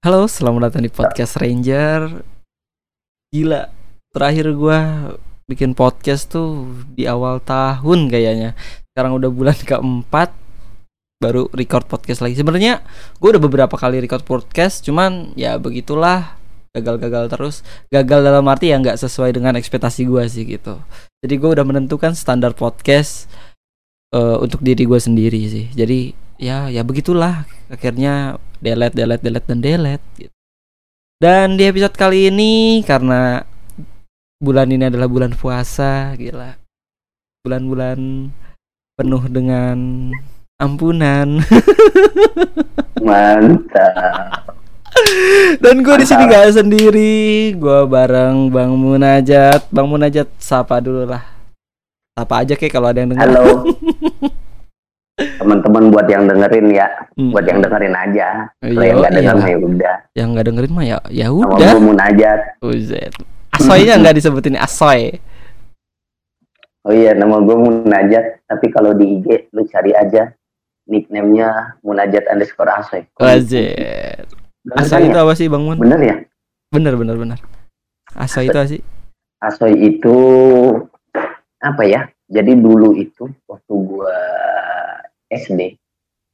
Halo, 0.00 0.24
selamat 0.24 0.72
datang 0.72 0.88
di 0.88 0.88
podcast 0.88 1.36
Ranger. 1.36 2.24
Gila, 3.36 3.68
terakhir 4.16 4.48
gua 4.56 5.12
bikin 5.44 5.76
podcast 5.76 6.32
tuh 6.32 6.72
di 6.96 7.04
awal 7.04 7.36
tahun 7.44 8.08
kayaknya. 8.08 8.56
Sekarang 8.88 9.20
udah 9.20 9.28
bulan 9.28 9.60
keempat, 9.68 10.32
baru 11.20 11.52
record 11.52 11.84
podcast 11.84 12.24
lagi. 12.24 12.32
Sebenarnya 12.32 12.80
gua 13.20 13.36
udah 13.36 13.44
beberapa 13.44 13.76
kali 13.76 14.00
record 14.00 14.24
podcast, 14.24 14.80
cuman 14.88 15.36
ya 15.36 15.60
begitulah 15.60 16.32
gagal-gagal 16.72 17.28
terus. 17.28 17.56
Gagal 17.92 18.24
dalam 18.24 18.48
arti 18.48 18.72
ya 18.72 18.80
nggak 18.80 18.96
sesuai 18.96 19.36
dengan 19.36 19.52
ekspektasi 19.60 20.08
gua 20.08 20.24
sih 20.32 20.48
gitu. 20.48 20.80
Jadi 21.20 21.36
gua 21.36 21.60
udah 21.60 21.68
menentukan 21.68 22.16
standar 22.16 22.56
podcast 22.56 23.28
eh, 24.16 24.36
untuk 24.40 24.64
diri 24.64 24.88
gua 24.88 24.96
sendiri 24.96 25.44
sih. 25.44 25.68
Jadi 25.76 26.16
ya 26.40 26.72
ya 26.72 26.88
begitulah 26.88 27.44
akhirnya 27.68 28.40
delete 28.60 28.94
delete 28.94 29.24
delete 29.24 29.46
dan 29.48 29.58
delete 29.58 30.06
gitu. 30.20 30.36
Dan 31.20 31.60
di 31.60 31.68
episode 31.68 31.92
kali 31.92 32.32
ini 32.32 32.80
karena 32.80 33.44
bulan 34.40 34.72
ini 34.72 34.88
adalah 34.88 35.04
bulan 35.04 35.36
puasa, 35.36 36.16
gila. 36.16 36.56
Bulan-bulan 37.44 38.32
penuh 38.96 39.24
dengan 39.28 39.76
ampunan. 40.56 41.44
Mantap. 43.04 44.56
Dan 45.60 45.84
gue 45.84 45.94
di 46.00 46.06
sini 46.08 46.24
gak 46.24 46.56
sendiri, 46.56 47.52
gue 47.52 47.80
bareng 47.84 48.48
Bang 48.48 48.80
Munajat. 48.80 49.68
Bang 49.68 49.92
Munajat 49.92 50.28
sapa 50.40 50.80
dulu 50.80 51.04
lah. 51.04 51.20
Sapa 52.16 52.44
aja 52.44 52.56
kayak 52.56 52.72
kalau 52.72 52.88
ada 52.88 53.04
yang 53.04 53.12
dengar. 53.12 53.28
Halo. 53.28 53.64
Teman-teman 55.20 55.88
buat 55.88 56.06
yang 56.06 56.24
dengerin 56.24 56.66
ya, 56.70 56.86
Hmm. 57.14 57.30
buat 57.30 57.44
yang 57.44 57.60
dengerin 57.60 57.92
aja. 57.92 58.28
Kalau 58.56 58.72
Iya, 58.72 58.88
yang 58.88 58.98
nggak 58.98 59.12
denger 59.12 59.34
iya. 59.34 59.40
mah 59.40 59.48
ya 59.48 59.58
udah. 59.60 59.94
Yang 60.14 60.28
nggak 60.30 60.46
dengerin 60.48 60.72
mah 60.72 60.84
ya 60.84 60.98
ya 61.08 61.26
udah. 61.28 61.70
gue 61.70 61.82
munajat. 61.82 62.40
Uzet. 62.58 63.12
Asoynya 63.52 63.94
nggak 63.96 64.16
disebutin 64.16 64.56
asoy. 64.56 65.20
Oh 66.80 66.92
iya, 66.92 67.12
nama 67.12 67.36
gue 67.38 67.52
munajat. 67.52 68.40
Tapi 68.44 68.66
kalau 68.68 68.92
di 68.92 69.18
IG 69.18 69.52
lu 69.52 69.68
cari 69.68 69.92
aja 69.92 70.32
nickname-nya 70.86 71.76
munajat 71.80 72.24
underscore 72.26 72.72
asoy. 72.72 73.04
Wazet. 73.14 74.24
Bener 74.60 74.76
Asoy 74.76 74.96
kan 74.98 75.06
itu 75.06 75.16
ya? 75.16 75.22
apa 75.22 75.32
sih 75.34 75.46
Bang 75.46 75.64
Mun? 75.64 75.76
Bener 75.76 76.00
ya? 76.00 76.16
Bener 76.68 76.94
bener 76.94 77.16
bener. 77.16 77.38
Asoy 78.12 78.48
itu 78.48 78.56
apa 78.56 78.68
sih? 78.68 78.80
Asoy 79.38 79.72
itu 79.76 80.16
apa 81.58 81.82
ya? 81.84 82.08
Jadi 82.26 82.54
dulu 82.56 82.94
itu 82.94 83.26
waktu 83.44 83.72
gua 83.74 84.14
SD, 85.30 85.78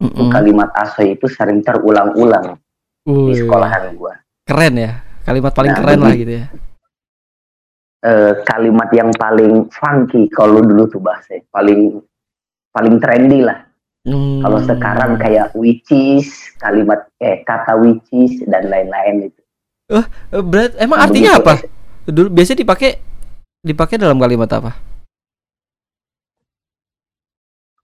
Mm-mm. 0.03 0.33
kalimat 0.33 0.73
asoy 0.75 1.15
itu 1.15 1.29
sering 1.29 1.61
terulang-ulang 1.61 2.57
di 3.05 3.33
sekolahan 3.37 3.93
gua. 3.95 4.17
Keren 4.43 4.75
ya. 4.81 4.93
Kalimat 5.23 5.53
paling 5.53 5.73
Nah, 5.75 5.79
keren 5.83 6.01
lah 6.01 6.15
gitu 6.17 6.33
ya. 6.33 6.47
eh, 8.07 8.33
kalimat 8.47 8.89
yang 8.95 9.11
paling 9.19 9.67
funky 9.75 10.31
kalau 10.31 10.63
dulu 10.63 10.87
tuh 10.87 11.03
bahasa 11.03 11.43
paling 11.51 11.99
paling 12.71 12.97
trendy 13.03 13.43
lah. 13.43 13.67
Hmm. 14.07 14.39
Kalau 14.39 14.63
sekarang 14.63 15.19
kayak 15.19 15.51
which 15.59 15.91
is, 15.91 16.31
kalimat 16.63 17.11
eh 17.19 17.43
kata 17.43 17.75
which 17.75 18.07
is 18.15 18.39
dan 18.47 18.71
lain-lain 18.71 19.35
itu. 19.35 19.41
Eh, 19.91 20.07
berat 20.47 20.79
emang 20.79 21.03
Nah, 21.03 21.07
artinya 21.11 21.43
apa? 21.43 21.67
Dulu 22.07 22.31
biasanya 22.31 22.63
dipakai 22.63 23.03
dipakai 23.67 23.99
dalam 23.99 24.23
kalimat 24.23 24.47
apa? 24.55 24.79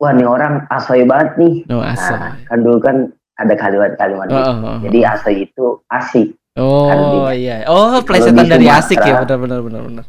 Wah, 0.03 0.11
nih 0.11 0.27
orang 0.27 0.67
asoy 0.67 1.07
banget 1.07 1.39
nih. 1.39 1.55
No, 1.71 1.79
asoy. 1.79 2.19
Nah, 2.19 2.35
kan 2.43 2.59
dulu 2.59 2.79
kan 2.83 2.97
ada 3.39 3.55
kalimat-kalimat 3.55 4.27
Oh, 4.27 4.35
gitu. 4.35 4.51
oh, 4.51 4.67
oh. 4.67 4.77
Jadi 4.83 4.99
asoy 5.07 5.37
itu 5.47 5.67
asik. 5.87 6.29
Oh 6.53 6.91
artinya. 6.91 7.31
iya. 7.33 7.57
Oh, 7.65 8.03
plesetan 8.03 8.45
dari 8.45 8.67
Sumatera- 8.67 8.83
asik 8.83 8.99
ya, 9.01 9.23
benar 9.23 9.39
benar 9.39 9.61
benar 9.63 9.83
benar. 9.87 10.05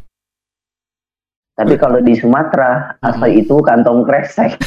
Tapi 1.53 1.77
kalau 1.77 2.02
di 2.02 2.17
Sumatera, 2.17 2.97
asoy 3.00 3.45
itu 3.45 3.53
kantong 3.61 4.01
kresek. 4.01 4.57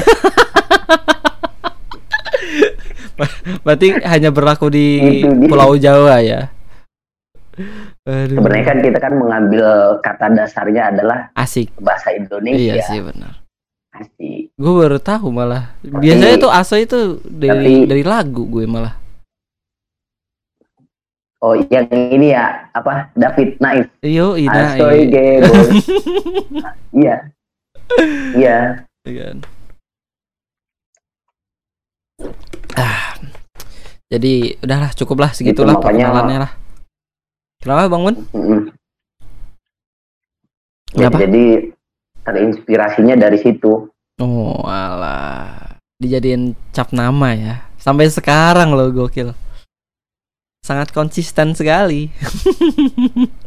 Berarti 3.64 3.86
hanya 4.04 4.30
berlaku 4.30 4.70
di 4.70 4.86
Itu 5.20 5.28
dia. 5.34 5.48
Pulau 5.48 5.74
Jawa 5.74 6.22
ya. 6.22 6.52
Aduh. 8.04 8.36
Sebenarnya 8.38 8.64
kan 8.64 8.78
kita 8.78 8.98
kan 9.00 9.12
mengambil 9.16 9.66
kata 9.98 10.26
dasarnya 10.30 10.92
adalah 10.92 11.32
asik. 11.34 11.72
bahasa 11.80 12.12
Indonesia. 12.12 12.76
Iya 12.76 12.84
sih 12.84 13.00
benar. 13.00 13.42
Asik. 13.90 14.45
Gue 14.56 14.72
baru 14.72 14.96
tahu 14.96 15.28
malah. 15.28 15.76
Biasanya 15.84 16.40
tuh 16.40 16.48
asoy 16.48 16.88
itu 16.88 17.20
dari 17.28 17.84
Tapi- 17.84 17.88
dari 17.92 18.02
lagu 18.02 18.48
gue 18.48 18.64
malah. 18.64 18.96
Oh, 21.44 21.52
yang 21.68 21.84
ini 21.92 22.32
ya 22.32 22.72
apa? 22.72 23.12
David 23.12 23.60
Naif. 23.60 23.92
Ina. 24.00 24.80
Asoy 24.80 24.98
ge 25.12 25.26
boy. 25.44 25.68
Iya. 26.96 27.16
Iya. 28.32 28.58
kan. 29.04 29.36
Ah. 32.74 33.12
Jadi 34.08 34.56
udahlah 34.64 34.90
cukuplah 34.96 35.36
segitulah 35.36 35.76
Gitu, 35.76 35.84
perkenalannya 35.84 36.38
lah. 36.48 36.52
Kenapa 37.60 37.92
Bang 37.92 38.02
Mun? 38.08 38.16
Ya, 40.96 41.12
Kenapa? 41.12 41.18
jadi 41.20 41.44
terinspirasinya 42.24 43.20
dari 43.20 43.36
situ. 43.36 43.92
Oh, 44.16 44.64
alah. 44.64 45.76
Dijadiin 46.00 46.56
cap 46.72 46.88
nama 46.92 47.36
ya. 47.36 47.54
Sampai 47.76 48.08
sekarang 48.08 48.72
loh 48.72 48.88
gokil. 48.88 49.36
Sangat 50.64 50.90
konsisten 50.90 51.52
sekali. 51.52 52.08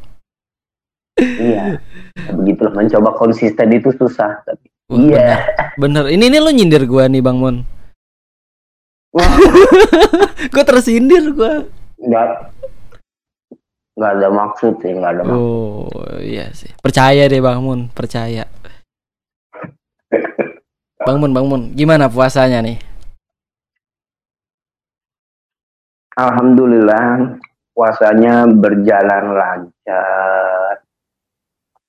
Iya. 1.20 1.84
Ya, 2.16 2.32
begitulah 2.32 2.72
mencoba 2.72 3.12
konsisten 3.20 3.68
itu 3.76 3.92
susah. 3.92 4.40
Tapi 4.48 4.72
Wah, 4.88 5.04
iya. 5.04 5.52
Bener. 5.76 6.08
Ini 6.08 6.32
nih 6.32 6.40
lo 6.40 6.48
nyindir 6.48 6.88
gua 6.88 7.12
nih 7.12 7.20
Bang 7.20 7.44
Mun. 7.44 7.68
Wah, 9.12 9.28
Gua 10.56 10.64
tersindir 10.64 11.36
gua. 11.36 11.68
nggak 12.00 12.28
nggak 14.00 14.12
ada 14.16 14.28
maksud 14.32 14.80
sih, 14.80 14.96
nggak 14.96 15.12
ada 15.12 15.22
maksud. 15.28 15.44
Oh, 15.44 15.92
iya 16.24 16.56
sih. 16.56 16.72
Percaya 16.80 17.28
deh 17.28 17.44
Bang 17.44 17.68
Mun, 17.68 17.92
percaya. 17.92 18.48
Bang 21.10 21.18
Mun, 21.18 21.34
Bang 21.34 21.50
Mun, 21.50 21.74
gimana 21.74 22.06
puasanya 22.06 22.62
nih? 22.62 22.78
Alhamdulillah 26.14 27.42
puasanya 27.74 28.46
berjalan 28.46 29.34
lancar. 29.34 30.86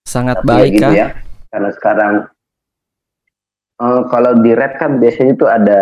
Sangat 0.09 0.41
Tapi 0.41 0.49
ya 0.49 0.57
baik 0.57 0.73
gitu 0.73 0.81
kah? 0.81 0.93
ya. 0.97 1.09
Karena 1.53 1.71
sekarang 1.77 2.15
eh, 3.77 4.01
kalau 4.09 4.33
di 4.41 4.51
red 4.57 4.73
kan 4.81 4.97
biasanya 4.97 5.33
itu 5.37 5.45
ada 5.45 5.81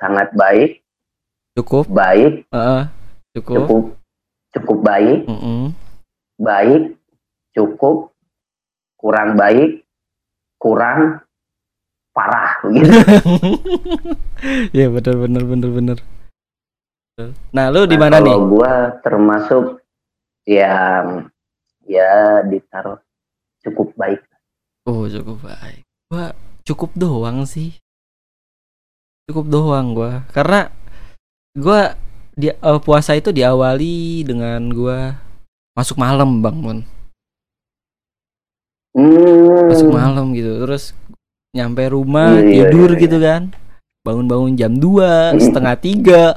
sangat 0.00 0.32
baik, 0.32 0.80
Cukup. 1.52 1.84
baik, 1.84 2.48
Heeh. 2.48 2.82
cukup. 3.36 3.54
cukup 3.60 3.82
cukup 4.56 4.78
baik, 4.80 5.18
Mm-mm. 5.28 5.76
baik, 6.40 6.96
cukup, 7.52 8.16
kurang 8.96 9.36
baik, 9.36 9.84
kurang, 10.56 11.20
parah 12.16 12.56
gitu. 12.72 12.88
Iya 14.72 14.88
bener 14.88 15.14
bener 15.20 15.42
bener 15.44 15.70
bener. 15.70 15.98
Nah, 17.52 17.68
lu 17.68 17.84
di 17.84 17.96
mana 17.96 18.20
Nah, 18.20 18.24
nih? 18.24 18.36
Gua 18.40 18.72
termasuk 19.04 19.84
yang 20.48 21.28
ya 21.84 22.40
ditaruh 22.44 22.96
cukup 23.60 23.92
baik. 23.96 24.20
Oh, 24.88 25.04
cukup 25.08 25.44
baik. 25.44 25.84
Gua 26.08 26.32
cukup 26.64 26.90
doang 26.96 27.44
sih. 27.44 27.76
Cukup 29.28 29.48
doang 29.48 29.92
gua. 29.92 30.24
Karena 30.32 30.72
gua 31.52 31.96
di 32.36 32.48
eh, 32.52 32.80
puasa 32.84 33.16
itu 33.16 33.32
diawali 33.32 34.24
dengan 34.24 34.60
gua 34.72 35.16
masuk 35.72 35.96
malam, 36.00 36.40
Bang 36.44 36.56
Mun. 36.60 36.78
Hmm, 38.96 39.68
Masuk 39.68 39.92
malam 39.92 40.32
gitu. 40.32 40.56
Terus 40.64 40.96
nyampe 41.56 41.88
rumah 41.88 42.36
Iya, 42.36 42.44
iya, 42.44 42.62
tidur 42.68 42.90
iya, 42.92 43.00
gitu 43.00 43.16
kan. 43.18 43.42
Bangun-bangun 44.04 44.52
jam 44.54 44.72
2, 44.76 45.40
setengah 45.40 45.74
tiga. 45.76 46.24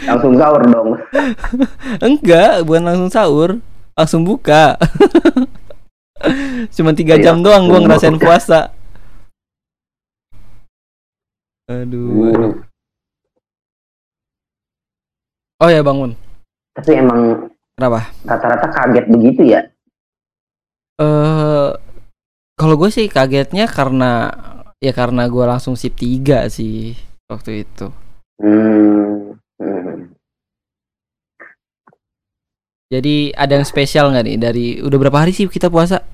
langsung 0.00 0.34
sahur 0.34 0.62
dong. 0.64 0.90
Enggak, 2.06 2.64
bukan 2.64 2.82
langsung 2.82 3.08
sahur, 3.08 3.50
langsung 3.92 4.22
buka. 4.24 4.74
Cuma 6.74 6.92
tiga 6.92 7.16
Iya, 7.16 7.30
jam 7.30 7.40
doang 7.40 7.68
gua 7.68 7.80
ngerasain 7.80 8.16
buka. 8.16 8.26
puasa. 8.26 8.60
Aduh, 11.64 12.28
aduh. 12.28 12.52
Oh 15.60 15.68
ya 15.68 15.80
bangun. 15.80 16.16
Tapi 16.72 16.96
emang 16.96 17.48
Kenapa? 17.76 18.08
rata-rata 18.24 18.68
kaget 18.70 19.04
begitu 19.08 19.42
ya. 19.46 19.60
Eh 20.96 21.68
kalau 22.60 22.76
gue 22.76 22.92
sih 22.92 23.08
kagetnya 23.08 23.64
karena 23.64 24.28
ya 24.84 24.92
karena 24.92 25.24
gue 25.32 25.44
langsung 25.48 25.80
sip 25.80 25.96
tiga 25.96 26.44
sih 26.52 26.92
waktu 27.24 27.64
itu. 27.64 27.88
Hmm. 28.36 29.40
hmm. 29.56 30.12
Jadi 32.92 33.32
ada 33.32 33.56
yang 33.56 33.64
spesial 33.64 34.12
nggak 34.12 34.24
nih 34.28 34.36
dari 34.36 34.66
udah 34.84 34.98
berapa 35.00 35.24
hari 35.24 35.32
sih 35.32 35.48
kita 35.48 35.72
puasa? 35.72 36.04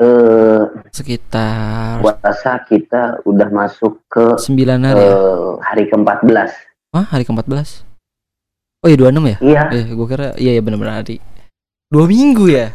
Uh, 0.00 0.64
sekitar 0.92 2.00
puasa 2.00 2.56
kita 2.64 3.20
udah 3.28 3.48
masuk 3.52 4.00
ke 4.08 4.36
sembilan 4.40 4.80
hari 4.84 5.00
uh, 5.00 5.56
hari 5.64 5.88
ke 5.88 5.96
empat 5.96 6.18
belas. 6.28 6.52
Wah 6.92 7.08
hari 7.08 7.24
ke-14? 7.24 7.88
Oh 8.84 8.88
iya 8.88 8.96
26 8.96 9.32
ya? 9.32 9.36
Iya. 9.40 9.62
Eh, 9.76 9.84
gue 9.96 10.06
kira 10.08 10.28
iya 10.36 10.52
ya 10.58 10.60
benar-benar 10.60 11.00
hari. 11.00 11.22
Dua 11.88 12.04
minggu 12.04 12.50
ya? 12.52 12.74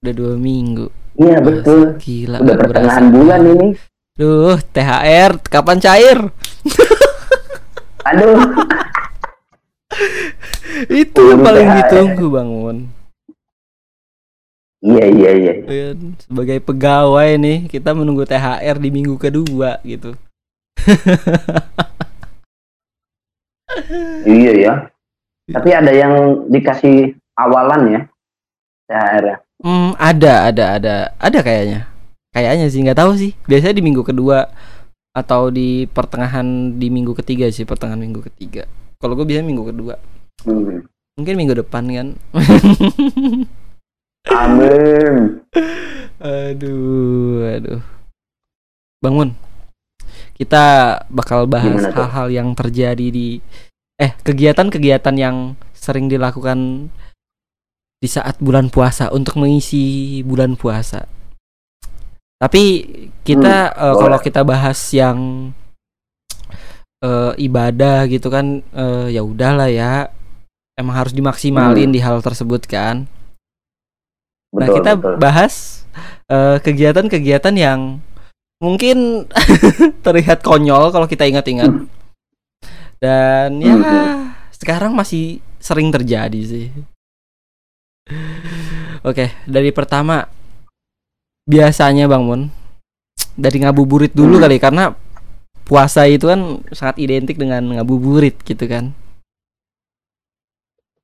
Udah 0.00 0.14
dua 0.16 0.32
minggu. 0.32 0.88
iya 1.20 1.44
betul. 1.44 1.92
Gila. 2.00 2.40
Udah 2.40 2.56
pertengahan 2.56 3.04
berasa. 3.04 3.16
bulan 3.20 3.40
ini. 3.52 3.68
Duh, 4.16 4.56
THR 4.72 5.36
kapan 5.44 5.76
cair? 5.76 6.18
Aduh, 8.08 8.40
Itu 10.88 11.20
yang 11.20 11.44
paling 11.44 11.68
THR. 11.68 11.76
ditunggu 11.84 12.26
bangun. 12.32 12.76
iya 14.80 15.04
iya 15.04 15.30
iya. 15.36 15.52
Kan, 15.68 16.16
Sebagai 16.16 16.64
pegawai 16.64 17.36
nih, 17.36 17.68
kita 17.68 17.92
menunggu 17.92 18.24
THR 18.24 18.80
di 18.80 18.88
minggu 18.88 19.20
kedua 19.20 19.84
gitu. 19.84 20.16
Iya 24.24 24.52
ya. 24.58 24.74
Tapi 25.46 25.70
ada 25.70 25.92
yang 25.94 26.44
dikasih 26.50 27.14
awalan 27.36 27.82
ya. 27.86 28.00
THR. 28.88 29.24
-nya. 29.28 29.36
Hmm, 29.60 29.92
ada, 30.00 30.48
ada, 30.48 30.64
ada, 30.80 30.94
ada 31.20 31.38
kayaknya. 31.44 31.84
Kayaknya 32.32 32.66
sih 32.72 32.80
nggak 32.80 32.98
tahu 32.98 33.12
sih. 33.20 33.32
Biasanya 33.44 33.76
di 33.76 33.84
minggu 33.84 34.00
kedua 34.00 34.48
atau 35.12 35.52
di 35.52 35.84
pertengahan 35.90 36.78
di 36.80 36.88
minggu 36.88 37.12
ketiga 37.20 37.52
sih, 37.52 37.68
pertengahan 37.68 38.00
minggu 38.00 38.24
ketiga. 38.32 38.64
Kalau 38.96 39.12
gue 39.16 39.28
biasanya 39.28 39.48
minggu 39.48 39.64
kedua. 39.68 39.94
Hmm. 40.48 40.88
Mungkin 41.20 41.34
minggu 41.36 41.54
depan 41.60 41.84
kan. 41.92 42.08
Amin. 44.32 45.14
aduh, 46.24 47.44
aduh. 47.52 47.80
Bangun. 49.04 49.36
Kita 50.40 50.96
bakal 51.12 51.44
bahas 51.44 51.84
hal-hal 51.92 52.32
yang 52.32 52.48
terjadi 52.56 53.12
di 53.12 53.44
eh 54.00 54.16
kegiatan-kegiatan 54.24 55.12
yang 55.20 55.36
sering 55.76 56.08
dilakukan 56.08 56.88
di 58.00 58.08
saat 58.08 58.40
bulan 58.40 58.72
puasa 58.72 59.12
untuk 59.12 59.36
mengisi 59.36 60.18
bulan 60.24 60.56
puasa. 60.56 61.04
Tapi 62.40 62.62
kita 63.20 63.76
eh, 63.76 63.94
kalau 64.00 64.16
boleh. 64.16 64.24
kita 64.24 64.40
bahas 64.42 64.80
yang 64.96 65.52
eh, 67.04 67.32
ibadah 67.36 68.08
gitu 68.08 68.32
kan 68.32 68.64
eh, 68.64 69.12
ya 69.12 69.20
udahlah 69.20 69.68
ya. 69.68 70.08
Emang 70.80 70.96
harus 70.96 71.12
dimaksimalin 71.12 71.92
Hmm. 71.92 71.96
di 71.96 72.00
hal 72.00 72.24
tersebut 72.24 72.64
kan. 72.64 73.04
Nah, 74.50 74.64
Betul, 74.66 74.74
kita 74.80 74.92
betul. 74.96 75.14
bahas 75.20 75.54
kegiatan-kegiatan 76.64 77.52
yang 77.58 77.98
mungkin 78.62 79.26
terlihat 80.06 80.40
konyol 80.40 80.88
kalau 80.88 81.04
kita 81.04 81.28
ingat-ingat. 81.28 81.68
Dan 82.96 83.60
ya 83.60 83.76
Hmm. 83.76 84.32
sekarang 84.56 84.96
masih 84.96 85.44
sering 85.60 85.92
terjadi 85.92 86.40
sih. 86.48 86.66
Oke, 89.00 89.32
dari 89.44 89.70
pertama 89.70 90.26
biasanya 91.44 92.04
Bang 92.04 92.26
Mun 92.26 92.42
dari 93.34 93.62
ngabuburit 93.62 94.12
dulu 94.12 94.36
Hmm. 94.36 94.44
kali 94.44 94.56
karena 94.58 94.92
puasa 95.64 96.04
itu 96.04 96.26
kan 96.26 96.40
sangat 96.70 96.98
identik 96.98 97.38
dengan 97.38 97.62
ngabuburit 97.78 98.36
gitu 98.42 98.66
kan. 98.66 98.92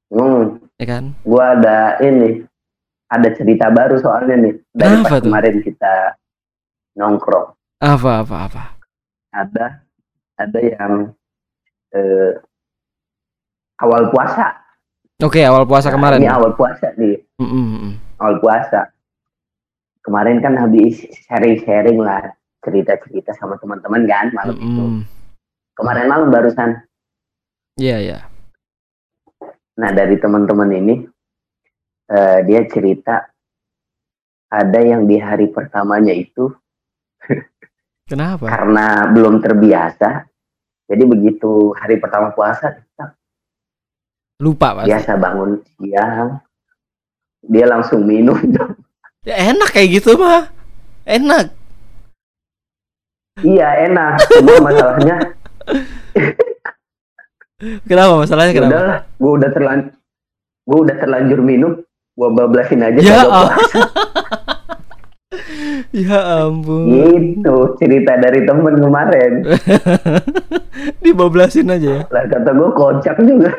Hmm, 0.07 0.63
Ya 0.77 0.87
kan? 0.87 1.05
gua 1.23 1.57
ada 1.57 1.99
ini. 2.01 2.45
Ada 3.07 3.39
cerita 3.39 3.71
baru 3.71 4.03
soalnya 4.03 4.35
nih 4.35 4.55
dari 4.75 4.99
Kenapa 4.99 5.07
pas 5.07 5.13
tuh? 5.17 5.31
kemarin 5.31 5.57
kita 5.63 5.95
nongkrong. 6.95 7.55
Apa 7.79 8.27
apa 8.27 8.37
apa. 8.45 8.63
Ada 9.31 9.67
ada 10.37 10.59
yang 10.59 11.15
eh, 11.95 12.33
awal 13.79 14.11
puasa. 14.11 14.66
Oke, 15.17 15.41
awal 15.41 15.65
puasa 15.65 15.89
Nah, 15.89 15.97
kemarin. 15.97 16.21
Ini 16.21 16.29
awal 16.29 16.53
puasa 16.53 16.93
nih, 16.93 17.17
Mm, 17.41 17.49
mm, 17.49 17.67
mm. 17.73 17.93
awal 18.21 18.37
puasa. 18.37 18.93
Kemarin 20.05 20.45
kan 20.45 20.55
habis 20.55 21.09
sharing-sharing 21.25 21.97
lah 21.97 22.21
cerita-cerita 22.61 23.33
sama 23.33 23.57
teman-teman 23.57 24.05
kan 24.05 24.29
malam 24.37 24.55
Mm, 24.55 24.63
itu. 24.63 24.83
mm. 24.85 25.03
Kemarin 25.73 26.07
malam 26.07 26.29
barusan. 26.29 26.71
Iya, 27.77 27.97
iya. 27.99 28.19
Nah 29.77 29.91
dari 29.93 30.17
teman-teman 30.17 30.69
ini 30.73 30.95
eh, 32.09 32.39
dia 32.45 32.61
cerita 32.65 33.29
ada 34.49 34.81
yang 34.81 35.05
di 35.05 35.17
hari 35.17 35.49
pertamanya 35.49 36.13
itu 36.13 36.49
Kenapa? 38.11 38.49
karena 38.49 39.09
belum 39.11 39.41
terbiasa. 39.41 40.29
Jadi 40.87 41.03
begitu 41.03 41.73
hari 41.73 41.99
pertama 41.99 42.31
puasa 42.31 42.73
Lupa 44.37 44.77
pasti. 44.77 44.93
biasa 44.93 45.13
bangun 45.17 45.51
siang 45.81 46.29
dia 47.47 47.65
langsung 47.65 48.05
minum. 48.05 48.37
Ya 49.27 49.51
enak 49.51 49.75
kayak 49.75 49.99
gitu 50.03 50.15
mah. 50.15 50.51
Enak. 51.03 51.51
iya 53.43 53.91
enak. 53.91 54.23
Cuma 54.39 54.71
masalahnya 54.71 55.17
Kenapa 57.89 58.13
masalahnya 58.21 58.53
ya 58.53 58.57
kenapa? 58.61 58.71
udahlah, 58.71 58.99
gue 59.17 59.33
udah 59.33 59.51
terlanjur 59.51 59.93
gue 60.67 60.79
udah 60.83 60.97
terlanjur 60.99 61.41
minum, 61.41 61.73
gue 62.15 62.29
bablasin 62.37 62.85
aja. 62.85 62.99
Ya. 63.01 63.21
Ya 65.93 66.45
ampun. 66.45 66.87
Gitu 66.93 67.57
cerita 67.81 68.17
dari 68.21 68.45
temen 68.45 68.77
kemarin. 68.79 69.33
Dibablasin 71.05 71.73
aja 71.73 71.89
ya. 71.89 72.03
Lah 72.13 72.25
kata 72.29 72.51
gue 72.53 72.71
kocak 72.73 73.17
juga. 73.25 73.51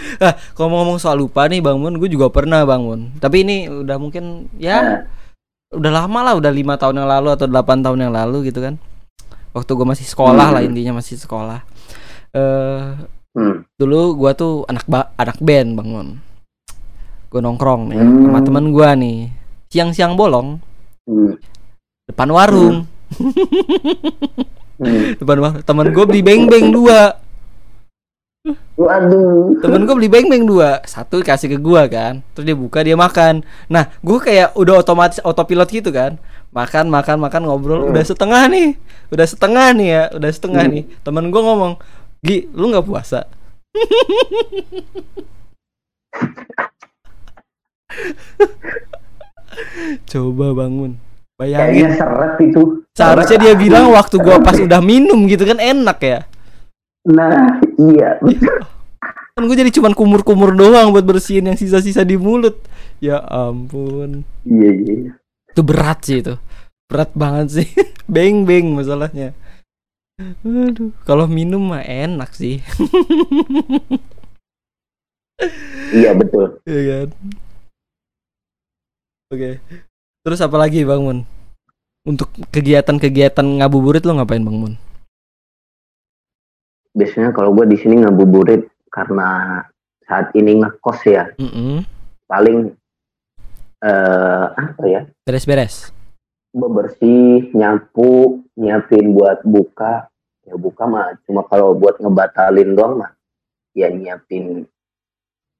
Kalau 0.56 0.68
mau 0.68 0.82
ngomong 0.82 0.98
soal 0.98 1.20
lupa 1.20 1.46
nih 1.46 1.60
Bang 1.60 1.78
Mun, 1.78 2.00
gue 2.00 2.08
juga 2.08 2.28
pernah 2.32 2.64
Bang 2.64 2.82
Mun. 2.84 3.14
Tapi 3.18 3.44
ini 3.44 3.56
udah 3.68 3.96
mungkin 4.00 4.48
ya 4.56 4.78
Nah, 4.80 4.98
udah 5.72 5.90
lama 6.04 6.20
lah, 6.20 6.34
udah 6.36 6.52
lima 6.52 6.76
tahun 6.76 7.00
yang 7.00 7.08
lalu 7.08 7.28
atau 7.32 7.48
8 7.48 7.80
tahun 7.80 7.98
yang 8.08 8.12
lalu 8.12 8.52
gitu 8.52 8.60
kan. 8.60 8.76
Waktu 9.52 9.70
gue 9.72 9.86
masih 9.88 10.06
sekolah 10.08 10.48
lah 10.52 10.60
Hmm. 10.64 10.68
intinya 10.72 11.00
masih 11.00 11.16
sekolah. 11.16 11.60
Eh 12.32 12.84
hmm. 13.36 13.68
dulu 13.76 14.16
gua 14.16 14.32
tuh 14.32 14.64
anak 14.68 14.84
ba 14.88 15.12
anak 15.16 15.36
band 15.40 15.76
Bang 15.76 15.88
Mun. 15.92 16.08
Gue 17.32 17.40
nongkrong 17.40 17.92
nih 17.92 18.00
Hmm. 18.00 18.28
sama 18.28 18.40
temen 18.44 18.66
gua 18.72 18.92
nih. 18.96 19.32
Siang-siang 19.72 20.16
bolong 20.16 20.60
Hmm. 21.08 21.36
depan 22.08 22.28
warung. 22.32 22.84
Hmm. 22.84 23.32
Depan 25.20 25.36
warung. 25.38 25.62
Temen 25.62 25.86
gue 25.94 26.04
beli 26.04 26.22
beng-beng 26.26 26.74
dua. 26.74 27.21
Waduh. 28.74 29.62
temen 29.62 29.86
gue 29.86 29.94
beli 29.94 30.10
beng-beng 30.10 30.42
dua. 30.42 30.82
Satu 30.82 31.22
kasih 31.22 31.54
ke 31.54 31.58
gua 31.62 31.86
kan. 31.86 32.26
Terus 32.34 32.50
dia 32.50 32.58
buka 32.58 32.82
dia 32.82 32.98
makan. 32.98 33.46
Nah 33.70 33.86
gue 34.02 34.18
kayak 34.18 34.58
udah 34.58 34.82
otomatis 34.82 35.22
autopilot 35.22 35.70
gitu 35.70 35.94
kan. 35.94 36.18
Makan 36.50 36.90
makan 36.90 37.22
makan 37.22 37.46
ngobrol. 37.46 37.86
Hmm. 37.86 37.94
udah 37.94 38.02
setengah 38.02 38.50
nih. 38.50 38.74
Udah 39.14 39.26
setengah 39.30 39.66
nih 39.78 39.88
ya. 39.94 40.02
Udah 40.18 40.30
setengah 40.34 40.62
Hmm. 40.66 40.74
nih. 40.74 40.84
Temen 41.06 41.30
gue 41.30 41.42
ngomong 41.42 41.78
Gi 42.22 42.50
lu 42.50 42.74
nggak 42.74 42.86
puasa? 42.86 43.30
Coba 50.10 50.46
bangun. 50.56 50.96
Kayaknya 51.38 51.58
bayangin 51.58 51.92
seret 51.98 52.34
itu. 52.38 52.62
seharusnya 52.94 53.38
dia 53.40 53.54
bilang 53.58 53.90
waktu 53.90 54.14
gua 54.20 54.38
pas 54.38 54.54
udah 54.54 54.78
minum 54.78 55.26
gitu 55.26 55.42
kan 55.42 55.58
enak 55.58 55.98
ya 55.98 56.18
Nah, 57.02 57.58
iya. 57.82 58.22
kan 59.34 59.48
gue 59.48 59.56
jadi 59.58 59.72
cuman 59.74 59.96
kumur-kumur 59.96 60.54
doang 60.54 60.94
buat 60.94 61.02
bersihin 61.02 61.50
yang 61.50 61.58
sisa-sisa 61.58 62.06
di 62.06 62.14
mulut. 62.14 62.62
Ya 63.02 63.18
ampun. 63.26 64.22
Iya, 64.46 64.70
iya. 64.70 65.10
itu 65.50 65.62
berat 65.66 66.06
sih 66.06 66.22
itu. 66.22 66.38
Berat 66.86 67.10
banget 67.18 67.62
sih. 67.62 67.68
Beng 68.12 68.46
beng 68.46 68.70
masalahnya. 68.78 69.34
Aduh 70.46 70.94
kalau 71.02 71.26
minum 71.26 71.62
mah 71.62 71.82
enak 71.82 72.30
sih. 72.34 72.62
Iya, 75.90 76.14
betul. 76.14 76.62
ya 76.62 77.02
kan? 77.02 77.08
Oke. 79.34 79.58
Terus 80.22 80.38
apa 80.38 80.54
lagi 80.54 80.86
bang 80.86 81.02
Mun? 81.02 81.26
Untuk 82.06 82.30
kegiatan-kegiatan 82.54 83.58
ngabuburit 83.58 84.06
lo 84.06 84.14
ngapain 84.14 84.38
bang 84.38 84.54
Mun 84.54 84.74
Biasanya 86.92 87.32
kalau 87.32 87.56
gue 87.56 87.66
di 87.72 87.76
sini 87.80 88.04
ngabuburit 88.04 88.68
karena 88.92 89.60
saat 90.04 90.28
ini 90.36 90.60
ngekos 90.60 91.00
ya, 91.08 91.24
Mm-mm. 91.40 91.84
paling 92.28 92.76
eh 93.82 94.46
apa 94.52 94.84
ya? 94.86 95.02
beres-beres 95.24 95.90
bebersih, 96.52 97.48
nyapu, 97.56 98.44
nyiapin 98.60 99.16
buat 99.16 99.40
buka. 99.42 100.06
Ya 100.42 100.58
buka 100.58 100.84
mah 100.84 101.16
cuma 101.24 101.46
kalau 101.46 101.72
buat 101.78 102.02
ngebatalin 102.02 102.74
doang 102.74 102.98
mah 102.98 103.14
ya 103.78 103.88
nyiapin 103.88 104.66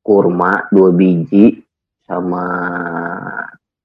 kurma 0.03 0.67
dua 0.75 0.91
biji 0.91 1.63
sama 2.03 2.43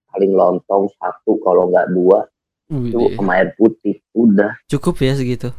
paling 0.09 0.33
lontong 0.33 0.89
satu 0.97 1.37
kalau 1.45 1.69
nggak 1.69 1.93
dua 1.93 2.25
itu 2.67 3.13
sama 3.13 3.37
air 3.37 3.53
putih 3.55 4.01
udah 4.17 4.57
cukup 4.67 4.99
ya 5.05 5.13
segitu. 5.13 5.53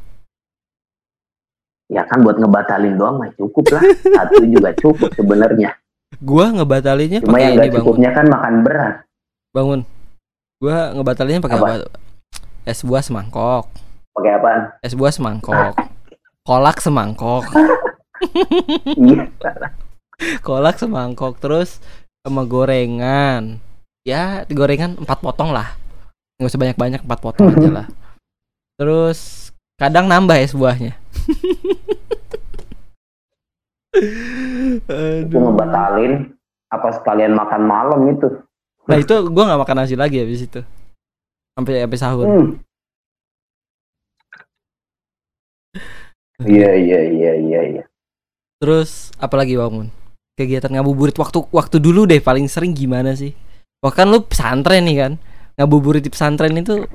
Ya 1.88 2.04
kan 2.04 2.20
buat 2.20 2.36
ngebatalin 2.36 2.94
doang 2.94 3.16
mah 3.20 3.32
cukup 3.34 3.64
lah 3.72 3.82
satu 4.16 4.44
juga 4.44 4.70
cukup 4.76 5.10
sebenarnya 5.16 5.72
Gua 6.18 6.50
ngebatalinnya 6.50 7.20
cuma 7.20 7.36
pakai 7.36 7.44
yang 7.44 7.56
bangun. 7.60 7.76
cukupnya 7.78 8.10
kan 8.16 8.26
makan 8.26 8.54
berat 8.64 8.94
Bangun. 9.48 9.80
Gua 10.58 10.92
ngebatalinnya 10.92 11.40
pakai 11.40 11.58
Apa? 11.60 11.66
apa? 11.68 11.88
Es 12.64 12.80
buah 12.84 13.00
semangkok. 13.00 13.68
pakai 14.12 14.32
apaan 14.34 14.60
Es 14.82 14.92
buah 14.92 15.12
semangkok. 15.12 15.76
Kolak 16.42 16.80
semangkok. 16.80 17.44
iya 19.04 19.28
Kolak 20.42 20.80
semangkok 20.80 21.38
terus 21.38 21.78
sama 22.24 22.42
gorengan. 22.44 23.62
Ya, 24.02 24.42
gorengan 24.48 24.96
empat 24.98 25.20
potong 25.20 25.52
lah. 25.52 25.76
Nggak 26.40 26.50
usah 26.50 26.60
banyak-banyak 26.60 27.00
empat 27.04 27.20
potong 27.20 27.52
aja 27.52 27.70
lah. 27.82 27.86
Terus 28.78 29.50
kadang 29.78 30.10
nambah 30.10 30.36
es 30.36 30.52
buahnya. 30.52 30.92
itu 33.98 34.84
Aduh. 34.92 35.40
ngebatalin 35.42 36.36
apa 36.68 36.88
sekalian 36.92 37.34
makan 37.34 37.62
malam 37.66 38.00
itu 38.14 38.28
Nah 38.88 38.96
itu 38.96 39.14
gua 39.28 39.44
nggak 39.52 39.60
makan 39.68 39.76
nasi 39.84 39.94
lagi 40.00 40.16
habis 40.16 40.48
itu. 40.48 40.64
Sampai 41.52 41.84
sampai 41.84 41.98
sahur. 42.00 42.24
Hmm. 42.24 42.48
Iya 46.40 46.70
iya 46.72 47.00
iya 47.04 47.32
iya 47.36 47.60
iya. 47.76 47.84
Terus 48.56 49.12
apalagi 49.20 49.60
bangun? 49.60 49.92
Kegiatan 50.40 50.72
ngabuburit 50.72 51.18
waktu 51.20 51.44
waktu 51.52 51.76
dulu 51.76 52.08
deh 52.08 52.22
paling 52.24 52.48
sering 52.48 52.72
gimana 52.72 53.12
sih? 53.12 53.36
Wah 53.84 53.92
kan 53.92 54.08
lu 54.08 54.24
pesantren 54.24 54.88
nih 54.88 54.96
kan. 55.04 55.12
Ngabuburit 55.60 56.00
di 56.00 56.08
pesantren 56.08 56.56
itu 56.56 56.88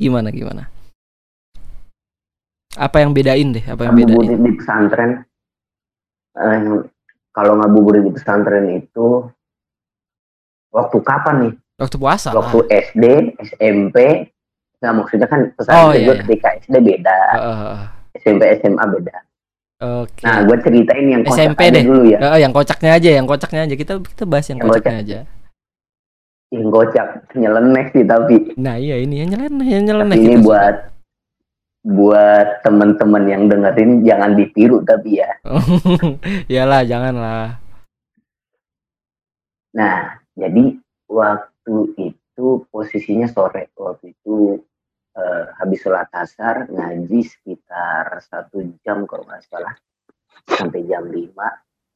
gimana 0.00 0.34
gimana? 0.34 0.66
Apa 2.78 3.02
yang 3.02 3.10
bedain 3.10 3.50
deh? 3.50 3.64
Apa 3.66 3.90
yang 3.90 3.94
bedain? 3.98 4.14
Ngabuburit 4.14 4.38
di 4.38 4.52
pesantren. 4.54 5.10
Eh, 6.38 6.60
kalau 7.34 7.52
ngabuburit 7.58 8.02
di 8.06 8.12
pesantren 8.14 8.64
itu 8.70 9.26
waktu 10.70 10.98
kapan 11.02 11.36
nih? 11.48 11.52
Waktu 11.80 11.96
puasa. 11.98 12.30
Waktu 12.30 12.58
SD, 12.70 13.04
SMP. 13.42 13.96
Nggak 14.80 14.94
maksudnya 14.96 15.28
kan 15.28 15.40
Oh, 15.44 15.52
pesantren 15.58 15.92
iya, 15.98 16.06
gue 16.06 16.14
iya. 16.14 16.22
ketika 16.24 16.48
SD 16.62 16.74
beda, 16.80 17.18
Heeh, 17.36 17.56
heeh. 17.58 17.80
SMP 18.16 18.42
SMA 18.62 18.84
beda. 18.86 19.16
Oke. 19.80 20.24
Nah, 20.24 20.38
gue 20.44 20.56
ceritain 20.60 21.06
yang 21.08 21.22
kocak 21.24 21.36
SMP 21.36 21.60
aja 21.64 21.72
deh. 21.72 21.84
dulu 21.84 22.02
ya. 22.06 22.18
Heeh, 22.20 22.38
yang 22.40 22.52
kocaknya 22.52 22.90
aja, 22.96 23.10
yang 23.10 23.26
kocaknya 23.26 23.60
aja. 23.66 23.74
Kita 23.76 23.92
kita 23.98 24.24
bahas 24.24 24.46
yang 24.48 24.58
Yang 24.60 24.68
kocaknya 24.68 24.96
aja. 25.00 25.18
Yang 26.50 26.68
kocak 26.68 27.06
nyeleneh 27.32 27.84
sih 27.94 28.04
tapi 28.04 28.36
Nah, 28.58 28.74
iya 28.76 28.96
ini 28.98 29.14
yang 29.20 29.30
nyeleneh, 29.34 29.66
yang 29.68 29.84
nyeleneh 29.84 30.16
ini 30.18 30.36
buat 30.40 30.74
buat 31.80 32.60
temen-temen 32.60 33.24
yang 33.24 33.42
dengerin 33.48 34.04
jangan 34.04 34.36
ditiru 34.36 34.84
tapi 34.84 35.24
ya. 35.24 35.30
Iyalah, 36.52 36.84
janganlah. 36.84 37.56
Nah, 39.72 40.20
jadi 40.36 40.76
waktu 41.08 41.76
itu 41.96 42.46
posisinya 42.68 43.30
sore. 43.32 43.72
Waktu 43.72 44.12
itu 44.12 44.60
eh, 45.16 45.44
habis 45.56 45.80
sholat 45.80 46.10
asar 46.12 46.68
ngaji 46.68 47.24
sekitar 47.24 48.20
satu 48.28 48.60
jam 48.84 49.08
kalau 49.08 49.24
nggak 49.24 49.44
salah 49.48 49.72
sampai 50.44 50.84
jam 50.84 51.08
5. 51.08 51.32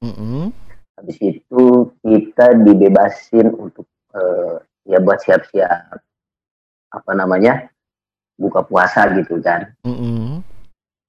Mm-mm. 0.04 0.48
Habis 0.94 1.18
itu 1.20 1.92
kita 2.00 2.56
dibebasin 2.56 3.52
untuk 3.52 3.84
eh, 4.16 4.64
ya 4.88 4.98
buat 5.00 5.20
siap-siap 5.20 6.00
apa 6.94 7.12
namanya 7.12 7.73
buka 8.34 8.66
puasa 8.66 9.08
gitu 9.14 9.38
kan. 9.40 9.70
Mm-mm. 9.86 10.42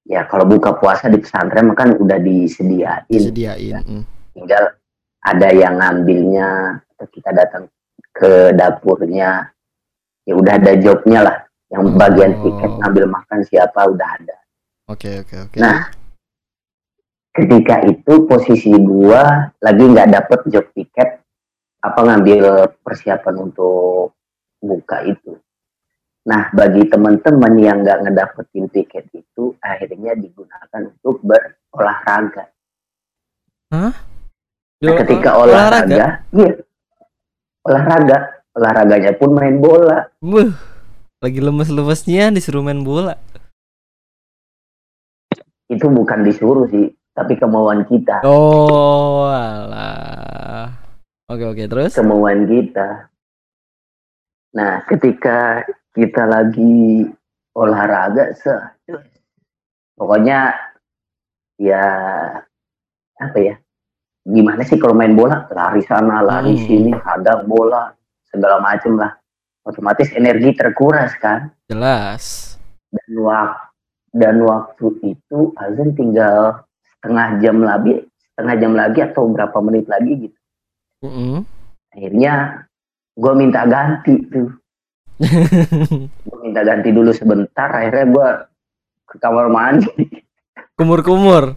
Ya 0.06 0.22
kalau 0.30 0.46
buka 0.46 0.78
puasa 0.78 1.10
di 1.10 1.18
pesantren 1.18 1.74
kan 1.74 1.98
udah 1.98 2.22
disediain. 2.22 3.06
Disediain. 3.10 3.82
mm. 3.82 4.04
tinggal 4.36 4.64
ada 5.24 5.50
yang 5.50 5.80
ngambilnya 5.80 6.78
atau 6.96 7.08
kita 7.10 7.32
datang 7.34 7.66
ke 8.12 8.52
dapurnya 8.54 9.50
ya 10.28 10.34
udah 10.36 10.54
ada 10.60 10.76
jobnya 10.78 11.20
lah 11.24 11.38
yang 11.72 11.82
Oh. 11.88 11.98
bagian 11.98 12.36
tiket 12.46 12.72
ngambil 12.78 13.06
makan 13.10 13.40
siapa 13.48 13.90
udah 13.90 14.10
ada 14.22 14.38
Oke, 14.86 15.26
oke, 15.26 15.36
oke. 15.50 15.58
nah 15.58 15.90
ketika 17.34 17.84
itu 17.84 18.14
posisi 18.30 18.72
gua 18.80 19.50
lagi 19.60 19.84
nggak 19.84 20.10
dapet 20.14 20.40
job 20.52 20.66
tiket 20.72 21.20
apa 21.82 22.00
ngambil 22.06 22.70
persiapan 22.86 23.36
untuk 23.50 24.14
buka 24.62 25.04
itu 25.04 25.36
nah 26.26 26.50
bagi 26.52 26.90
teman-teman 26.90 27.54
yang 27.62 27.86
nggak 27.86 28.02
ngedapetin 28.02 28.66
tiket 28.74 29.06
itu 29.14 29.54
akhirnya 29.62 30.18
digunakan 30.18 30.82
untuk 30.90 31.22
berolahraga 31.22 32.50
Yo, 34.84 34.92
Nah, 34.92 34.98
ketika 35.02 35.40
ol- 35.40 35.50
olahraga, 35.50 36.22
iya. 36.36 36.52
Olahraga, 37.66 38.18
olahraganya 38.54 39.12
pun 39.18 39.34
main 39.34 39.58
bola. 39.58 40.12
Wuh, 40.22 40.54
lagi 41.24 41.40
lemes-lemesnya 41.42 42.30
disuruh 42.30 42.62
main 42.62 42.84
bola. 42.86 43.18
Itu 45.66 45.90
bukan 45.90 46.22
disuruh 46.22 46.70
sih, 46.70 46.94
tapi 47.18 47.40
kemauan 47.40 47.88
kita. 47.90 48.22
Oh, 48.22 49.26
alah. 49.26 50.70
Oke, 51.26 51.44
oke, 51.50 51.64
terus? 51.66 51.98
Kemauan 51.98 52.46
kita. 52.46 53.10
Nah, 54.54 54.86
ketika 54.86 55.66
kita 55.96 56.28
lagi 56.28 57.08
olahraga, 57.56 58.36
se 58.36 58.52
pokoknya 59.96 60.52
ya 61.56 61.84
apa 63.16 63.38
ya? 63.40 63.56
Gimana 64.26 64.66
sih 64.66 64.76
kalau 64.76 64.98
main 64.98 65.16
bola? 65.16 65.48
Lari 65.48 65.86
sana, 65.86 66.20
lari 66.20 66.58
Hmm. 66.58 66.64
sini, 66.68 66.92
hadang 66.92 67.48
bola, 67.48 67.94
segala 68.28 68.60
macem 68.60 68.98
lah. 69.00 69.16
Otomatis 69.64 70.12
energi 70.14 70.54
terkuras 70.54 71.16
kan? 71.18 71.50
Jelas. 71.66 72.54
dan 72.96 73.12
waktu 73.20 73.60
dan 74.16 74.36
waktu 74.40 74.88
itu 75.04 75.52
azan 75.60 75.92
tinggal 76.00 76.64
setengah 76.80 77.44
jam 77.44 77.60
lagi 77.60 78.08
setengah 78.32 78.56
jam 78.56 78.72
lagi 78.72 79.00
atau 79.04 79.28
berapa 79.28 79.60
menit 79.60 79.84
lagi 79.92 80.16
gitu 80.16 80.40
Mm-mm. 81.04 81.44
akhirnya 81.92 82.64
gue 83.20 83.34
minta 83.36 83.68
ganti 83.68 84.16
tuh 84.32 84.48
gue 86.28 86.38
minta 86.44 86.62
ganti 86.66 86.90
dulu 86.92 87.12
sebentar 87.16 87.72
akhirnya 87.72 88.06
gue 88.12 88.28
ke 89.10 89.16
kamar 89.22 89.48
mandi 89.48 90.24
Kumur-kumur. 90.76 91.56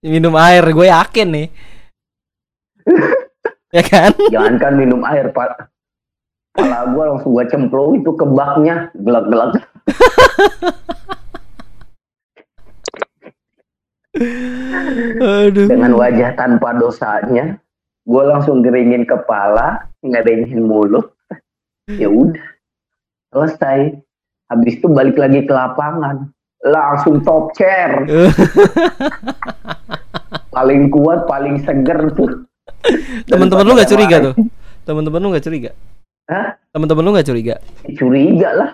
Minum 0.00 0.32
air, 0.40 0.64
gue 0.64 0.88
yakin 0.88 1.28
nih. 1.28 1.48
ya 3.76 3.82
kan? 3.86 4.10
jangankan 4.30 4.72
minum 4.74 5.00
air 5.06 5.30
pak 5.30 5.70
kepala 6.50 6.90
gue 6.90 7.04
langsung 7.06 7.30
gue 7.38 7.46
cemplung 7.46 7.90
itu 8.02 8.10
ke 8.18 8.26
baknya 8.26 8.90
gelak-gelak 8.98 9.62
Aduh. 15.22 15.66
dengan 15.70 15.94
wajah 15.94 16.34
tanpa 16.34 16.74
dosanya 16.74 17.62
gue 18.02 18.22
langsung 18.26 18.60
geringin 18.60 19.06
kepala 19.06 19.86
ngeringin 20.02 20.66
mulut 20.66 21.14
ya 21.86 22.10
udah 22.10 22.42
selesai 23.30 23.94
habis 24.50 24.74
itu 24.78 24.86
balik 24.90 25.14
lagi 25.18 25.46
ke 25.46 25.52
lapangan 25.54 26.30
langsung 26.60 27.22
top 27.24 27.54
chair 27.56 28.04
paling 30.54 30.90
kuat 30.90 31.24
paling 31.30 31.62
seger 31.64 32.10
tuh 32.14 32.46
Temen-temen 33.28 33.60
lu 33.66 33.76
nggak 33.76 33.90
curiga 33.92 34.16
tuh? 34.24 34.34
Temen-temen 34.88 35.20
lu 35.20 35.28
nggak 35.36 35.44
curiga? 35.44 35.70
Hah? 36.32 36.56
Temen-temen 36.72 37.04
lu 37.04 37.12
nggak 37.12 37.28
curiga? 37.28 37.54
curiga 37.98 38.50
lah 38.56 38.70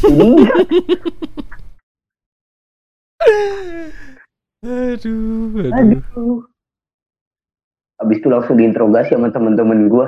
curiga 0.00 0.54
Aduh, 4.60 5.72
aduh. 5.72 5.72
aduh 5.72 6.44
habis 8.00 8.16
itu 8.16 8.28
langsung 8.32 8.56
diinterogasi 8.56 9.12
sama 9.12 9.28
temen-temen 9.28 9.92
gue 9.92 10.06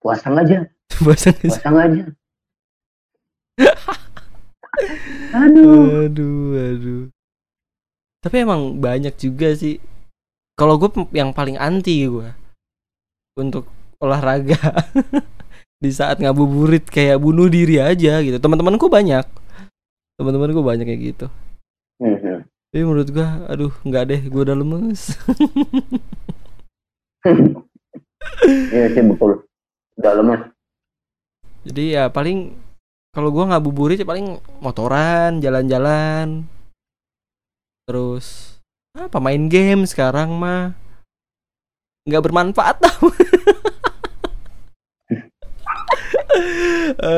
puasa 0.00 0.32
aja 0.32 0.64
nggak 1.04 1.18
sih? 1.20 1.32
puasa 1.44 1.68
aja 1.68 2.04
aduh 5.36 6.08
Aduh, 6.08 6.56
aduh. 6.56 7.02
Tapi 8.22 8.36
emang 8.46 8.78
banyak 8.78 9.14
juga 9.18 9.52
sih. 9.58 9.82
Kalau 10.54 10.78
gue 10.78 10.88
yang 11.16 11.34
paling 11.34 11.58
anti 11.58 12.06
gue 12.06 12.28
untuk 13.34 13.66
olahraga 13.98 14.58
di 15.82 15.90
saat 15.90 16.22
ngabuburit 16.22 16.86
kayak 16.86 17.18
bunuh 17.18 17.50
diri 17.50 17.82
aja 17.82 18.22
gitu. 18.22 18.38
Teman-temanku 18.38 18.86
banyak. 18.86 19.26
Teman-temanku 20.20 20.62
banyak 20.62 20.86
kayak 20.86 21.02
gitu. 21.14 21.26
Mhm. 21.98 22.46
Tapi 22.72 22.88
menurut 22.88 23.08
gua, 23.12 23.44
aduh 23.52 23.72
nggak 23.84 24.04
deh, 24.08 24.20
gua 24.32 24.42
udah 24.48 24.56
lemes. 24.56 25.00
Iya 28.42 28.90
sih 28.90 29.02
betul. 29.06 29.46
Udah 30.00 30.12
lemes. 30.18 30.42
Jadi 31.62 31.94
ya 31.94 32.10
paling 32.10 32.58
kalau 33.12 33.28
gua 33.28 33.44
ngabuburit 33.52 34.00
ya 34.00 34.08
paling 34.08 34.40
motoran, 34.64 35.36
jalan-jalan. 35.44 36.48
Terus 37.84 38.56
apa 38.96 39.20
main 39.20 39.52
game 39.52 39.84
sekarang 39.84 40.32
mah 40.32 40.72
nggak 42.08 42.24
bermanfaat 42.24 42.80
tau. 42.80 43.12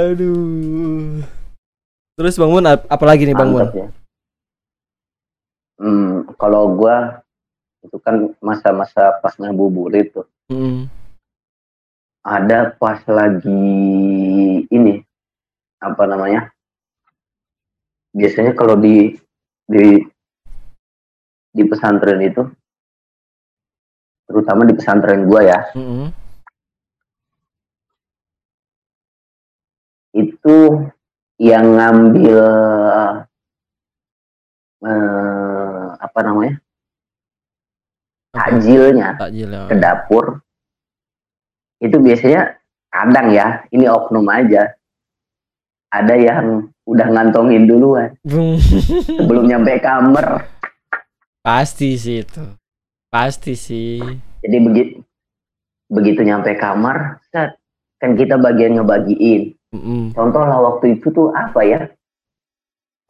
Aduh. 0.02 1.22
Terus 2.18 2.38
Bang 2.38 2.50
Mun 2.50 2.66
ap- 2.66 2.90
apa 2.90 3.04
lagi 3.06 3.22
nih 3.30 3.38
Bang 3.38 3.54
Mun? 3.54 3.62
Mantap 3.62 3.78
ya. 3.78 3.86
Hmm, 5.78 6.26
kalau 6.34 6.74
gua 6.74 7.22
itu 7.86 8.02
kan 8.02 8.34
masa-masa 8.42 9.14
pas 9.22 9.38
ngabuburit 9.38 10.10
tuh. 10.10 10.26
Mm. 10.50 10.90
Ada 12.26 12.74
pas 12.74 12.98
lagi 13.06 13.62
ini 14.66 15.06
apa 15.84 16.02
namanya? 16.08 16.48
Biasanya 18.16 18.56
kalau 18.56 18.80
di 18.80 19.12
di 19.68 20.00
di 21.54 21.62
pesantren 21.68 22.24
itu 22.24 22.42
terutama 24.24 24.64
di 24.64 24.72
pesantren 24.72 25.28
gua 25.28 25.44
ya, 25.44 25.60
Mm-mm. 25.76 26.08
itu 30.16 30.58
yang 31.36 31.76
ngambil 31.76 32.38
eh, 34.82 35.86
apa 36.00 36.20
namanya? 36.24 36.56
Takjilnya 38.34 39.14
Takjil 39.14 39.46
ya. 39.46 39.70
ke 39.70 39.76
dapur 39.78 40.42
itu 41.78 41.96
biasanya 42.02 42.58
kadang 42.90 43.30
ya 43.30 43.62
ini 43.70 43.86
oknum 43.86 44.26
aja 44.26 44.74
ada 45.94 46.14
yang 46.18 46.66
udah 46.90 47.06
ngantongin 47.06 47.70
duluan. 47.70 48.10
Sebelum 48.26 49.46
nyampe 49.46 49.78
kamar. 49.78 50.42
Pasti 51.44 51.94
sih 51.94 52.26
itu. 52.26 52.42
Pasti 53.14 53.54
sih. 53.54 54.02
jadi 54.42 54.58
begitu 54.58 55.00
begitu 55.86 56.26
nyampe 56.26 56.58
kamar 56.58 57.22
set, 57.30 57.54
kan 58.02 58.18
kita 58.18 58.34
bagian 58.34 58.74
ngebagiin. 58.74 59.54
Mm-mm. 59.74 60.14
contoh 60.14 60.46
lah 60.46 60.58
waktu 60.62 60.98
itu 60.98 61.10
tuh 61.14 61.30
apa 61.30 61.60
ya? 61.62 61.80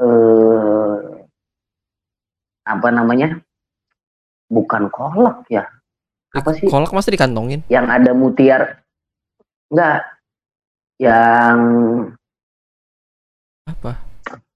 Eh 0.00 0.96
apa 2.68 2.88
namanya? 2.92 3.40
Bukan 4.52 4.92
kolak 4.92 5.48
ya? 5.48 5.64
Apa 6.36 6.52
sih? 6.52 6.68
Kolak 6.68 6.92
masa 6.92 7.08
dikantongin? 7.08 7.64
yang 7.72 7.88
ada 7.88 8.12
mutiara. 8.12 8.84
Enggak. 9.72 10.04
Yang 11.00 11.56
Apa? 13.64 13.92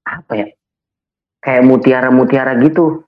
apa 0.04 0.32
ya 0.34 0.46
kayak 1.40 1.64
mutiara-mutiara 1.64 2.56
gitu 2.60 3.04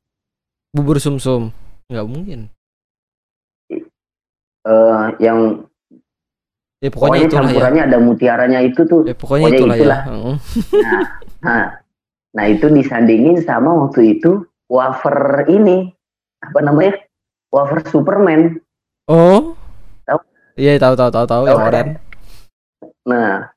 Bubur 0.71 1.03
sumsum. 1.03 1.51
Nggak 1.91 2.07
mungkin. 2.07 2.41
eh 4.61 5.05
yang 5.19 5.67
Ya 6.81 6.89
pokoknya 6.89 6.93
pokoknya 6.95 7.25
itulah 7.27 7.29
ya. 7.29 7.49
campurannya 7.53 7.83
ada 7.85 7.99
mutiaranya 7.99 8.61
itu 8.63 8.81
tuh 8.87 9.03
Ya 9.05 9.13
pokoknya, 9.13 9.53
pokoknya 9.53 9.59
itulah, 9.59 9.77
itulah. 9.77 10.01
ya. 10.01 10.13
Nah, 10.81 11.03
nah 11.43 11.65
nah 12.31 12.45
itu 12.47 12.67
disandingin 12.71 13.43
sama 13.43 13.69
waktu 13.75 14.17
itu 14.17 14.45
wafer 14.71 15.45
ini 15.51 15.91
apa 16.41 16.59
namanya 16.63 16.97
wafer 17.51 17.83
Superman 17.85 18.63
Oh. 19.05 19.59
Tahu? 20.07 20.19
Iya 20.55 20.79
tahu 20.79 20.95
tahu 20.95 21.11
tahu 21.11 21.27
tahu 21.27 21.43
yang 21.45 21.59
kan? 21.67 21.87
nah 23.03 23.51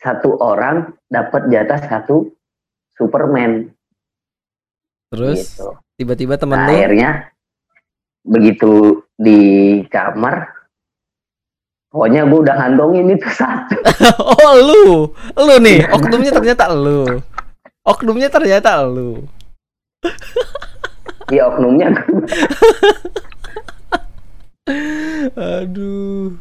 satu 0.00 0.36
orang 0.40 0.92
dapat 1.08 1.48
jatah 1.48 1.80
satu 1.80 2.30
Superman. 2.96 3.68
Terus 5.12 5.56
gitu. 5.56 5.76
tiba-tiba 5.96 6.34
temen 6.36 6.56
Nah, 6.58 6.66
lu? 6.66 6.72
akhirnya 6.74 7.10
begitu 8.26 8.72
di 9.14 9.40
kamar 9.86 10.50
pokoknya 11.94 12.26
gue 12.26 12.38
udah 12.42 12.54
ngantongin 12.58 13.14
itu 13.14 13.28
satu. 13.30 13.76
Oh 14.44 14.52
lu. 14.60 14.84
Lu 15.38 15.54
nih 15.62 15.86
Oknumnya 15.92 16.32
ternyata 16.34 16.68
lu. 16.74 17.22
Oknumnya 17.86 18.28
ternyata 18.28 18.82
lu. 18.84 19.22
Di 21.26 21.38
oknumnya. 21.42 21.90
Aduh. 25.34 26.34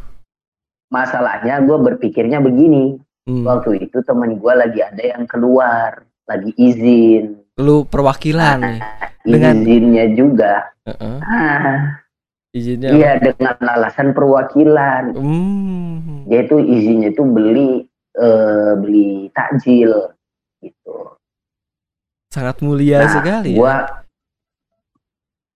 Masalahnya 0.90 1.62
gue 1.62 1.78
berpikirnya 1.78 2.42
begini 2.42 2.98
Hmm. 3.26 3.42
waktu 3.42 3.82
itu 3.82 4.06
temen 4.06 4.38
gue 4.38 4.54
lagi 4.54 4.80
ada 4.80 5.02
yang 5.02 5.26
keluar 5.26 6.06
lagi 6.26 6.54
izin 6.54 7.42
Lu 7.58 7.82
perwakilan 7.84 8.62
nih 8.62 8.82
Dengan- 9.26 9.66
izinnya 9.66 10.06
juga 10.14 10.54
Heeh. 10.86 11.18
ah 11.20 11.78
Izinnya 12.54 12.94
iya 12.94 13.12
dengan 13.18 13.58
alasan 13.60 14.14
perwakilan 14.14 15.18
Hmm. 15.18 16.30
dia 16.30 16.46
itu 16.46 16.62
izinnya 16.62 17.10
itu 17.10 17.26
beli 17.26 17.90
eh, 18.14 18.72
beli 18.78 19.34
takjil 19.34 20.14
gitu 20.62 21.18
Sangat 22.30 22.62
mulia 22.62 23.02
Nah, 23.02 23.12
sekali 23.12 23.58
gua 23.58 23.74
ya. 23.74 24.06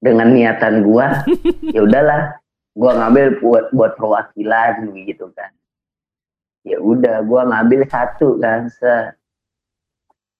dengan 0.01 0.34
niatan 0.34 0.82
gua 0.82 1.21
ya 1.75 1.86
udahlah 1.86 2.34
gua 2.73 2.91
ngambil 2.97 3.38
buat 3.39 3.65
buat 3.69 3.93
perwakilan 3.93 4.89
gitu 5.05 5.29
kan 5.38 5.53
ya 6.67 6.78
udah 6.80 7.24
gua 7.24 7.48
ngambil 7.48 7.88
satu 7.88 8.36
kan 8.39 8.67
se 8.67 9.15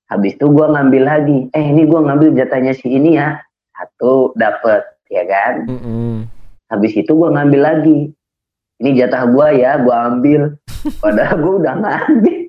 habis 0.10 0.34
itu 0.36 0.48
gua 0.50 0.74
ngambil 0.74 1.04
lagi. 1.06 1.40
Eh 1.54 1.66
ini 1.70 1.86
gua 1.86 2.02
ngambil 2.10 2.34
jatahnya 2.36 2.74
si 2.76 2.90
ini 2.90 3.16
ya. 3.16 3.40
Satu 3.76 4.36
dapet 4.36 4.84
ya 5.08 5.24
kan? 5.26 5.66
Mm-mm. 5.66 6.28
habis 6.70 6.94
itu 6.94 7.12
gua 7.16 7.34
ngambil 7.34 7.62
lagi. 7.62 8.00
Ini 8.80 8.90
jatah 8.96 9.24
gua 9.30 9.52
ya 9.54 9.80
gua 9.80 10.10
ambil. 10.12 10.58
Padahal 11.04 11.38
gua 11.40 11.54
udah 11.62 11.76
ngambil. 11.78 12.40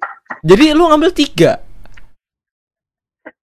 Jadi 0.40 0.64
lu 0.72 0.88
ngambil 0.88 1.10
tiga? 1.12 1.60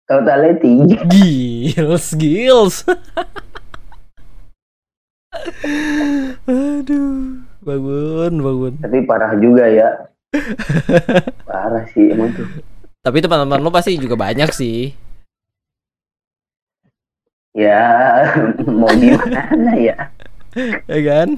Totalnya 0.03 0.59
tiga. 0.59 0.99
Gils 1.07 2.11
Gils. 2.19 2.83
Aduh 6.47 7.42
Bangun 7.63 8.33
bangun. 8.37 8.73
Tapi 8.83 8.97
parah 9.07 9.33
juga 9.39 9.65
ya. 9.65 9.89
Parah 11.49 11.85
sih 11.93 12.11
emang 12.11 12.33
tuh. 12.33 12.47
Tapi 12.99 13.17
teman-teman 13.19 13.61
lu 13.61 13.69
pasti 13.69 13.95
juga 13.95 14.15
banyak 14.15 14.49
sih. 14.51 14.91
Ya 17.53 18.25
mau 18.79 18.89
gimana 18.91 19.71
ya? 19.77 20.09
Ya 20.89 20.99
kan? 21.05 21.37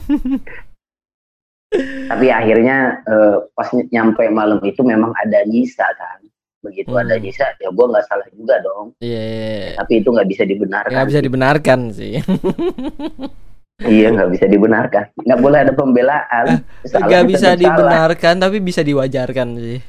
Tapi 2.07 2.25
akhirnya 2.31 3.03
eh, 3.03 3.35
pas 3.51 3.67
ny- 3.75 3.89
nyampe 3.91 4.23
malam 4.31 4.63
itu 4.63 4.79
memang 4.79 5.11
ada 5.19 5.43
nyisa 5.43 5.83
kan. 5.99 6.23
Begitu 6.63 6.89
Hmm. 6.89 7.03
ada 7.03 7.19
nyisa 7.19 7.45
ya 7.59 7.69
gue 7.69 7.85
nggak 7.85 8.05
salah 8.07 8.25
juga 8.31 8.57
dong. 8.63 8.95
Iya. 8.97 9.21
Yeah. 9.21 9.75
tapi 9.75 9.93
itu 10.01 10.07
nggak 10.09 10.29
bisa 10.31 10.43
dibenarkan 10.47 10.93
Nggak 10.95 11.09
bisa 11.11 11.21
dibenarkan 11.21 11.79
sih 11.91 12.13
iya 13.81 14.07
nggak 14.07 14.31
bisa 14.31 14.45
dibenarkan 14.45 15.05
nggak 15.17 15.39
boleh 15.39 15.59
ada 15.59 15.73
pembelaan 15.73 16.45
Salah 16.81 17.05
Nggak 17.05 17.23
bisa 17.25 17.39
tetap 17.41 17.51
salah. 17.51 17.59
dibenarkan 17.59 18.35
Tapi 18.39 18.57
bisa 18.59 18.81
diwajarkan 18.81 19.47
sih 19.57 19.79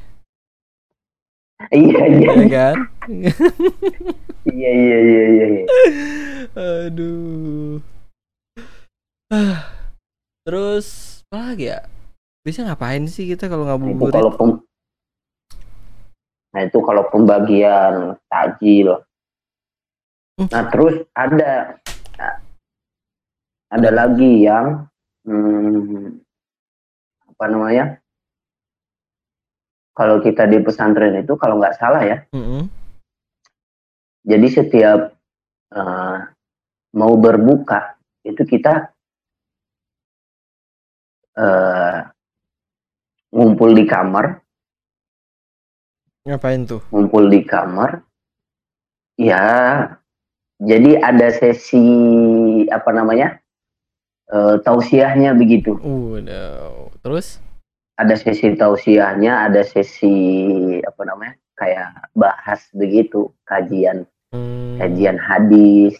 iya 1.70 2.02
iya 2.04 2.30
Ya 2.34 2.46
kan 2.48 2.76
iya 4.46 4.70
iya 4.72 4.98
iya 4.98 5.24
iya 5.28 5.46
iya. 5.46 5.64
Aduh 6.52 7.78
Ah. 9.26 9.74
Terus 10.42 10.86
apa 11.26 11.50
lagi 11.50 11.66
ya 11.68 11.82
Bisa 12.40 12.62
ngapain 12.62 13.02
sih 13.06 13.26
kita 13.26 13.46
kalau 13.46 13.62
Nah, 13.62 13.74
itu 13.74 13.82
ngabuburit 13.82 14.14
kalau 14.14 14.32
pem- 14.32 14.62
nah 16.48 16.62
itu 16.62 16.78
kalau 16.80 17.04
pembagian 17.06 17.94
takjil 18.26 18.98
Hmm. 20.36 20.48
nah 20.48 20.64
terus 20.66 21.00
ada 21.10 21.80
ada 23.66 23.90
lagi 23.90 24.46
yang 24.46 24.86
hmm, 25.26 26.22
apa 27.34 27.44
namanya? 27.50 27.84
Kalau 29.96 30.20
kita 30.20 30.44
di 30.44 30.60
pesantren 30.60 31.24
itu 31.24 31.34
kalau 31.40 31.56
nggak 31.56 31.76
salah 31.80 32.04
ya. 32.04 32.20
Mm-mm. 32.36 32.68
jadi 34.26 34.46
setiap 34.50 35.14
eh, 35.70 36.18
mau 36.98 37.14
berbuka 37.16 37.94
itu 38.26 38.42
kita 38.42 38.90
eh, 41.38 41.98
ngumpul 43.32 43.70
di 43.72 43.84
kamar. 43.88 44.42
Ngapain 46.26 46.66
tuh? 46.66 46.82
Ngumpul 46.90 47.30
di 47.30 47.40
kamar. 47.46 48.02
Ya 49.16 49.44
jadi 50.60 51.00
ada 51.00 51.28
sesi 51.32 51.84
apa 52.68 52.92
namanya 52.92 53.40
uh, 54.28 54.56
tausiahnya 54.60 55.32
begitu 55.32 55.76
Udah. 55.76 56.90
Terus? 57.00 57.38
ada 57.96 58.12
sesi 58.12 58.52
tausiahnya 58.52 59.48
ada 59.48 59.62
sesi 59.62 60.12
apa 60.78 61.02
namanya 61.02 61.34
kayak 61.54 61.88
bahas 62.12 62.60
begitu 62.72 63.28
kajian 63.42 64.04
Hmm. 64.26 64.74
kajian 64.76 65.16
hadis 65.16 65.96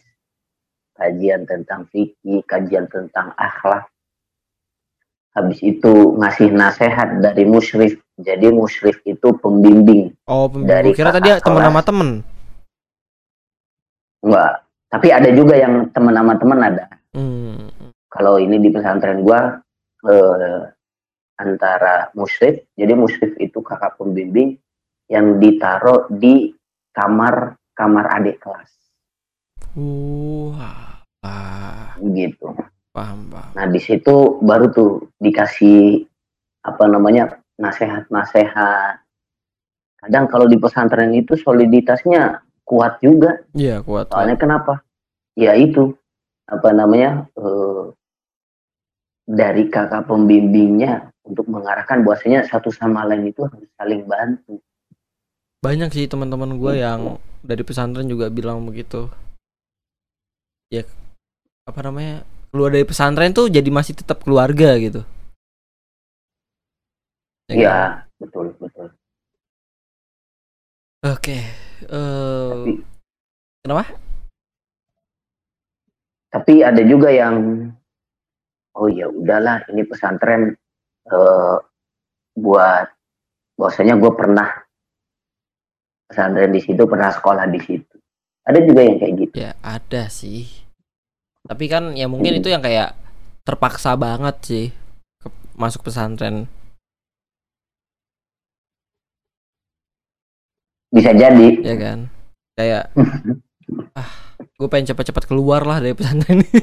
kajian 0.93 1.47
tentang 1.47 1.87
fikih 1.87 2.43
kajian 2.43 2.85
tentang 2.87 3.31
akhlak 3.33 3.87
habis 5.31 5.63
itu 5.63 5.93
ngasih 6.13 6.51
nasihat 6.51 7.23
dari 7.23 7.47
musyrif 7.47 7.95
jadi 8.19 8.51
musyrif 8.51 8.99
itu 9.05 9.31
pembimbing 9.37 10.11
Oh, 10.27 10.51
pembimbing. 10.51 10.69
Dari 10.69 10.91
kira 10.91 11.15
tadi 11.15 11.39
teman 11.39 11.63
sama 11.63 11.81
temen. 11.81 12.09
enggak 14.21 14.53
tapi 14.89 15.09
ada 15.09 15.29
juga 15.31 15.55
yang 15.55 15.87
teman 15.91 16.13
sama 16.13 16.35
teman 16.35 16.61
ada 16.61 16.85
Hmm. 17.15 17.73
Kalau 18.17 18.41
ini 18.41 18.57
di 18.59 18.73
pesantren 18.73 19.21
gua 19.21 19.61
eh, 20.09 20.61
antara 21.37 22.09
musyrif 22.17 22.65
jadi 22.75 22.97
musyrif 22.97 23.37
itu 23.37 23.61
kakak 23.61 24.01
pembimbing 24.01 24.57
yang 25.07 25.37
ditaruh 25.37 26.09
di 26.11 26.51
kamar 26.91 27.55
kamar 27.77 28.09
adik 28.11 28.41
kelas 28.41 28.73
Wah. 29.77 31.05
Ah, 31.21 31.93
gitu 32.01 32.55
paham, 32.95 33.29
paham. 33.29 33.53
nah 33.53 33.67
di 33.67 33.81
situ 33.83 34.41
baru 34.41 34.71
tuh 34.71 34.91
dikasih 35.19 36.07
apa 36.63 36.85
namanya 36.87 37.37
nasehat-nasehat 37.59 39.03
kadang 40.01 40.31
kalau 40.31 40.47
di 40.47 40.57
pesantren 40.57 41.13
itu 41.13 41.35
soliditasnya 41.35 42.41
kuat 42.63 43.03
juga 43.03 43.43
Iya, 43.53 43.83
kuat. 43.83 44.07
kuat. 44.09 44.15
soalnya 44.15 44.37
kenapa 44.39 44.75
ya 45.35 45.53
itu 45.53 45.93
apa 46.47 46.71
namanya 46.71 47.27
eh, 47.35 47.83
dari 49.27 49.67
kakak 49.67 50.07
pembimbingnya 50.07 51.11
untuk 51.27 51.51
mengarahkan 51.51 52.07
bahwasanya 52.07 52.47
satu 52.47 52.71
sama 52.71 53.03
lain 53.05 53.35
itu 53.35 53.43
harus 53.43 53.67
saling 53.75 54.07
bantu 54.07 54.63
Banyak 55.61 55.91
sih 55.91 56.07
teman-teman 56.07 56.55
gue 56.63 56.79
Gitu. 56.79 56.85
yang 56.87 57.01
dari 57.43 57.63
pesantren 57.67 58.07
juga 58.07 58.31
bilang 58.31 58.63
begitu. 58.63 59.11
Ya 60.71 60.87
apa 61.67 61.83
namanya? 61.83 62.23
Keluar 62.55 62.71
dari 62.71 62.87
pesantren 62.87 63.35
tuh 63.35 63.51
jadi 63.51 63.67
masih 63.67 63.99
tetap 63.99 64.23
keluarga 64.23 64.79
gitu. 64.79 65.03
Ya 67.47 67.55
kan? 67.55 67.59
Iya 67.59 67.79
betul 68.23 68.47
betul 68.63 68.87
Oke. 71.03 71.39
eh 71.83 72.51
tapi 72.51 72.73
kenapa? 73.63 73.85
tapi 76.27 76.55
ada 76.63 76.83
juga 76.83 77.09
yang 77.11 77.69
oh 78.77 78.89
ya 78.89 79.09
udahlah 79.09 79.65
ini 79.69 79.83
pesantren 79.83 80.53
eh, 81.07 81.57
buat 82.37 82.87
bahwasanya 83.57 83.97
gue 83.97 84.13
pernah 84.13 84.49
pesantren 86.07 86.53
di 86.53 86.61
situ 86.61 86.83
pernah 86.85 87.11
sekolah 87.11 87.49
di 87.49 87.59
situ 87.59 87.95
ada 88.45 88.59
juga 88.61 88.81
yang 88.81 88.97
kayak 88.97 89.15
gitu 89.19 89.35
Ya 89.35 89.53
ada 89.59 90.07
sih. 90.07 90.47
Tapi 91.43 91.67
kan 91.67 91.95
ya 91.95 92.07
mungkin 92.07 92.35
Hmm. 92.35 92.41
itu 92.43 92.49
yang 92.51 92.63
kayak 92.63 92.95
terpaksa 93.43 93.95
banget 93.95 94.37
sih 94.43 94.67
ke- 95.19 95.35
masuk 95.55 95.83
pesantren. 95.83 96.47
bisa 100.87 101.11
jadi 101.13 101.49
ya 101.61 101.75
kan 101.77 101.99
kayak 102.55 102.89
ah 103.99 104.11
gue 104.57 104.69
pengen 104.71 104.95
cepat-cepat 104.95 105.27
keluar 105.27 105.67
lah 105.67 105.83
dari 105.83 105.93
pesantren 105.93 106.41
ini 106.41 106.61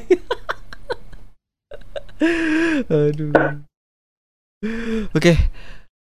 aduh. 2.88 3.32
Oke 5.12 5.34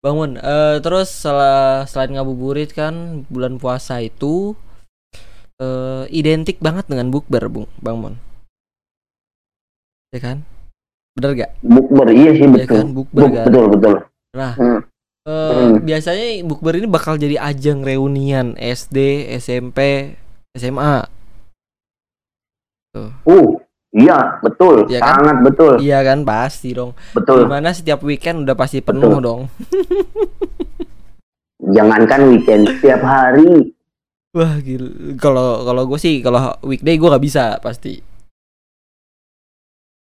bangun. 0.01 0.39
Eh 0.39 0.77
terus 0.81 1.09
setelah 1.11 1.83
selain 1.85 2.15
ngabuburit 2.15 2.71
kan 2.71 3.25
bulan 3.27 3.59
puasa 3.59 3.99
itu 3.99 4.53
eh 5.57 6.05
identik 6.13 6.61
banget 6.61 6.85
dengan 6.87 7.09
bukber 7.09 7.49
bung 7.49 7.67
bang 7.81 7.97
mon. 7.97 8.15
Ya 10.13 10.19
kan? 10.23 10.37
Bener 11.17 11.31
gak? 11.35 11.51
Bukber 11.65 12.07
iya 12.13 12.31
sih 12.31 12.45
ya 12.45 12.63
betul. 12.63 12.77
kan? 12.77 12.85
Bukber 12.93 13.21
Buk- 13.25 13.35
kan? 13.35 13.45
betul 13.49 13.65
betul. 13.75 13.93
Nah, 14.37 14.53
Hmm. 14.55 14.79
Eh, 15.27 15.51
Hmm. 15.51 15.83
biasanya 15.83 16.39
bukber 16.47 16.79
ini 16.79 16.87
bakal 16.87 17.19
jadi 17.19 17.35
ajang 17.35 17.83
reunian 17.83 18.55
SD, 18.55 19.27
SMP, 19.35 20.15
SMA. 20.55 21.03
uh 22.95 23.11
iya 23.97 24.37
betul 24.39 24.85
Iya 24.85 24.99
kan? 25.01 25.07
sangat 25.17 25.37
betul 25.41 25.73
Iya 25.77 25.99
kan 26.01 26.17
pasti 26.21 26.69
dong. 26.71 26.93
betul 27.11 27.41
Di 27.41 27.45
mana 27.49 27.69
setiap 27.73 27.99
weekend 28.01 28.45
udah 28.45 28.53
pasti 28.53 28.79
penuh 28.79 29.11
Betul. 29.11 29.25
dong. 29.25 29.41
jangankan 31.75 32.21
weekend 32.29 32.69
setiap 32.69 33.01
hari 33.01 33.73
Wah 34.31 34.61
gila. 34.61 35.17
Kalau 35.17 35.65
kalau 35.65 35.81
gue 35.83 35.97
sih 35.97 36.21
kalau 36.21 36.53
weekday 36.61 36.95
gue 36.95 37.09
nggak 37.09 37.25
bisa 37.25 37.57
pasti. 37.57 37.97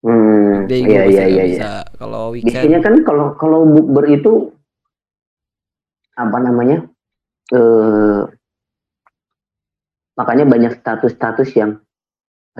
hmm 0.00 0.64
Weekday 0.64 0.80
iya 0.86 1.02
iya 1.04 1.24
iya 1.26 1.26
iya 1.26 1.44
bisa. 1.58 1.72
Kalau 1.98 2.30
biasanya 2.30 2.78
weekend 2.78 2.84
kan 2.86 2.94
kalau 3.02 3.26
kalau 3.34 3.66
bukber 3.66 4.06
itu 4.06 4.54
apa 6.14 6.36
namanya 6.38 6.86
eh 7.50 8.20
makanya 10.14 10.44
banyak 10.46 10.72
status-status 10.78 11.48
yang 11.56 11.80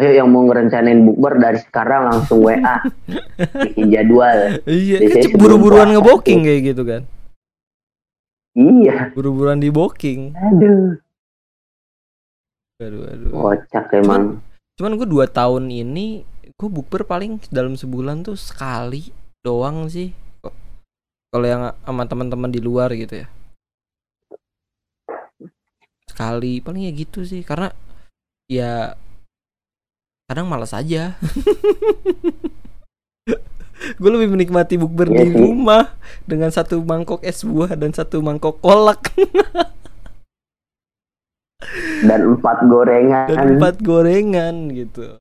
ayo 0.01 0.25
yang 0.25 0.29
mau 0.33 0.49
ngerencanain 0.49 1.05
bukber 1.05 1.37
dari 1.37 1.61
sekarang 1.61 2.09
langsung 2.09 2.41
WA 2.49 2.81
bikin 3.69 3.93
jadwal 3.93 4.59
iya 4.65 4.97
kan 4.97 5.29
buru-buruan 5.37 5.93
tuh. 5.93 6.25
kayak 6.25 6.61
gitu 6.73 6.83
kan. 6.89 7.03
iya 8.57 9.13
Buru-buruan 9.13 9.61
di 9.61 9.69
booking. 9.69 10.33
aduh 10.33 10.97
Aduh 12.81 13.05
aduh. 13.13 13.31
kocak 13.31 13.93
emang 14.01 14.41
Cuman 14.81 14.97
gue 14.97 15.05
dua 15.05 15.29
tahun 15.29 15.69
ini 15.69 16.25
gue 16.57 16.69
bukber 16.73 17.05
paling 17.05 17.37
dalam 17.53 17.77
sebulan 17.77 18.25
tuh 18.25 18.33
sekali 18.41 19.13
doang 19.45 19.85
sih. 19.93 20.17
Kalau 21.29 21.45
yang 21.45 21.77
sama 21.85 22.09
teman-teman 22.09 22.49
di 22.49 22.65
luar 22.65 22.89
gitu 22.97 23.21
ya. 23.21 23.29
Sekali 26.09 26.65
paling 26.65 26.89
ya 26.89 26.93
gitu 26.97 27.29
sih 27.29 27.45
karena 27.45 27.69
ya 28.49 28.97
kadang 30.31 30.47
malas 30.47 30.71
aja. 30.71 31.11
gue 33.99 34.11
lebih 34.12 34.31
menikmati 34.31 34.79
bukber 34.79 35.11
di 35.11 35.35
rumah 35.35 35.90
dengan 36.23 36.55
satu 36.55 36.79
mangkok 36.85 37.25
es 37.27 37.43
buah 37.43 37.75
dan 37.75 37.90
satu 37.90 38.21
mangkok 38.21 38.61
kolak 38.61 39.09
dan 42.09 42.21
empat 42.37 42.59
gorengan 42.69 43.27
dan 43.27 43.59
empat 43.59 43.75
gorengan 43.83 44.55
gitu. 44.71 45.19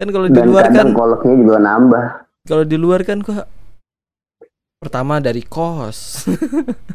Kan 0.00 0.08
kalau 0.08 0.32
di 0.32 0.40
luar 0.40 0.70
kan 0.70 0.72
kadang 0.72 0.96
koleknya 0.96 1.34
juga 1.36 1.58
nambah 1.60 2.04
kalau 2.48 2.64
di 2.64 2.76
luar 2.80 3.00
kan 3.04 3.18
gua 3.20 3.44
pertama 4.80 5.20
dari 5.20 5.44
kos 5.44 6.24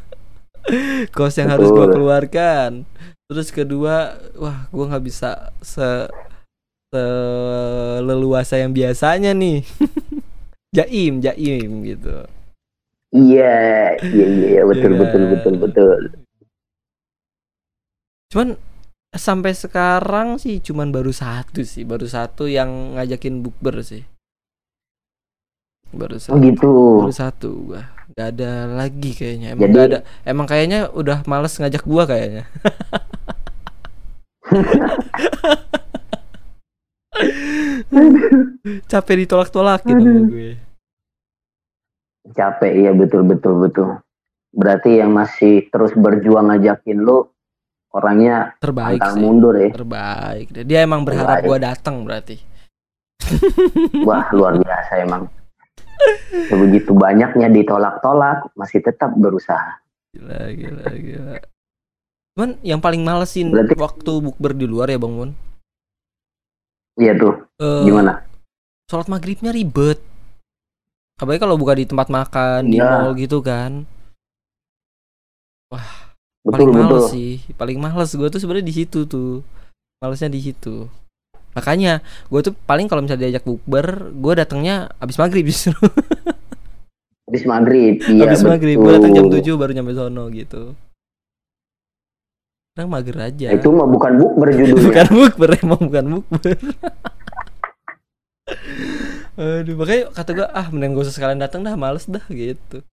kos 1.15 1.35
yang 1.37 1.53
harus 1.53 1.69
gua 1.69 1.85
Betul. 1.85 1.95
keluarkan 1.99 2.71
terus 3.29 3.53
kedua 3.53 4.17
wah 4.39 4.67
gua 4.71 4.85
nggak 4.91 5.05
bisa 5.05 5.51
se 5.63 6.07
leluasa 8.01 8.57
yang 8.57 8.71
biasanya 8.71 9.31
nih. 9.31 9.63
Jaim 10.75 11.23
jaim 11.23 11.71
gitu. 11.83 12.27
Iya 13.09 13.95
iya 14.03 14.25
iya 14.27 14.61
betul 14.67 14.91
Iya. 14.93 14.99
betul 14.99 15.23
betul 15.31 15.53
betul. 15.57 15.99
Cuman 18.27 18.49
sampai 19.15 19.55
sekarang 19.55 20.37
sih 20.37 20.59
cuman 20.59 20.91
baru 20.91 21.09
satu 21.09 21.63
sih 21.63 21.87
baru 21.87 22.05
satu 22.05 22.51
yang 22.51 22.99
ngajakin 22.99 23.39
bukber 23.41 23.79
sih. 23.81 24.03
Baru 25.95 26.19
oh 26.19 26.21
satu. 26.21 26.35
Gitu. 26.43 26.73
Baru 27.07 27.15
satu 27.15 27.49
gua. 27.63 27.81
Nggak 28.11 28.27
ada 28.35 28.51
lagi 28.67 29.11
kayaknya. 29.15 29.55
Emang 29.55 29.63
Jadi- 29.63 29.71
nggak 29.73 29.87
ada. 29.87 29.99
Emang 30.27 30.45
kayaknya 30.45 30.79
udah 30.91 31.23
males 31.23 31.55
ngajak 31.55 31.87
gua 31.87 32.03
kayaknya 32.03 32.43
capek 38.91 39.15
ditolak-tolak 39.25 39.81
gitu 39.83 40.27
gue. 40.27 40.51
Capek 42.35 42.71
iya 42.75 42.91
betul 42.91 43.23
betul 43.23 43.57
betul. 43.63 43.89
Berarti 44.51 44.99
yang 44.99 45.13
masih 45.13 45.67
terus 45.69 45.93
berjuang 45.93 46.49
ngajakin 46.51 46.99
lu 46.99 47.27
orangnya 47.93 48.53
terbaik 48.59 48.99
sih. 48.99 49.19
mundur 49.19 49.55
ya? 49.55 49.69
Terbaik. 49.71 50.47
Dia 50.65 50.79
emang 50.83 51.07
berharap 51.07 51.39
Terbaik. 51.41 51.47
gua 51.47 51.57
datang 51.61 51.95
berarti. 52.03 52.35
Wah 54.07 54.27
luar 54.35 54.59
biasa 54.59 54.93
emang. 55.03 55.23
Begitu 56.51 56.93
banyaknya 56.93 57.49
ditolak-tolak 57.49 58.53
masih 58.53 58.85
tetap 58.85 59.15
berusaha. 59.17 59.81
Gila 60.13 60.51
gila 60.53 60.85
gila. 60.93 61.35
Cuman 62.37 62.49
yang 62.61 62.77
paling 62.77 63.01
malesin 63.01 63.49
Berarti- 63.49 63.79
waktu 63.81 64.11
bukber 64.21 64.53
di 64.53 64.69
luar 64.69 64.93
ya 64.93 65.01
bang 65.01 65.09
Mun 65.09 65.31
Iya 66.97 67.13
tuh. 67.13 67.33
Eh, 67.57 67.83
Gimana? 67.85 68.25
sholat 68.87 69.07
maghribnya 69.07 69.51
ribet 69.51 69.99
apalagi 71.17 71.41
kalau 71.41 71.55
buka 71.55 71.73
di 71.73 71.83
tempat 71.83 72.07
makan 72.07 72.61
di 72.65 72.77
Iya. 72.77 72.87
mall 73.03 73.11
gitu 73.13 73.41
kan 73.41 73.83
Betul 75.67 76.47
paling 76.47 76.69
betul. 76.69 76.79
males 76.79 77.05
sih 77.09 77.31
paling 77.53 77.77
males 77.77 78.07
gue 78.09 78.27
tuh 78.27 78.39
sebenarnya 78.39 78.63
di 78.63 78.75
situ 78.77 79.03
tuh 79.03 79.43
malesnya 79.99 80.29
di 80.29 80.39
situ 80.39 80.87
makanya 81.51 81.99
gue 82.25 82.39
tuh 82.41 82.55
paling 82.55 82.87
kalau 82.87 83.03
misalnya 83.03 83.27
diajak 83.27 83.43
bukber 83.43 83.85
gue 84.13 84.33
datangnya 84.37 84.87
abis 84.95 85.17
maghrib 85.17 85.43
justru 85.43 85.75
Habis 87.27 87.43
maghrib. 87.43 87.99
Iya 87.99 88.23
abis 88.23 88.39
betul. 88.39 88.49
maghrib 88.49 88.77
gue 88.79 88.91
datang 88.93 89.11
jam 89.11 89.27
7 89.27 89.43
baru 89.59 89.71
nyampe 89.73 89.91
sono 89.91 90.31
gitu 90.31 90.79
Sekarang 92.77 92.93
mager 92.93 93.17
aja. 93.17 93.57
Itu 93.57 93.73
mah 93.73 93.89
bukan 93.89 94.21
bukber 94.21 94.53
judulnya. 94.53 94.85
bukan 94.93 95.07
bukber 95.17 95.49
emang 95.65 95.81
bukan 95.81 96.05
bukber. 96.21 96.53
Aduh 99.65 99.73
makanya 99.73 100.13
kata 100.13 100.29
gue 100.37 100.45
ah 100.45 100.69
mending 100.69 100.93
usah 100.93 101.09
sekalian 101.09 101.41
datang 101.41 101.65
dah 101.65 101.73
males 101.73 102.05
dah 102.05 102.21
gitu. 102.29 102.85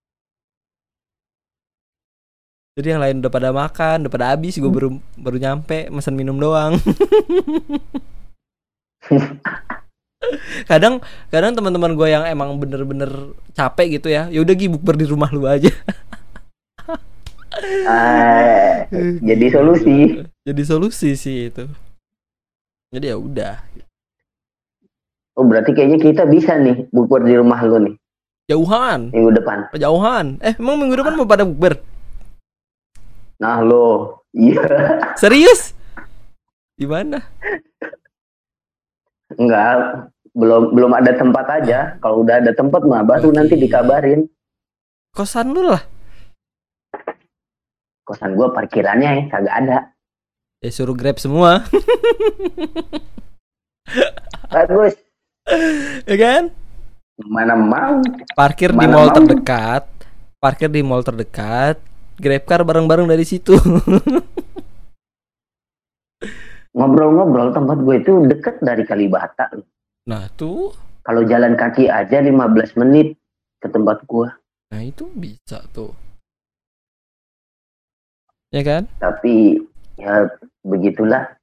Jadi 2.80 2.96
yang 2.96 3.04
lain 3.04 3.20
udah 3.20 3.28
pada 3.28 3.52
makan 3.52 4.08
udah 4.08 4.12
pada 4.16 4.32
habis 4.32 4.56
gue 4.56 4.72
baru 4.72 4.96
baru 5.20 5.36
nyampe 5.36 5.92
pesan 5.92 6.16
minum 6.16 6.40
doang. 6.40 6.80
Kadang 10.64 11.04
kadang 11.28 11.52
teman-teman 11.52 11.92
gue 11.92 12.08
yang 12.08 12.24
emang 12.24 12.56
bener-bener 12.56 13.36
capek 13.52 14.00
gitu 14.00 14.08
ya 14.08 14.32
ya 14.32 14.40
udah 14.40 14.56
gi 14.56 14.72
bukber 14.72 14.96
di 14.96 15.04
rumah 15.04 15.28
lu 15.28 15.44
aja 15.44 15.68
Ah, 17.86 18.86
jadi 19.22 19.46
solusi. 19.52 20.26
jadi 20.42 20.62
solusi 20.66 21.14
sih 21.14 21.52
itu. 21.52 21.64
Jadi 22.90 23.10
ya 23.10 23.16
udah. 23.18 23.54
Oh 25.34 25.42
berarti 25.42 25.74
kayaknya 25.74 25.98
kita 25.98 26.22
bisa 26.30 26.54
nih 26.58 26.86
bukber 26.94 27.26
di 27.26 27.34
rumah 27.34 27.58
lu 27.66 27.78
nih. 27.82 27.94
Jauhan. 28.46 29.10
Minggu 29.10 29.32
depan. 29.34 29.66
jauhan. 29.74 30.38
Eh 30.38 30.54
emang 30.54 30.78
minggu 30.78 30.94
depan 31.00 31.18
mau 31.18 31.26
pada 31.26 31.42
bukber 31.42 31.80
Nah 33.42 33.58
lo, 33.60 34.22
iya. 34.30 34.62
Serius? 35.18 35.74
Di 36.78 36.86
mana 36.86 37.18
enggak. 39.34 40.10
Belum 40.34 40.74
belum 40.74 40.92
ada 40.94 41.14
tempat 41.14 41.46
aja. 41.62 41.94
Kalau 42.02 42.26
udah 42.26 42.42
ada 42.42 42.50
tempat 42.54 42.82
mah 42.86 43.06
baru 43.06 43.30
nanti 43.30 43.54
dikabarin. 43.54 44.26
kosan 45.14 45.54
lu 45.54 45.62
lah 45.62 45.93
Kosan 48.04 48.36
gua 48.36 48.52
parkirannya 48.52 49.10
ya 49.10 49.24
kagak 49.28 49.56
ada. 49.58 49.78
ya 50.60 50.70
suruh 50.70 50.92
grab 50.92 51.16
semua 51.16 51.60
Bagus. 54.46 54.94
ya 56.04 56.16
kan 56.16 56.42
Mana 57.20 57.54
mau? 57.54 58.00
parkir 58.32 58.70
di 58.70 58.80
Mana 58.80 58.94
mall 58.94 59.08
mau. 59.08 59.14
terdekat 59.14 59.84
parkir 60.36 60.68
di 60.68 60.80
mall 60.80 61.00
terdekat 61.00 61.78
grab 62.16 62.44
car 62.44 62.60
bareng-bareng 62.62 63.04
dari 63.04 63.24
situ 63.24 63.56
Ngobrol-ngobrol 66.74 67.54
tempat 67.54 67.78
gue 67.78 67.96
itu 67.96 68.12
deket 68.26 68.58
dari 68.58 68.82
Kalibata. 68.82 69.46
nah 70.04 70.26
tuh 70.30 70.74
Kalau 71.00 71.20
jalan 71.22 71.54
kaki 71.54 71.86
aja 71.86 72.18
15 72.18 72.32
menit 72.80 73.14
ke 73.60 73.68
tempat 73.68 74.00
gua. 74.04 74.32
nah 74.68 74.80
itu 74.80 75.06
bisa 75.10 75.60
tuh 75.70 75.92
ya 78.54 78.62
kan? 78.62 78.82
Tapi 78.96 79.58
ya 79.98 80.30
begitulah. 80.62 81.34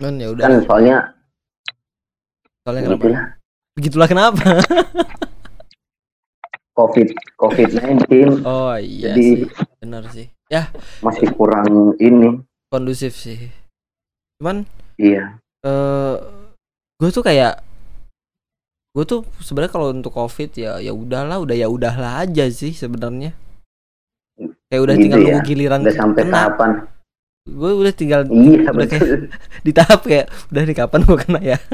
kan 0.00 0.16
ya 0.16 0.32
udah. 0.32 0.42
Kan 0.42 0.54
soalnya 0.64 0.96
soalnya 2.64 2.82
kenapa? 2.82 2.96
begitulah. 2.96 3.22
begitulah 3.76 4.08
kenapa? 4.08 4.44
Covid 6.74 7.08
COVID-19 7.38 8.42
oh 8.42 8.74
iya 8.74 9.14
Jadi- 9.14 9.22
sih. 9.22 9.38
Benar 9.78 10.02
sih. 10.10 10.26
Ya. 10.50 10.68
masih 11.00 11.30
kurang 11.32 11.94
ini. 11.98 12.42
kondusif 12.68 13.14
sih. 13.14 13.54
Cuman 14.40 14.66
Iya. 14.98 15.38
eh 15.62 16.14
gue 16.98 17.10
tuh 17.10 17.22
kayak 17.22 17.62
gue 18.94 19.04
tuh 19.04 19.22
sebenarnya 19.38 19.72
kalau 19.72 19.90
untuk 19.90 20.10
covid 20.10 20.50
ya 20.54 20.78
ya 20.78 20.90
udahlah 20.90 21.38
udah 21.38 21.54
ya 21.54 21.66
udahlah 21.66 22.22
aja 22.22 22.46
sih 22.46 22.70
sebenarnya 22.70 23.34
kayak 24.74 24.82
udah 24.82 24.94
Gitu 24.94 25.02
tinggal 25.06 25.18
ya? 25.18 25.24
nunggu 25.30 25.46
giliran 25.46 25.80
Udah 25.80 25.94
sampai 25.94 26.22
kena 26.26 26.38
kapan? 26.50 26.70
gue 27.44 27.70
udah 27.76 27.92
tinggal 27.94 28.20
Iya 28.26 28.66
udah 28.66 28.88
kayak 28.88 29.08
di 29.66 29.70
tahap 29.70 30.00
kayak 30.02 30.26
udah 30.50 30.62
nih 30.64 30.76
kapan 30.76 31.00
gue 31.04 31.18
kena 31.22 31.40
ya 31.40 31.58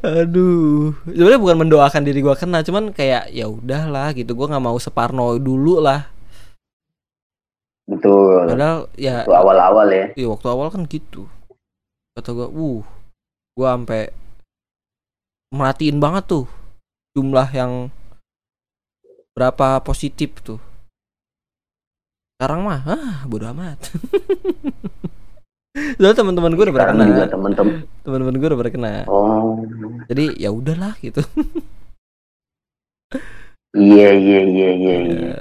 aduh 0.00 0.94
sebenarnya 1.04 1.40
bukan 1.42 1.56
mendoakan 1.66 2.02
diri 2.02 2.22
gue 2.22 2.34
kena 2.38 2.62
cuman 2.62 2.94
kayak 2.94 3.28
ya 3.28 3.50
udahlah 3.50 4.14
gitu 4.14 4.32
gue 4.32 4.46
nggak 4.46 4.62
mau 4.62 4.78
separno 4.78 5.36
dulu 5.36 5.82
lah 5.82 6.06
Betul. 7.82 8.46
padahal 8.48 8.86
ya 8.94 9.26
Itu 9.26 9.34
awal-awal 9.34 9.86
ya. 9.90 10.06
Iya 10.14 10.26
waktu 10.30 10.46
awal 10.48 10.70
kan 10.70 10.86
gitu 10.86 11.26
kata 12.14 12.30
gue, 12.30 12.46
uh, 12.46 12.80
gue 13.52 13.66
sampai 13.66 14.02
merhatiin 15.50 15.98
banget 15.98 16.24
tuh 16.30 16.46
jumlah 17.12 17.50
yang 17.52 17.90
berapa 19.32 19.80
positif 19.80 20.36
tuh. 20.44 20.60
Sekarang 22.36 22.66
mah, 22.66 22.80
ah 22.84 23.16
bodo 23.24 23.46
amat. 23.52 23.78
Soalnya 25.72 26.16
teman-teman 26.20 26.52
gue 26.52 26.64
udah 26.68 26.74
pada 26.76 26.84
Sekarang 26.92 27.08
juga 27.08 27.24
kena, 27.24 27.32
temen-temen. 27.32 27.74
teman-teman 28.04 28.34
gue 28.36 28.48
udah 28.52 28.60
pada 28.60 28.70
kena. 28.72 28.92
Oh. 29.08 29.56
Jadi 30.10 30.24
ya 30.36 30.50
udahlah 30.52 30.92
gitu. 31.00 31.24
Iya 33.72 34.08
iya 34.12 34.40
iya 34.44 34.70
iya. 34.76 34.96
iya. 35.00 35.36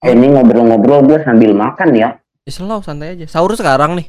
Eh, 0.00 0.12
ini 0.16 0.32
ngobrol-ngobrol 0.32 1.04
gue 1.04 1.18
sambil 1.24 1.52
makan 1.52 1.92
ya. 1.92 2.08
Ya 2.48 2.50
slow 2.52 2.80
santai 2.80 3.20
aja. 3.20 3.26
Sahur 3.28 3.52
sekarang 3.52 4.00
nih. 4.00 4.08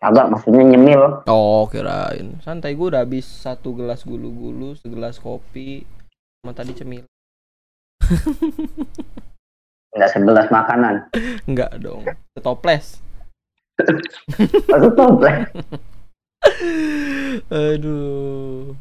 Agak 0.00 0.32
maksudnya 0.32 0.64
nyemil. 0.64 1.28
Oh 1.28 1.68
kirain 1.68 2.40
santai 2.40 2.72
gue 2.72 2.88
udah 2.88 3.04
habis 3.04 3.28
satu 3.28 3.76
gelas 3.76 4.00
gulu-gulu, 4.08 4.72
segelas 4.80 5.20
kopi, 5.20 5.84
sama 6.40 6.56
tadi 6.56 6.72
cemil. 6.72 7.04
Enggak 9.92 10.10
sebelas 10.16 10.48
makanan. 10.48 11.12
Enggak 11.44 11.76
dong. 11.76 12.08
Setoples. 12.32 13.04
Maksud 14.72 14.92
toples. 14.96 15.44
Aduh. 17.52 18.72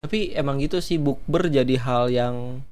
Tapi 0.00 0.32
emang 0.32 0.62
gitu 0.62 0.80
sih 0.80 0.96
bukber 0.96 1.52
jadi 1.52 1.76
hal 1.76 2.08
yang 2.08 2.64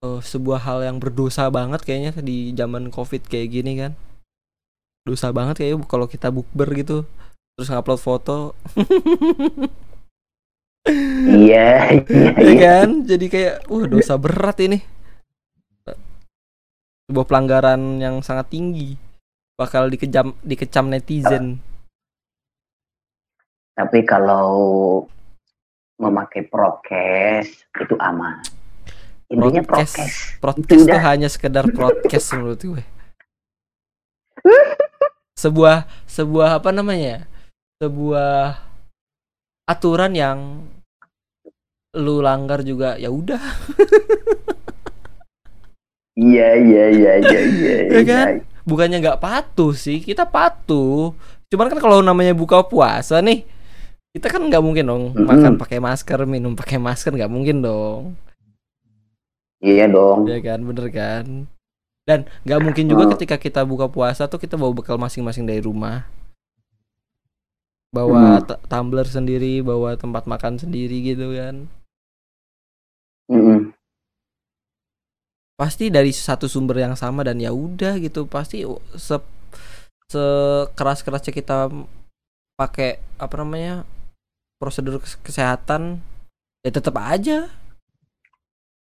eh, 0.00 0.20
sebuah 0.22 0.64
hal 0.64 0.86
yang 0.86 0.96
berdosa 1.02 1.50
banget 1.52 1.84
kayaknya 1.84 2.24
di 2.24 2.54
zaman 2.56 2.88
Covid 2.88 3.26
kayak 3.28 3.52
gini 3.52 3.72
kan. 3.76 3.92
Dosa 5.08 5.32
banget 5.32 5.64
kayaknya 5.64 5.88
kalau 5.88 6.04
kita 6.04 6.28
bukber 6.28 6.68
gitu. 6.76 7.08
Terus 7.56 7.72
ngupload 7.72 7.98
foto, 7.98 8.38
Iya 11.28 12.00
iya 12.00 12.28
ya 12.36 12.42
iya. 12.44 12.54
kan? 12.60 12.88
Jadi 13.04 13.26
kayak, 13.28 13.54
wah 13.68 13.84
dosa 13.88 14.14
berat 14.16 14.56
ini. 14.64 14.78
Sebuah 17.08 17.24
pelanggaran 17.24 18.00
yang 18.00 18.20
sangat 18.20 18.52
tinggi. 18.52 18.96
Bakal 19.56 19.88
dikejam 19.88 20.36
dikecam 20.44 20.92
netizen. 20.92 21.58
Tapi 23.74 24.04
kalau 24.04 25.02
memakai 25.98 26.46
prokes 26.46 27.66
itu 27.74 27.94
aman. 27.98 28.38
Intinya 29.28 29.60
Prokes. 29.60 30.40
prokes. 30.40 30.64
Itu 30.64 30.88
hanya 30.88 31.28
sekedar 31.28 31.68
podcast 31.68 32.32
menurut 32.32 32.60
gue. 32.60 32.97
Sebuah 35.38 35.86
sebuah 36.04 36.58
apa 36.58 36.70
namanya? 36.74 37.26
Sebuah 37.78 38.58
aturan 39.64 40.12
yang 40.16 40.38
lu 41.96 42.20
langgar 42.20 42.60
juga 42.62 42.96
ya 42.96 43.08
udah 43.08 43.40
Iya 46.18 46.48
iya 46.58 46.84
iya 46.90 47.12
iya 47.22 47.40
iya. 47.46 47.74
Ya 47.94 48.02
kan? 48.04 48.26
iya. 48.42 48.44
bukannya 48.66 48.98
nggak 49.00 49.20
patuh 49.22 49.72
sih 49.72 50.02
kita 50.02 50.28
patuh 50.28 51.16
cuman 51.48 51.66
kan 51.72 51.78
kalau 51.80 52.04
namanya 52.04 52.36
buka 52.36 52.60
puasa 52.60 53.24
nih 53.24 53.48
kita 54.12 54.28
kan 54.28 54.44
nggak 54.44 54.60
mungkin 54.60 54.84
dong 54.84 55.04
Mm-mm. 55.16 55.24
makan 55.24 55.52
pakai 55.56 55.80
masker 55.80 56.20
minum 56.28 56.52
pakai 56.52 56.76
masker 56.76 57.16
nggak 57.16 57.32
mungkin 57.32 57.64
dong 57.64 58.02
Iya 59.58 59.90
dong. 59.90 60.28
ya 60.28 60.38
kan 60.38 60.60
bener 60.62 60.86
kan 60.92 61.48
dan 62.08 62.24
nggak 62.48 62.60
mungkin 62.64 62.88
juga 62.88 63.04
ketika 63.12 63.36
kita 63.36 63.60
buka 63.68 63.84
puasa 63.84 64.24
tuh 64.24 64.40
kita 64.40 64.56
bawa 64.56 64.72
bekal 64.72 64.96
masing-masing 64.96 65.44
dari 65.44 65.60
rumah. 65.60 66.08
Bawa 67.92 68.40
t- 68.40 68.56
tumbler 68.64 69.04
sendiri 69.04 69.60
bawa 69.60 69.92
tempat 69.92 70.24
makan 70.24 70.56
sendiri 70.56 71.04
gitu 71.04 71.36
kan. 71.36 71.68
Mm-mm. 73.28 73.76
pasti 75.58 75.90
dari 75.90 76.14
satu 76.14 76.46
sumber 76.48 76.80
yang 76.80 76.96
sama 76.96 77.28
dan 77.28 77.36
ya 77.36 77.52
udah 77.52 78.00
gitu. 78.00 78.24
Pasti 78.24 78.64
se 78.96 79.20
sekeras 80.08 81.04
kerasnya 81.04 81.36
kita 81.36 81.68
pakai 82.56 82.96
apa 83.20 83.34
namanya 83.36 83.84
prosedur 84.56 84.96
kes- 85.04 85.20
kesehatan 85.20 86.00
ya 86.64 86.72
tetap 86.72 86.96
aja. 86.96 87.52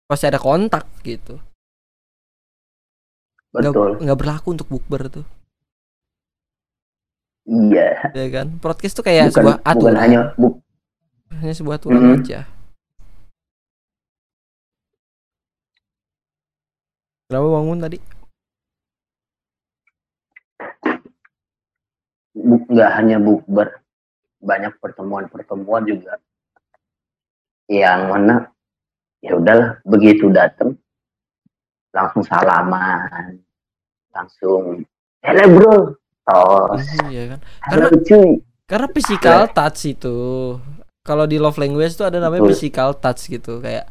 Pasti 0.05 0.29
ada 0.29 0.37
kontak 0.37 0.85
gitu 1.01 1.41
betul. 3.55 3.91
nggak 4.03 4.19
berlaku 4.19 4.49
untuk 4.51 4.67
bukber 4.67 5.07
tuh. 5.09 5.27
Iya. 7.45 8.11
Ya 8.17 8.27
kan? 8.33 8.47
Podcast 8.59 8.97
tuh 8.97 9.05
kayak 9.05 9.29
bukan 9.31 9.37
sebuah 9.37 9.57
bukan 9.61 9.71
aturan. 9.71 9.97
hanya 10.01 10.21
bu, 10.35 10.49
hanya 11.39 11.55
sebuah 11.55 11.77
aturan 11.77 12.01
Mhm. 12.03 12.15
aja. 12.19 12.41
Kenapa 17.29 17.47
bangun 17.53 17.79
tadi? 17.81 17.99
Nggak 22.35 22.91
hanya 22.99 23.17
bukber 23.21 23.69
banyak 24.41 24.73
pertemuan-pertemuan 24.81 25.85
juga. 25.85 26.19
Yang 27.69 28.01
mana 28.09 28.35
ya 29.25 29.37
udahlah 29.41 29.81
begitu 29.85 30.29
datang 30.29 30.77
langsung 31.95 32.25
salaman 32.27 33.44
langsung. 34.15 34.87
Hello 35.21 35.45
bro. 35.51 35.75
Tos. 36.25 36.87
Iya 37.11 37.37
kan. 37.37 37.41
Halo 37.69 37.89
cuy. 38.01 38.41
Karena 38.65 38.89
physical 38.89 39.41
touch 39.53 39.93
itu 39.93 40.17
kalau 41.05 41.29
di 41.29 41.37
love 41.37 41.61
language 41.61 42.01
tuh 42.01 42.09
ada 42.09 42.17
namanya 42.17 42.49
Betul. 42.49 42.53
physical 42.57 42.97
touch 42.97 43.29
gitu. 43.29 43.61
Kayak 43.61 43.91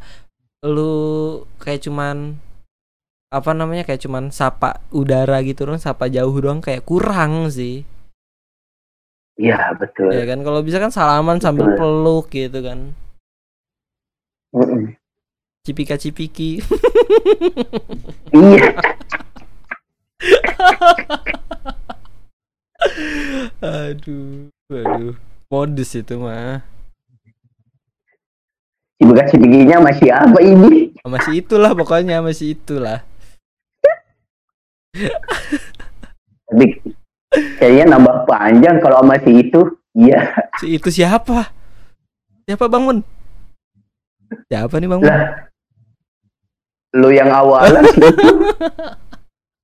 lu 0.65 1.43
kayak 1.61 1.85
cuman 1.85 2.39
apa 3.29 3.51
namanya 3.53 3.83
kayak 3.85 4.01
cuman 4.01 4.31
sapa 4.33 4.81
udara 4.93 5.41
gitu 5.45 5.65
dong 5.67 5.77
sapa 5.77 6.09
jauh 6.09 6.33
doang 6.33 6.63
kayak 6.63 6.81
kurang 6.87 7.51
sih. 7.53 7.85
Iya 9.37 9.77
betul. 9.77 10.13
Ya 10.13 10.25
kan? 10.25 10.41
Kalau 10.45 10.61
bisa 10.61 10.77
kan 10.77 10.93
salaman 10.93 11.41
sambil 11.41 11.73
Betul. 11.73 11.77
peluk 11.77 12.25
gitu 12.29 12.59
kan. 12.61 12.93
Mm-mm. 14.53 14.93
cipika 15.65 15.97
cipiki 15.97 16.59
iya 18.35 18.69
aduh 23.63 24.51
aduh 24.71 25.15
modus 25.51 25.95
itu 25.95 26.19
mah. 26.19 26.61
Si 28.97 29.03
bekas 29.03 29.35
giginya 29.35 29.83
masih 29.83 30.09
apa 30.13 30.39
ini 30.39 30.95
masih 31.03 31.43
itulah 31.43 31.75
pokoknya 31.75 32.23
masih 32.23 32.55
itulah. 32.55 33.03
Tapi 36.47 36.79
kayaknya 37.59 37.97
nambah 37.97 38.29
panjang 38.29 38.79
kalau 38.79 39.03
masih 39.03 39.43
itu. 39.43 39.61
Iya. 39.93 40.33
Si 40.57 40.73
itu 40.77 40.89
siapa? 40.89 41.53
Siapa 42.47 42.71
bangun 42.71 43.03
siapa 44.49 44.81
nih 44.81 44.89
bangun 44.89 45.05
lah 45.05 45.53
lu 46.93 47.09
yang 47.09 47.33
awalan. 47.33 47.81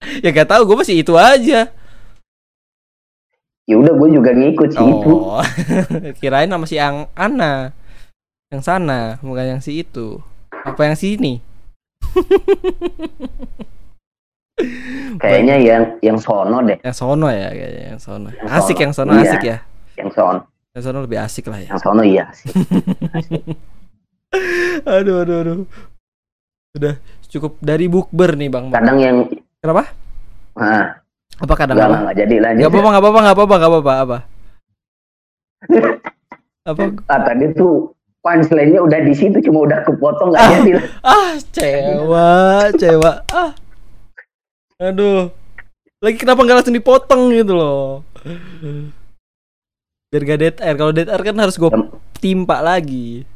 ya 0.24 0.30
gak 0.32 0.50
tahu 0.50 0.64
gue 0.66 0.78
masih 0.80 1.04
itu 1.04 1.14
aja. 1.16 1.68
Ya 3.70 3.76
udah 3.78 3.94
gue 3.94 4.10
juga 4.10 4.34
ngikut 4.34 4.70
sih 4.74 4.82
itu. 4.82 5.14
Oh 5.14 5.44
kirain 6.22 6.50
sama 6.50 6.66
si 6.66 6.82
yang 6.82 7.06
Ana. 7.14 7.70
Yang 8.50 8.62
sana 8.66 9.22
bukan 9.22 9.46
yang 9.58 9.62
si 9.62 9.86
itu. 9.86 10.18
Apa 10.66 10.90
yang 10.90 10.98
sini? 10.98 11.38
Kayaknya 15.20 15.56
yang 15.62 15.84
yang 16.04 16.18
sono 16.20 16.60
deh. 16.66 16.76
Yang 16.84 16.96
sono 17.00 17.32
ya 17.32 17.48
kayaknya 17.48 17.96
yang 17.96 18.02
sono. 18.02 18.28
Yang 18.28 18.50
asik 18.52 18.76
sono. 18.76 18.84
yang 18.84 18.92
sono 18.92 19.12
Iya. 19.16 19.24
asik 19.24 19.44
ya? 19.46 19.58
yang 19.96 20.10
sono. 20.12 20.40
Yang 20.76 20.84
sono 20.84 20.98
lebih 21.04 21.20
asik 21.24 21.46
lah 21.48 21.60
ya. 21.64 21.70
Yang 21.72 21.82
sono 21.84 22.02
iya 22.04 22.26
sih. 22.36 22.50
Aduh 24.84 25.24
aduh 25.24 25.38
aduh. 25.46 25.58
Udah 26.76 26.94
cukup 27.32 27.56
dari 27.64 27.88
bukber 27.88 28.36
nih 28.36 28.50
bang. 28.52 28.66
Kadang 28.74 28.98
yang 29.00 29.18
kenapa? 29.60 29.84
Nah, 30.60 30.86
apa 31.40 31.54
kadang 31.56 31.76
nggak 31.80 31.90
apa 31.94 32.12
jadi 32.12 32.36
lanjut 32.44 32.62
nggak 32.64 32.72
apa-apa 32.72 32.90
nggak 32.90 33.04
apa-apa 33.04 33.20
nggak 33.20 33.34
apa-apa 33.36 33.56
nggak 33.56 33.72
apa-apa. 33.72 34.18
Apa? 35.60 35.90
Apa? 36.70 36.84
Ah, 37.08 37.20
tadi 37.24 37.46
tuh 37.56 37.92
punchline-nya 38.20 38.80
udah 38.84 39.00
di 39.00 39.14
situ 39.16 39.40
cuma 39.44 39.64
udah 39.64 39.80
kepotong 39.84 40.36
nggak 40.36 40.44
Ah. 40.44 40.52
jadi 40.60 40.72
ah 41.16 41.32
cewa 41.56 42.28
cewa. 42.76 43.12
Ah. 43.32 43.52
Aduh. 44.80 45.32
Lagi 46.00 46.16
kenapa 46.16 46.44
nggak 46.44 46.58
langsung 46.64 46.76
dipotong 46.76 47.22
gitu 47.36 47.52
loh? 47.56 48.08
Biar 50.10 50.24
gak 50.24 50.40
dead 50.40 50.56
air. 50.64 50.76
Kalau 50.80 50.96
dead 50.96 51.12
air 51.12 51.22
kan 51.22 51.36
harus 51.36 51.60
gue 51.60 51.68
timpa 52.18 52.64
lagi. 52.64 53.28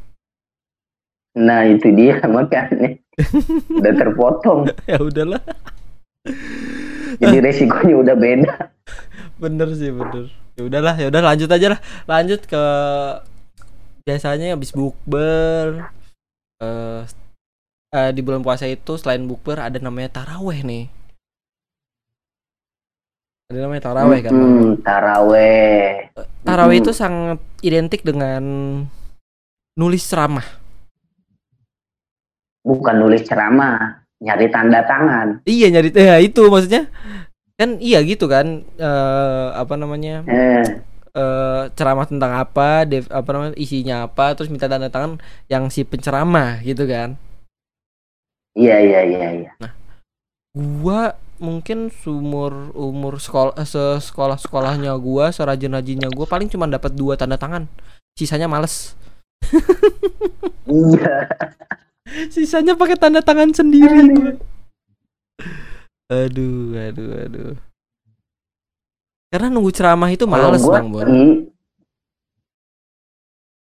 Nah 1.36 1.68
itu 1.68 1.92
dia 1.92 2.24
makanya. 2.32 2.96
Udah 3.78 3.94
terpotong. 4.00 4.60
Ya 4.88 4.98
udahlah 4.98 5.44
jadi 7.20 7.38
resikonya 7.44 7.96
udah 8.00 8.16
beda. 8.16 8.54
Bener 9.38 9.70
sih 9.76 9.92
bener. 9.92 10.32
Ya 10.56 10.64
udahlah 10.70 10.96
ya 10.96 11.08
udah 11.12 11.22
lanjut 11.22 11.50
aja 11.52 11.68
lah. 11.76 11.80
Lanjut 12.08 12.42
ke 12.48 12.64
biasanya 14.04 14.56
habis 14.56 14.72
bukber 14.76 15.88
eh 16.64 17.02
eh, 17.94 18.12
di 18.12 18.22
bulan 18.24 18.44
puasa 18.44 18.68
itu 18.68 19.00
selain 19.00 19.24
bukber 19.28 19.60
ada 19.60 19.80
namanya 19.80 20.10
taraweh 20.24 20.64
nih. 20.64 20.86
Ada 23.52 23.60
namanya 23.70 23.84
taraweh 23.84 24.20
kan? 24.24 24.32
Hmm, 24.32 24.70
taraweh. 24.82 26.10
Taraweh 26.44 26.76
Hmm. 26.80 26.84
itu 26.84 26.92
sangat 26.96 27.40
identik 27.62 28.02
dengan 28.02 28.44
nulis 29.78 30.08
ceramah. 30.08 30.46
Bukan 32.64 32.96
nulis 32.96 33.28
ceramah 33.28 34.03
nyari 34.24 34.48
tanda 34.48 34.80
tangan 34.88 35.44
iya 35.44 35.68
nyari 35.68 35.92
ya 35.92 36.16
itu 36.24 36.48
maksudnya 36.48 36.88
kan 37.60 37.78
iya 37.78 38.02
gitu 38.02 38.26
kan 38.26 38.66
eh 38.80 39.48
apa 39.54 39.76
namanya 39.78 40.26
eh, 40.26 40.64
eh 41.14 41.64
ceramah 41.78 42.10
tentang 42.10 42.34
apa, 42.34 42.90
dev, 42.90 43.06
apa 43.14 43.30
namanya 43.30 43.54
isinya 43.54 44.10
apa, 44.10 44.34
terus 44.34 44.50
minta 44.50 44.66
tanda 44.66 44.90
tangan 44.90 45.22
yang 45.46 45.70
si 45.70 45.86
penceramah 45.86 46.66
gitu 46.66 46.90
kan. 46.90 47.14
iya 48.58 48.82
iya 48.82 49.02
iya 49.06 49.28
iya 49.46 49.52
Gua 50.54 51.18
mungkin 51.42 51.90
sumur 51.90 52.74
umur 52.78 53.18
sekolah 53.18 53.58
sekolah 54.02 54.38
sekolahnya 54.38 54.94
gua, 54.98 55.30
serajin 55.30 55.74
rajinnya 55.74 56.10
gua 56.14 56.26
paling 56.30 56.50
cuma 56.50 56.66
dapat 56.66 56.94
dua 56.94 57.14
tanda 57.18 57.38
tangan. 57.38 57.70
Sisanya 58.18 58.50
males. 58.50 58.94
iya 60.70 61.30
Sisanya 62.30 62.74
pakai 62.74 62.96
tanda 62.96 63.20
tangan 63.20 63.50
sendiri 63.50 64.14
gua. 64.14 64.32
Aduh, 66.08 66.78
aduh, 66.78 67.10
aduh. 67.20 67.54
Karena 69.28 69.50
nunggu 69.50 69.74
ceramah 69.74 70.10
itu 70.10 70.30
males 70.30 70.62
gua, 70.62 70.78
bang 70.78 70.88
Bon. 70.88 71.10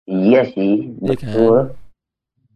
iya 0.06 0.46
sih 0.46 0.94
Iya 1.02 1.14
kan? 1.18 1.26
betul 1.26 1.58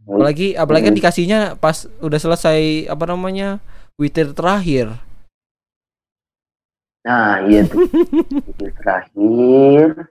Apalagi 0.07 0.49
apalagi 0.55 0.85
kan 0.87 0.91
Hmm. 0.91 1.01
dikasihnya 1.03 1.39
pas 1.57 1.77
udah 1.99 2.19
selesai 2.19 2.61
apa 2.87 3.05
namanya 3.07 3.59
witir 3.95 4.31
terakhir. 4.31 4.91
nah 7.01 7.41
iya 7.43 7.65
tuh 7.65 7.81
Itu 8.45 8.71
terakhir 8.77 10.07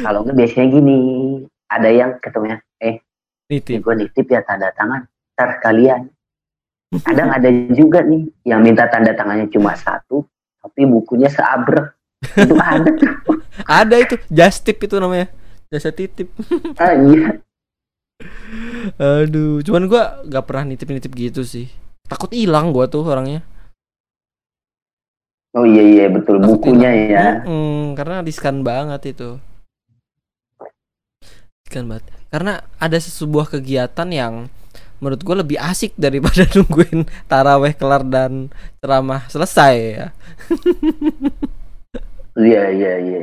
kalau 0.00 0.24
nggak 0.24 0.32
biasanya 0.34 0.66
gini 0.72 0.98
ada 1.68 1.88
yang 1.92 2.16
ketemunya 2.18 2.56
Nitip. 3.52 3.78
gue 3.78 3.94
nitip 3.94 4.26
ya 4.26 4.40
tanda 4.40 4.72
tangan 4.72 5.04
ntar 5.36 5.60
kalian 5.60 6.08
kadang 7.04 7.28
ada 7.28 7.48
juga 7.72 8.00
nih 8.00 8.28
yang 8.44 8.60
minta 8.60 8.84
tanda 8.86 9.12
tangannya 9.12 9.48
cuma 9.48 9.72
satu 9.74 10.24
tapi 10.58 10.84
bukunya 10.84 11.28
seabrek 11.28 11.92
itu 12.38 12.54
ada 12.64 12.90
tuh 12.92 13.12
Ada 13.64 13.96
itu 13.98 14.14
just 14.30 14.62
tip 14.62 14.78
itu 14.78 14.96
namanya. 14.96 15.28
Jasa 15.68 15.90
titip. 15.90 16.30
ah, 16.76 16.92
iya 16.94 17.36
Aduh, 18.96 19.60
cuman 19.60 19.88
gua 19.88 20.20
nggak 20.22 20.44
pernah 20.46 20.64
nitip-nitip 20.64 21.12
gitu 21.12 21.42
sih. 21.42 21.66
Takut 22.06 22.30
hilang 22.30 22.70
gua 22.70 22.86
tuh 22.86 23.02
orangnya. 23.02 23.42
oh 25.52 25.68
iya 25.68 25.82
iya 25.84 26.04
betul 26.08 26.40
Takut 26.40 26.48
bukunya 26.48 26.90
hilang. 26.94 27.00
ya 27.10 27.26
Mm-mm, 27.44 27.92
karena 27.92 28.22
riskan 28.22 28.62
banget 28.62 29.12
itu. 29.12 29.36
Riskan 31.66 31.84
banget. 31.88 32.04
Karena 32.32 32.64
ada 32.80 32.96
sebuah 32.96 33.52
kegiatan 33.52 34.08
yang 34.08 34.48
menurut 35.02 35.20
gua 35.20 35.44
lebih 35.44 35.60
asik 35.60 35.92
daripada 36.00 36.48
nungguin 36.56 37.04
taraweh 37.28 37.76
kelar 37.76 38.06
dan 38.06 38.48
ceramah 38.80 39.28
selesai 39.28 39.74
ya. 39.76 40.06
iya 42.38 42.64
iya 42.72 42.94
iya 43.02 43.22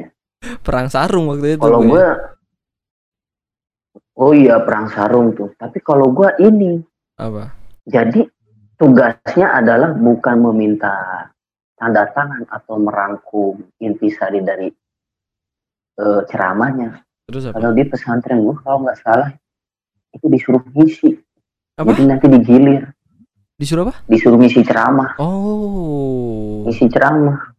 Perang 0.61 0.87
sarung 0.91 1.31
waktu 1.33 1.55
itu. 1.55 1.63
kalau 1.63 1.81
gue. 1.83 1.95
gue 1.95 2.07
oh 4.19 4.31
iya 4.35 4.59
perang 4.61 4.87
sarung 4.91 5.35
tuh 5.35 5.51
tapi 5.55 5.79
kalau 5.83 6.11
gue 6.15 6.29
ini 6.43 6.79
apa? 7.19 7.51
jadi 7.87 8.27
tugasnya 8.79 9.59
adalah 9.59 9.91
bukan 9.95 10.51
meminta 10.51 11.27
tanda 11.79 12.07
tangan 12.11 12.43
atau 12.51 12.75
merangkum 12.75 13.55
intisari 13.79 14.43
dari 14.43 14.67
eh, 15.99 16.21
ceramahnya. 16.27 17.07
Terus 17.29 17.45
apa? 17.45 17.61
Kalau 17.61 17.71
di 17.71 17.85
pesantren 17.85 18.41
gue 18.41 18.57
kalau 18.65 18.81
nggak 18.81 18.97
salah 19.05 19.29
itu 20.09 20.25
disuruh 20.25 20.65
ngisi. 20.73 21.13
Apa? 21.77 21.93
Jadi 21.93 22.03
nanti 22.09 22.25
digilir, 22.25 22.89
Disuruh 23.53 23.85
apa? 23.85 24.01
disuruh 24.09 24.41
ngisi 24.41 24.65
ceramah, 24.65 25.13
Oh, 25.21 26.65
ngisi 26.65 26.89
ceramah. 26.89 27.53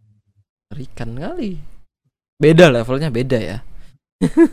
ikan 0.75 1.15
kali. 1.15 1.55
Beda 2.35 2.67
levelnya 2.69 3.15
beda 3.15 3.39
ya. 3.39 3.59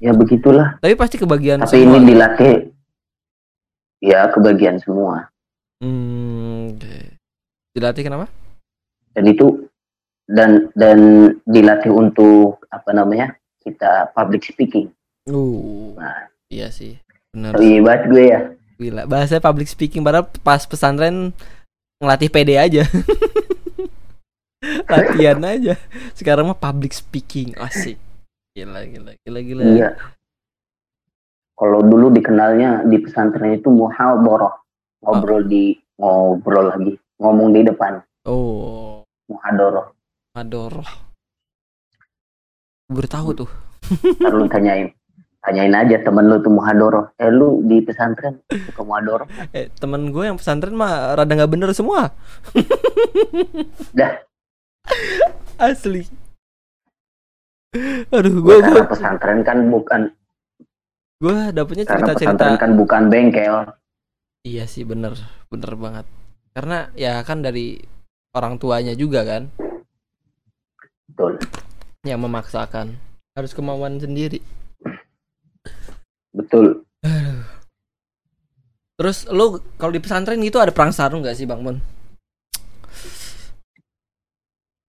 Ya 0.00 0.16
begitulah. 0.16 0.80
Tapi 0.80 0.96
pasti 0.96 1.20
kebagian 1.20 1.60
Tapi 1.60 1.84
semua. 1.84 2.00
ini 2.00 2.08
dilatih 2.08 2.72
ya 4.00 4.32
kebagian 4.32 4.80
semua. 4.80 5.28
Hmm. 5.84 6.72
Dilatih 7.76 8.08
kenapa? 8.08 8.26
Dan 9.12 9.28
itu 9.28 9.68
dan 10.30 10.70
dan 10.78 10.98
dilatih 11.44 11.90
untuk 11.90 12.62
apa 12.70 12.94
namanya 12.94 13.34
kita 13.60 14.14
public 14.14 14.46
speaking. 14.46 14.88
Uh, 15.26 15.92
Nah, 15.98 16.30
iya 16.48 16.70
sih. 16.70 16.96
Benar. 17.34 17.58
hebat 17.58 18.06
gue 18.06 18.24
ya. 18.30 18.40
Gila, 18.80 19.04
bahasa 19.04 19.36
public 19.38 19.68
speaking 19.68 20.00
padahal 20.00 20.26
pas 20.40 20.64
pesantren 20.64 21.36
ngelatih 22.00 22.32
PD 22.32 22.56
aja. 22.56 22.82
Latihan 24.90 25.40
aja. 25.44 25.76
Sekarang 26.16 26.48
mah 26.48 26.58
public 26.58 26.96
speaking 26.96 27.52
asik. 27.60 28.00
Gila, 28.56 28.82
gila, 28.88 29.12
gila, 29.22 29.40
gila. 29.40 29.62
Iya. 29.62 29.90
Kalau 31.54 31.84
dulu 31.84 32.08
dikenalnya 32.08 32.88
di 32.88 32.96
pesantren 33.04 33.60
itu 33.60 33.68
muhadharah, 33.68 34.56
ngobrol 35.04 35.44
di 35.44 35.76
ngobrol 36.00 36.72
lagi, 36.72 36.96
ngomong 37.20 37.52
di 37.52 37.60
depan, 37.68 38.00
Oh, 38.24 39.04
muhadharah. 39.28 39.92
Adoroh. 40.34 40.86
Baru 42.90 43.08
tahu 43.10 43.28
tuh. 43.44 43.50
Ntar 44.18 44.34
lu 44.34 44.46
tanyain, 44.46 44.90
tanyain 45.42 45.74
aja 45.74 45.96
temen 46.02 46.26
lu 46.26 46.38
tuh 46.42 46.50
muhadharah. 46.50 47.10
Eh 47.18 47.30
lu 47.30 47.62
di 47.66 47.82
pesantren 47.82 48.42
suka 48.50 48.82
muhadharah? 48.82 49.26
Eh, 49.54 49.70
temen 49.78 50.10
gue 50.10 50.24
yang 50.26 50.38
pesantren 50.38 50.74
mah 50.74 51.18
rada 51.18 51.30
nggak 51.30 51.50
bener 51.50 51.70
semua. 51.74 52.14
Dah. 53.94 54.22
Asli. 55.58 56.06
Aduh, 58.10 58.42
gue 58.42 58.56
gue 58.58 58.82
pesantren 58.90 59.46
kan 59.46 59.70
bukan 59.70 60.10
gue 61.20 61.52
dapetnya 61.52 61.84
karena 61.84 62.16
cerita-cerita. 62.16 62.34
pesantren 62.34 62.54
kan 62.58 62.72
bukan 62.74 63.02
bengkel. 63.06 63.56
Iya 64.42 64.64
sih 64.66 64.82
bener, 64.82 65.14
bener 65.46 65.78
banget. 65.78 66.06
Karena 66.50 66.90
ya 66.98 67.22
kan 67.22 67.46
dari 67.46 67.78
orang 68.34 68.58
tuanya 68.58 68.98
juga 68.98 69.22
kan 69.22 69.50
Betul. 71.10 71.32
yang 72.00 72.16
memaksakan. 72.18 72.96
Harus 73.34 73.52
kemauan 73.52 73.98
sendiri. 73.98 74.40
Betul. 76.30 76.86
Terus 78.94 79.28
lu 79.28 79.58
kalau 79.74 79.90
di 79.90 79.98
pesantren 79.98 80.40
gitu 80.40 80.56
ada 80.56 80.70
perang 80.70 80.92
sarung 80.92 81.20
gak 81.20 81.34
sih 81.34 81.44
Bang 81.44 81.60
Mon? 81.60 81.76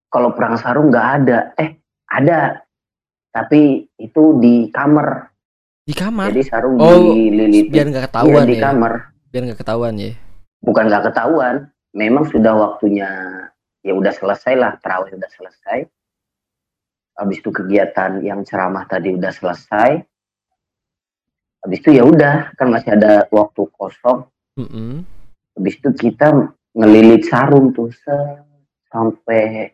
Kalau 0.07 0.31
perang 0.31 0.55
sarung 0.55 0.87
nggak 0.87 1.07
ada. 1.17 1.39
Eh, 1.55 1.79
ada. 2.05 2.59
Tapi 3.31 3.61
itu 3.95 4.23
di 4.37 4.67
kamar. 4.67 5.31
Di 5.81 5.95
kamar? 5.95 6.29
Jadi 6.29 6.43
sarung 6.43 6.75
Oh, 6.77 7.15
dililitin. 7.15 7.71
Biar 7.71 7.85
nggak 7.87 8.03
Iya, 8.03 8.09
ketahuan 8.11 8.43
di 8.45 8.55
ya. 8.55 8.61
kamar. 8.61 8.93
Biar 9.27 9.43
nggak 9.47 9.59
ketahuan 9.59 9.95
ya. 9.97 10.11
bukan 10.61 10.85
nggak 10.85 11.09
ketahuan 11.09 11.55
memang 11.89 12.21
sudah 12.29 12.53
waktunya 12.53 13.09
ya 13.81 13.97
udah 13.97 14.13
selesai 14.13 14.53
lah 14.53 14.77
terawih 14.77 15.09
udah 15.11 15.25
selesai 15.33 15.89
habis 17.21 17.37
itu 17.37 17.53
kegiatan 17.53 18.17
yang 18.19 18.41
ceramah 18.41 18.81
tadi 18.83 19.13
udah 19.13 19.29
selesai 19.29 20.01
habis 21.61 21.77
itu 21.77 21.93
ya 21.93 22.03
udah 22.03 22.57
kan 22.57 22.67
masih 22.67 22.97
ada 22.97 23.29
waktu 23.29 23.61
kosong 23.71 24.25
Mm-mm. 24.57 25.05
habis 25.53 25.77
itu 25.77 25.89
kita 25.93 26.49
ngelilit 26.73 27.21
sarung 27.23 27.69
tuh 27.69 27.93
sampai 28.89 29.69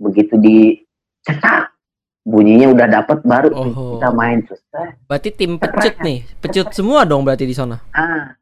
begitu 0.00 0.40
dicetak 0.40 1.76
bunyinya 2.24 2.72
udah 2.72 2.86
dapet 2.88 3.18
baru 3.22 3.48
Oh. 3.52 3.96
kita 3.96 4.08
main 4.10 4.40
set. 4.44 4.60
Berarti 5.04 5.28
tim 5.30 5.56
pecut 5.56 5.96
nih. 5.98 6.24
Pecut 6.38 6.68
semua 6.72 7.04
dong 7.04 7.24
berarti 7.24 7.44
di 7.44 7.52
sana. 7.52 7.80
ah 7.90 8.32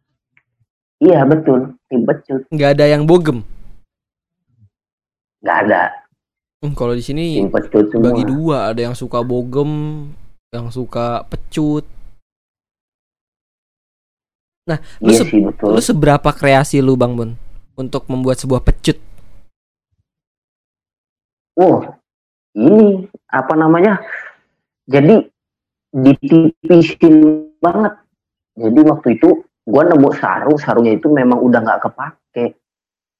iya 0.98 1.22
betul 1.22 1.74
tim 1.86 2.02
becut 2.02 2.46
Nggak 2.50 2.70
ada 2.74 2.84
yang 2.86 3.02
bogem. 3.02 3.42
nggak 5.42 5.58
ada 5.66 5.82
Hmm, 5.90 6.05
kalau 6.72 6.96
di 6.96 7.04
sini 7.04 7.44
bagi 8.00 8.24
dua, 8.26 8.72
ada 8.72 8.80
yang 8.80 8.96
suka 8.96 9.20
bogem, 9.20 10.06
yang 10.50 10.72
suka 10.72 11.22
pecut. 11.28 11.84
lu 14.98 15.14
iya 15.14 15.22
se- 15.22 15.30
sih 15.30 15.40
betul 15.46 15.78
Lu 15.78 15.78
seberapa 15.78 16.30
kreasi 16.34 16.82
lu 16.82 16.98
Bang 16.98 17.14
Bon 17.14 17.30
untuk 17.78 18.10
membuat 18.10 18.42
sebuah 18.42 18.66
pecut? 18.66 18.98
Wow, 21.54 21.96
ini 22.58 23.06
apa 23.30 23.54
namanya? 23.54 24.02
Jadi 24.90 25.24
ditipisin 25.94 27.48
banget. 27.62 27.94
Jadi 28.58 28.80
waktu 28.84 29.08
itu 29.16 29.28
gua 29.64 29.82
nemu 29.86 30.10
sarung, 30.18 30.58
sarungnya 30.58 30.98
itu 30.98 31.08
memang 31.08 31.40
udah 31.40 31.60
nggak 31.62 31.80
kepake. 31.86 32.58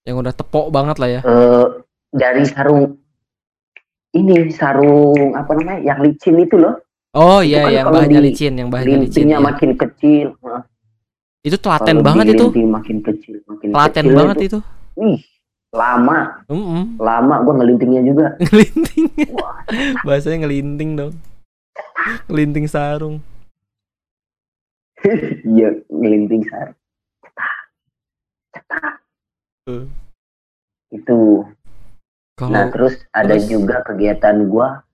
Yang 0.04 0.16
udah 0.26 0.32
tepok 0.34 0.66
banget 0.74 0.96
lah 0.98 1.08
ya. 1.08 1.20
Eh 1.24 1.66
dari 2.12 2.42
sarung 2.44 3.05
ini 4.16 4.48
sarung 4.50 5.36
apa 5.36 5.52
namanya? 5.52 5.84
Yang 5.84 5.98
licin 6.08 6.36
itu 6.40 6.56
loh. 6.56 6.74
Oh 7.16 7.40
Itu 7.40 7.48
iya 7.52 7.60
kan 7.64 7.72
yang 7.72 7.86
bahannya 7.88 8.20
di 8.20 8.24
licin, 8.28 8.52
yang 8.60 8.68
bahannya 8.68 8.98
licin. 9.08 9.24
Iya. 9.28 9.38
makin 9.40 9.70
kecil. 9.76 10.26
Nah, 10.44 10.62
Itu 11.40 11.56
telaten 11.56 12.02
banget 12.02 12.34
itu. 12.34 12.46
makin 12.66 12.98
kecil, 13.00 13.36
makin 13.46 13.68
Telaten 13.72 14.04
kecil 14.04 14.18
banget 14.18 14.36
itu. 14.50 14.58
Ih, 14.98 15.18
lama, 15.72 16.18
Mm-mm. 16.50 16.98
lama 16.98 17.34
gua 17.40 17.54
ngelintingnya 17.62 18.02
juga. 18.02 18.26
Ngelinting. 18.42 19.06
Bahasanya 20.02 20.44
ngelinting 20.44 20.90
dong. 20.98 21.14
Ngelinting 22.28 22.66
sarung. 22.66 23.22
iya 25.56 25.70
ngelinting 25.88 26.42
sarung. 26.48 26.76
Cetak, 27.22 27.56
cetak. 28.52 28.94
Eh. 29.70 29.86
Itu 30.92 31.44
Kalau 32.36 32.52
Nah 32.52 32.68
terus 32.68 33.00
ada 33.16 33.32
terus- 33.32 33.48
juga 33.48 33.80
kegiatan 33.80 34.36
gua 34.44 34.84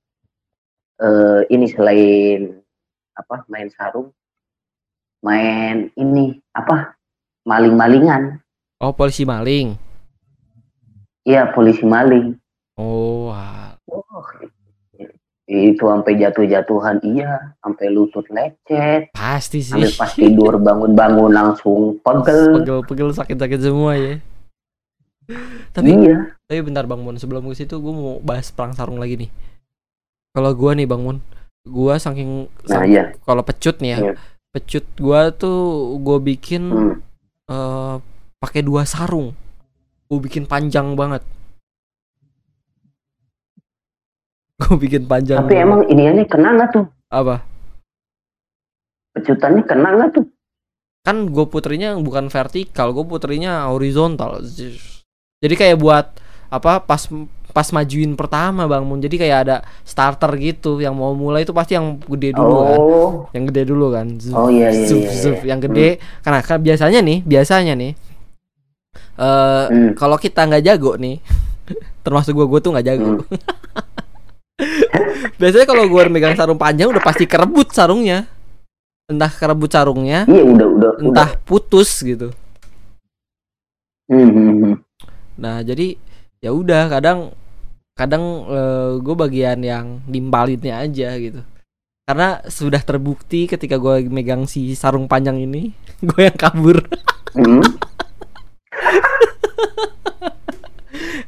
eh 1.03 1.43
ini 1.51 1.66
selain 1.66 2.62
apa 3.18 3.43
main 3.51 3.66
sarung, 3.74 4.14
main 5.26 5.90
ini 5.99 6.38
apa 6.55 6.95
maling-malingan. 7.43 8.38
oh 8.78 8.95
polisi 8.95 9.26
maling. 9.26 9.74
Iya 11.26 11.51
polisi 11.51 11.82
maling. 11.82 12.38
Oh, 12.78 13.30
wah. 13.30 13.74
Oh, 13.90 14.22
itu 15.51 15.82
sampai 15.82 16.16
jatuh-jatuhan 16.16 17.03
iya, 17.05 17.53
sampai 17.61 17.86
lutut 17.93 18.24
lecet, 18.30 19.11
pasti 19.12 19.61
sih. 19.61 19.74
sampai 19.74 19.93
pas 19.99 20.11
tidur 20.14 20.57
bangun-bangun 20.57 21.30
langsung 21.30 21.99
pegel. 22.01 22.62
Pegel-pegel 22.62 23.11
sakit-sakit 23.12 23.61
semua 23.61 23.99
ya. 23.99 24.22
Tapi 25.70 25.91
Iya. 25.93 26.35
tapi 26.45 26.61
bentar 26.61 26.85
Bang 26.85 27.01
Mon, 27.01 27.16
sebelum 27.16 27.47
ke 27.47 27.55
situ 27.55 27.79
gue 27.79 27.93
mau 27.93 28.18
bahas 28.18 28.51
perang 28.51 28.73
sarung 28.73 28.99
lagi 28.99 29.16
nih. 29.16 29.31
Kalau 30.33 30.51
gua 30.53 30.73
nih 30.73 30.85
Bang 30.85 31.03
Mon, 31.03 31.18
gua 31.62 31.97
saking 31.97 32.49
Nah 32.66 32.83
iya. 32.83 33.12
kalau 33.23 33.41
pecut 33.41 33.79
nih 33.79 33.91
ya. 33.91 33.99
Iya. 34.01 34.14
Pecut 34.51 34.85
gua 34.97 35.31
tuh 35.31 35.57
gue 35.97 36.18
bikin 36.27 36.62
Hmm. 36.68 36.95
eh 37.47 37.97
pakai 38.37 38.61
dua 38.61 38.83
sarung. 38.83 39.33
Gue 40.07 40.18
bikin 40.20 40.45
panjang 40.45 40.93
banget. 40.93 41.23
Gue 44.61 44.77
bikin 44.79 45.05
panjang. 45.05 45.43
Tapi 45.43 45.49
banget. 45.51 45.64
emang 45.64 45.81
iniannya 45.87 46.25
kena 46.25 46.49
nggak 46.55 46.70
tuh? 46.70 46.87
apa? 47.09 47.43
Pecutannya 49.12 49.62
kena 49.64 49.89
nggak 49.93 50.11
tuh? 50.12 50.27
Kan 51.03 51.29
gue 51.29 51.45
puterinya 51.45 51.99
bukan 51.99 52.31
vertikal, 52.31 52.95
gue 52.95 53.03
puterinya 53.03 53.66
horizontal. 53.68 54.41
Jadi 55.43 55.55
kayak 55.59 55.76
buat 55.76 56.07
apa 56.49 56.80
pas 56.80 57.03
pas 57.53 57.68
majuin 57.68 58.14
pertama 58.14 58.64
Bang 58.64 58.86
Mun. 58.86 59.03
Jadi 59.03 59.18
kayak 59.18 59.38
ada 59.45 59.57
starter 59.82 60.30
gitu 60.38 60.78
yang 60.78 60.95
mau 60.95 61.12
mulai 61.12 61.43
itu 61.43 61.51
pasti 61.51 61.74
yang 61.74 61.99
gede 62.01 62.32
dulu 62.32 62.57
kan. 62.62 62.78
Oh, 62.78 63.11
Yang 63.34 63.45
gede 63.53 63.62
dulu 63.66 63.86
kan. 63.90 64.07
Zup, 64.16 64.38
oh 64.38 64.49
iya 64.49 64.70
iya. 64.70 64.86
zup, 64.86 65.03
iya, 65.03 65.12
zup. 65.12 65.36
iya. 65.43 65.47
Yang 65.53 65.61
gede 65.68 65.88
karena 66.22 66.40
kan 66.40 66.59
biasanya 66.62 67.01
nih, 67.03 67.18
biasanya 67.22 67.74
nih 67.76 67.93
eh 69.12 69.64
Hmm. 69.68 69.93
kalau 69.93 70.16
kita 70.16 70.49
nggak 70.49 70.64
jago 70.64 70.97
nih 70.97 71.20
termasuk 72.05 72.32
gue 72.32 72.47
gue 72.49 72.61
tuh 72.61 72.70
nggak 72.72 72.86
jago 72.86 73.09
Hmm. 73.12 73.20
biasanya 75.40 75.66
kalau 75.66 75.84
gue 75.84 76.03
megang 76.09 76.32
sarung 76.32 76.57
panjang 76.57 76.88
udah 76.88 77.03
pasti 77.03 77.24
kerebut 77.24 77.72
sarungnya 77.72 78.24
entah 79.05 79.28
kerebut 79.28 79.68
sarungnya 79.68 80.24
iya 80.24 80.43
udah 80.43 80.66
udah 80.66 80.90
udah 80.97 81.09
entah 81.12 81.30
putus 81.45 82.01
gitu 82.01 82.32
Hmm, 84.09 84.28
hmm, 84.28 84.53
hmm. 84.61 84.74
Nah 85.39 85.64
jadi 85.64 85.97
ya 86.43 86.51
udah 86.53 86.91
kadang 86.93 87.33
kadang 87.93 88.49
gue 88.99 89.14
bagian 89.14 89.61
yang 89.62 90.01
nimpalinnya 90.09 90.83
aja 90.83 91.14
gitu. 91.20 91.41
Karena 92.03 92.43
sudah 92.51 92.83
terbukti 92.83 93.47
ketika 93.47 93.78
gue 93.78 94.11
megang 94.11 94.45
si 94.51 94.74
sarung 94.74 95.07
panjang 95.07 95.39
ini 95.39 95.70
gue 96.09 96.20
yang 96.26 96.39
kabur. 96.39 96.83
Hmm. 97.33 97.62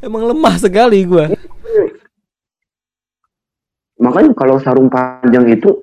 emang 0.05 0.29
lemah 0.29 0.61
sekali 0.61 1.01
gue 1.09 1.33
makanya 4.05 4.37
kalau 4.37 4.61
sarung 4.61 4.93
panjang 4.93 5.49
itu 5.49 5.81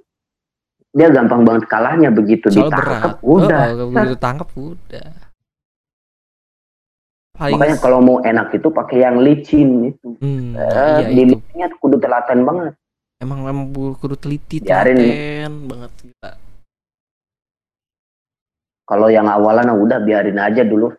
dia 0.91 1.07
gampang 1.09 1.41
banget 1.47 1.65
kalahnya. 1.71 2.13
Begitu 2.13 2.51
soalnya 2.51 2.77
ditangkap 2.77 3.13
berat. 3.17 3.25
udah. 3.25 3.63
Oh, 3.63 3.79
oh, 3.79 3.87
begitu 3.89 4.15
tangkap 4.19 4.49
udah 4.53 5.30
paling 7.41 7.53
makanya 7.57 7.77
kalau 7.81 7.99
mau 7.99 8.21
enak 8.21 8.53
itu 8.53 8.69
pakai 8.69 8.97
yang 9.01 9.17
licin 9.17 9.89
itu 9.89 10.09
Hmm, 10.21 10.53
eh, 10.53 10.61
nah, 10.61 11.01
iya 11.01 11.07
di 11.09 11.23
itu 11.25 11.33
licinnya 11.33 11.67
kudu 11.75 11.97
telaten 11.97 12.45
banget 12.45 12.73
emang 13.17 13.41
emang 13.43 13.65
kudu 13.97 14.13
teliti 14.15 14.61
Biarin. 14.61 14.97
telaten 15.01 15.51
banget 15.65 15.91
gila. 15.99 16.31
kalau 18.83 19.07
yang 19.07 19.25
awalan 19.25 19.65
ah, 19.65 19.77
udah 19.77 19.99
biarin 19.99 20.37
aja 20.37 20.61
dulu 20.61 20.91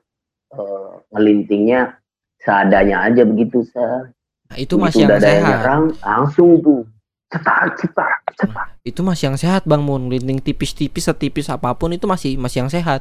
eh, 0.51 0.91
ngelintingnya 1.11 1.95
seadanya 2.39 3.07
aja 3.07 3.23
begitu 3.23 3.63
sa 3.69 4.11
Nah, 4.53 4.61
itu 4.61 4.77
masih 4.77 5.09
yang 5.09 5.17
sehat. 5.17 5.49
nyerang 5.49 5.83
langsung 6.05 6.61
tuh 6.61 6.85
cetak 7.33 7.73
cetak 7.73 8.13
cetak 8.37 8.67
Itu 8.85 9.01
masih 9.01 9.33
yang 9.33 9.39
sehat, 9.41 9.65
Bang 9.65 9.81
Mun. 9.81 10.13
Linting 10.13 10.45
tipis-tipis 10.45 11.09
setipis 11.09 11.49
apa 11.49 11.73
pun 11.73 11.89
itu 11.89 12.05
masih 12.05 12.37
masih 12.37 12.61
yang 12.61 12.69
sehat. 12.69 13.01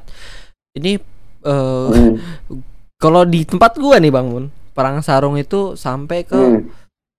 Ini 0.71 0.95
eh 1.43 1.87
Hmm, 1.91 2.15
kalau 3.01 3.25
di 3.25 3.41
tempat 3.49 3.81
gua 3.81 3.97
nih, 3.97 4.13
Bang 4.13 4.29
Mun, 4.29 4.45
perang 4.77 5.01
sarung 5.01 5.33
itu 5.33 5.73
sampai 5.73 6.21
ke 6.21 6.37
hmm. 6.37 6.69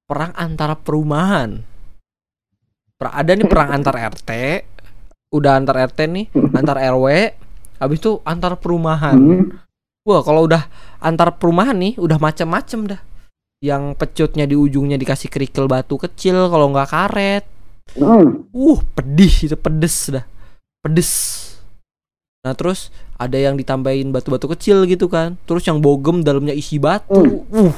perang 0.06 0.30
antara 0.38 0.78
perumahan. 0.78 1.58
Per- 2.94 3.10
ada 3.10 3.34
nih 3.34 3.50
perang 3.50 3.74
antar 3.74 3.98
RT, 4.14 4.30
udah 5.34 5.58
antar 5.58 5.82
RT 5.90 6.00
nih, 6.06 6.26
antar 6.54 6.78
RW, 6.78 7.34
habis 7.82 7.98
itu 7.98 8.22
antar 8.22 8.54
perumahan. 8.62 9.18
Hmm. 9.18 9.58
Wah, 10.06 10.22
kalau 10.22 10.46
udah 10.46 10.70
antar 11.02 11.34
perumahan 11.34 11.74
nih, 11.74 11.98
udah 11.98 12.18
macem-macem 12.22 12.94
dah. 12.94 13.02
Yang 13.62 13.94
pecutnya 13.98 14.46
di 14.46 14.54
ujungnya 14.58 14.98
dikasih 14.98 15.30
kerikil 15.30 15.66
batu 15.66 15.98
kecil, 15.98 16.46
kalau 16.46 16.70
nggak 16.70 16.90
karet. 16.90 17.44
Hmm. 17.98 18.46
Uh, 18.54 18.78
pedih 18.94 19.50
itu 19.50 19.56
pedes 19.58 20.14
dah. 20.14 20.22
Pedes. 20.78 21.10
Nah, 22.42 22.58
terus 22.58 22.90
ada 23.14 23.38
yang 23.38 23.54
ditambahin 23.54 24.10
batu-batu 24.10 24.50
kecil 24.50 24.82
gitu 24.90 25.06
kan. 25.06 25.38
Terus 25.46 25.62
yang 25.62 25.78
bogem 25.78 26.26
dalamnya 26.26 26.50
isi 26.50 26.74
batu. 26.74 27.46
Uh, 27.54 27.70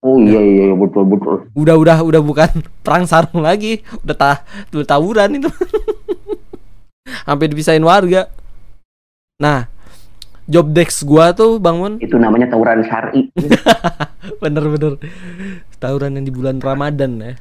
oh 0.00 0.16
iya 0.16 0.40
iya 0.40 0.72
iya, 0.72 0.74
betul 0.74 1.04
betul 1.04 1.46
udah 1.52 1.76
udah 1.76 1.96
udah 2.00 2.22
bukan 2.24 2.48
perang 2.84 3.04
sarung 3.04 3.44
lagi, 3.44 3.84
udah 4.00 4.16
ta 4.16 4.32
udah 4.72 4.88
tawuran 4.88 5.36
itu. 5.36 5.52
Sampai 7.28 7.52
dipisahin 7.52 7.84
warga. 7.84 8.32
Nah, 9.36 9.68
job 10.48 10.72
desk 10.72 11.04
gua 11.04 11.36
tuh 11.36 11.60
bangun 11.60 12.00
itu 12.00 12.16
namanya 12.16 12.48
tawuran 12.48 12.80
syari 12.80 13.28
bener-bener 14.42 14.96
tawuran 15.78 16.16
yang 16.16 16.24
di 16.24 16.32
bulan 16.32 16.64
Ramadan 16.64 17.20
ya. 17.20 17.32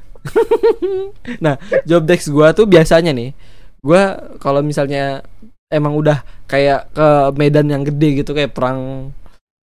nah, 1.40 1.56
job 1.88 2.04
desk 2.04 2.28
gua 2.28 2.52
tuh 2.52 2.68
biasanya 2.68 3.16
nih, 3.16 3.32
gua 3.80 4.20
kalau 4.44 4.60
misalnya 4.60 5.24
emang 5.72 5.96
udah 5.96 6.20
kayak 6.46 6.92
ke 6.92 7.08
medan 7.34 7.66
yang 7.66 7.82
gede 7.82 8.22
gitu 8.22 8.36
kayak 8.36 8.52
perang 8.52 9.10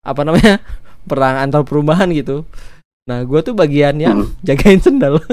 apa 0.02 0.20
namanya? 0.22 0.58
perang 1.10 1.38
antar 1.38 1.62
perumahan 1.62 2.10
gitu. 2.10 2.42
Nah, 3.02 3.22
gua 3.22 3.42
tuh 3.42 3.54
bagian 3.54 3.96
yang 3.98 4.26
Hmm. 4.26 4.34
jagain 4.46 4.78
sendal. 4.78 5.18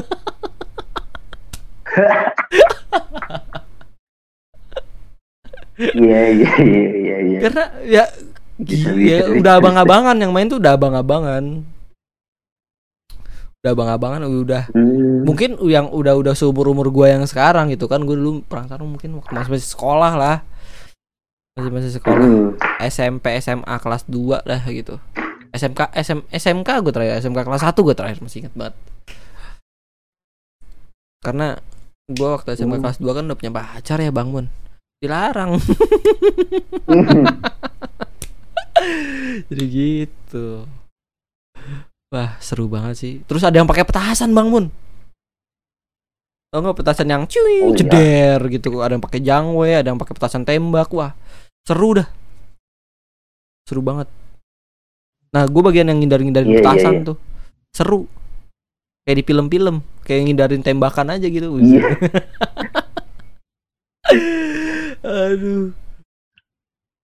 iya 5.80 6.22
iya 6.36 6.52
iya 6.60 6.90
iya 6.92 7.18
iya 7.24 7.38
Karena 7.40 7.64
ya 7.88 8.04
Bisa, 8.60 8.92
bisa, 8.92 9.24
udah 9.32 9.54
abang-abangan 9.56 10.20
yang 10.20 10.36
main 10.36 10.52
tuh 10.52 10.60
udah 10.60 10.76
abang-abangan. 10.76 11.64
Udah 13.64 13.72
abang-abangan 13.72 14.28
udah 14.28 14.64
Hmm. 14.76 15.24
mungkin 15.24 15.56
yang 15.64 15.88
udah 15.88 16.20
udah 16.20 16.36
seumur 16.36 16.68
umur 16.68 16.92
gue 16.92 17.08
yang 17.08 17.24
sekarang 17.24 17.72
gitu 17.72 17.88
kan 17.88 18.04
gue 18.04 18.16
dulu 18.20 18.44
perang 18.44 18.68
sarung 18.68 18.92
mungkin 18.92 19.16
waktu 19.16 19.32
masih 19.32 19.64
sekolah 19.64 20.12
lah 20.20 20.44
masih 21.60 21.72
masih 21.76 21.92
sekolah. 21.92 22.24
Hmm. 22.24 22.56
SMP 22.80 23.36
SMA 23.38 23.76
kelas 23.78 24.08
2 24.08 24.48
lah 24.48 24.62
gitu. 24.72 24.96
SMK 25.50 25.92
SM, 25.98 26.20
SMK 26.30 26.70
gue 26.80 26.94
terakhir 26.94 27.20
SMK 27.20 27.40
kelas 27.44 27.64
1 27.66 27.74
gue 27.76 27.96
terakhir 27.98 28.18
masih 28.22 28.38
ingat 28.46 28.54
banget. 28.56 28.76
Karena 31.20 31.48
gue 32.08 32.30
waktu 32.30 32.56
SMK 32.56 32.80
Hmm. 32.80 32.84
kelas 32.86 32.98
2 32.98 33.12
kan 33.12 33.24
udah 33.28 33.38
punya 33.38 33.52
pacar 33.52 33.98
ya 34.00 34.10
Bang 34.10 34.32
Mun. 34.32 34.48
Dilarang. 35.00 35.60
Jadi 39.50 39.64
gitu. 39.68 40.64
Wah 42.10 42.40
seru 42.42 42.66
banget 42.66 42.96
sih. 42.98 43.14
Terus 43.28 43.44
ada 43.44 43.60
yang 43.60 43.68
pakai 43.70 43.86
petasan 43.86 44.34
Bang 44.34 44.50
Mun. 44.50 44.72
Tau 46.50 46.74
petasan 46.74 47.06
yang 47.06 47.30
cuy 47.30 47.62
Oh, 47.62 47.70
iya. 47.70 47.78
ceder 47.78 48.42
gitu. 48.50 48.82
Ada 48.82 48.98
yang 48.98 49.04
pakai 49.06 49.22
jangwe 49.22 49.70
ada 49.78 49.94
yang 49.94 50.00
pakai 50.02 50.18
petasan 50.18 50.42
tembak 50.42 50.90
wah 50.98 51.14
seru 51.70 52.02
dah. 52.02 52.08
Seru 53.70 53.86
banget. 53.86 54.10
Nah 55.30 55.46
gue 55.46 55.62
bagian 55.62 55.86
yang 55.86 56.02
ngindarin-ngindarin 56.02 56.50
Iya, 56.50 56.54
iya, 56.58 56.62
petasan 56.66 56.94
iya. 56.98 57.06
tuh. 57.06 57.18
Seru. 57.70 58.10
Kayak 59.06 59.18
di 59.22 59.24
film-film 59.30 59.76
kayak 60.02 60.22
ngindarin 60.26 60.66
tembakan 60.66 61.14
aja 61.14 61.30
gitu 61.30 61.62
Iya. 61.62 61.86
aduh. 65.06 65.70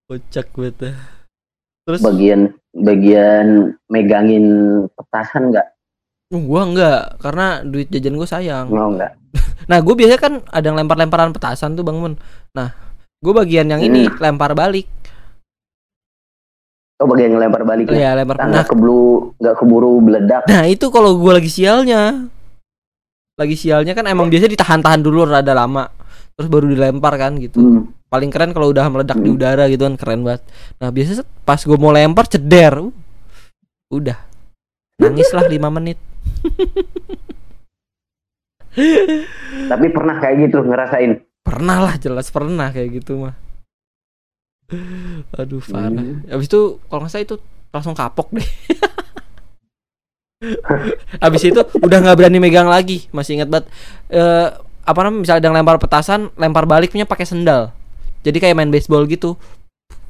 Kocak 0.09 0.49
banget 0.57 0.75
dah. 0.89 0.97
terus? 1.85 2.01
Bagian 2.01 2.49
bagian 2.73 3.77
megangin 3.93 4.45
petasan 4.97 5.53
nggak? 5.53 5.67
Uh, 6.33 6.41
gua 6.41 6.65
enggak 6.65 7.21
karena 7.21 7.61
duit 7.61 7.93
jajan 7.93 8.17
gue 8.17 8.25
sayang. 8.25 8.67
Mau 8.73 8.89
nggak. 8.89 9.13
Nah 9.69 9.81
gue 9.81 9.97
biasanya 9.97 10.21
kan 10.21 10.33
ada 10.45 10.61
yang 10.61 10.77
lempar-lemparan 10.77 11.33
petasan 11.33 11.73
tuh 11.73 11.81
bang 11.81 11.97
Mun. 11.97 12.13
Nah 12.53 12.69
gue 13.25 13.33
bagian 13.33 13.65
yang 13.65 13.81
ini 13.81 14.05
Hmm. 14.05 14.21
lempar 14.21 14.53
balik. 14.53 14.85
Oh 16.95 17.09
bagian 17.09 17.33
ngelempar 17.33 17.65
balik 17.65 17.89
ya? 17.89 17.97
Ya 17.97 18.11
lempar 18.13 18.37
nah, 18.37 18.47
nggak 18.47 18.71
keburu 18.71 19.33
nggak 19.35 19.55
keburu 19.57 19.91
meledak. 19.99 20.43
Nah 20.45 20.63
itu 20.63 20.87
kalau 20.87 21.17
gue 21.17 21.31
lagi 21.33 21.49
sialnya. 21.49 22.29
Lagi 23.35 23.57
sialnya 23.57 23.91
kan 23.91 24.07
emang 24.07 24.31
biasanya 24.31 24.55
ditahan-tahan 24.55 25.01
dulu 25.01 25.27
rada 25.27 25.51
lama. 25.51 25.91
Terus 26.37 26.47
baru 26.47 26.69
dilempar 26.69 27.17
kan 27.17 27.35
gitu. 27.37 27.57
Hmm. 27.59 27.83
paling 28.05 28.31
keren 28.31 28.55
kalau 28.55 28.71
udah 28.71 28.87
meledak 28.87 29.19
di 29.19 29.27
Hmm. 29.27 29.35
udara 29.35 29.67
gitu 29.67 29.83
kan 29.83 29.99
keren 29.99 30.23
banget. 30.23 30.39
Nah 30.79 30.87
biasanya 30.87 31.17
set- 31.19 31.31
pas 31.43 31.59
gue 31.59 31.75
mau 31.75 31.91
lempar 31.91 32.23
ceder. 32.25 32.79
Uh, 32.79 32.93
udah. 33.91 34.15
Nangis 34.95 35.27
lah 35.35 35.43
5 35.43 35.67
menit. 35.67 35.99
Tapi 39.67 39.85
pernah 39.89 40.15
kayak 40.17 40.47
gitu 40.47 40.63
ngerasain 40.63 41.19
pernah 41.45 41.77
lah 41.77 41.95
jelas 42.01 42.33
pernah 42.33 42.73
kayak 42.73 42.89
gitu 42.99 43.21
mah. 43.21 43.35
Aduh 45.39 45.61
parah. 45.61 45.93
Hmm. 45.93 46.25
habis 46.25 46.49
itu 46.49 46.81
kalau 46.89 47.05
nggak 47.05 47.11
salah 47.13 47.25
itu 47.29 47.35
langsung 47.69 47.93
kapok 47.93 48.33
deh. 48.33 48.49
Habis 51.23 51.47
itu 51.47 51.57
udah 51.79 51.97
nggak 52.05 52.17
berani 52.21 52.37
megang 52.37 52.67
lagi 52.69 53.07
masih 53.09 53.39
ingat 53.39 53.49
banget. 53.49 53.65
Eh, 54.11 54.47
apa 54.85 54.99
namanya 55.01 55.21
misalnya 55.25 55.39
ada 55.41 55.47
yang 55.49 55.57
lempar 55.57 55.77
petasan 55.81 56.29
lempar 56.37 56.65
baliknya 56.69 57.07
pakai 57.07 57.25
sendal. 57.25 57.73
Jadi 58.21 58.37
kayak 58.43 58.53
main 58.53 58.69
baseball 58.69 59.05
gitu. 59.09 59.39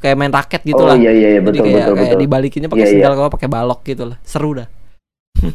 Kayak 0.04 0.18
main 0.20 0.34
raket 0.34 0.62
gitu 0.66 0.82
oh 0.82 0.92
lah. 0.92 0.98
iya 1.00 1.14
iya 1.14 1.40
iya, 1.40 1.42
jadi 1.42 1.46
betul 1.46 1.64
kayak, 1.64 1.78
betul 1.80 1.94
kayak 1.96 2.10
betul. 2.12 2.22
dibalikinnya 2.26 2.70
pakai 2.70 2.84
Iya, 2.84 2.90
iya. 2.90 2.96
sendal 3.00 3.14
kalau 3.16 3.30
pakai 3.32 3.48
balok 3.48 3.80
gitu 3.88 4.04
lah. 4.12 4.18
Seru 4.28 4.52
dah. 4.56 4.68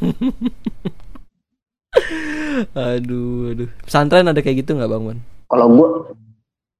Aduh 2.76 3.52
aduh. 3.52 3.68
Pesantren 3.84 4.26
ada 4.26 4.40
kayak 4.40 4.64
gitu 4.64 4.78
nggak 4.78 4.90
bang 4.90 5.02
Mon? 5.02 5.18
Kalau 5.50 5.66
gua 5.74 5.88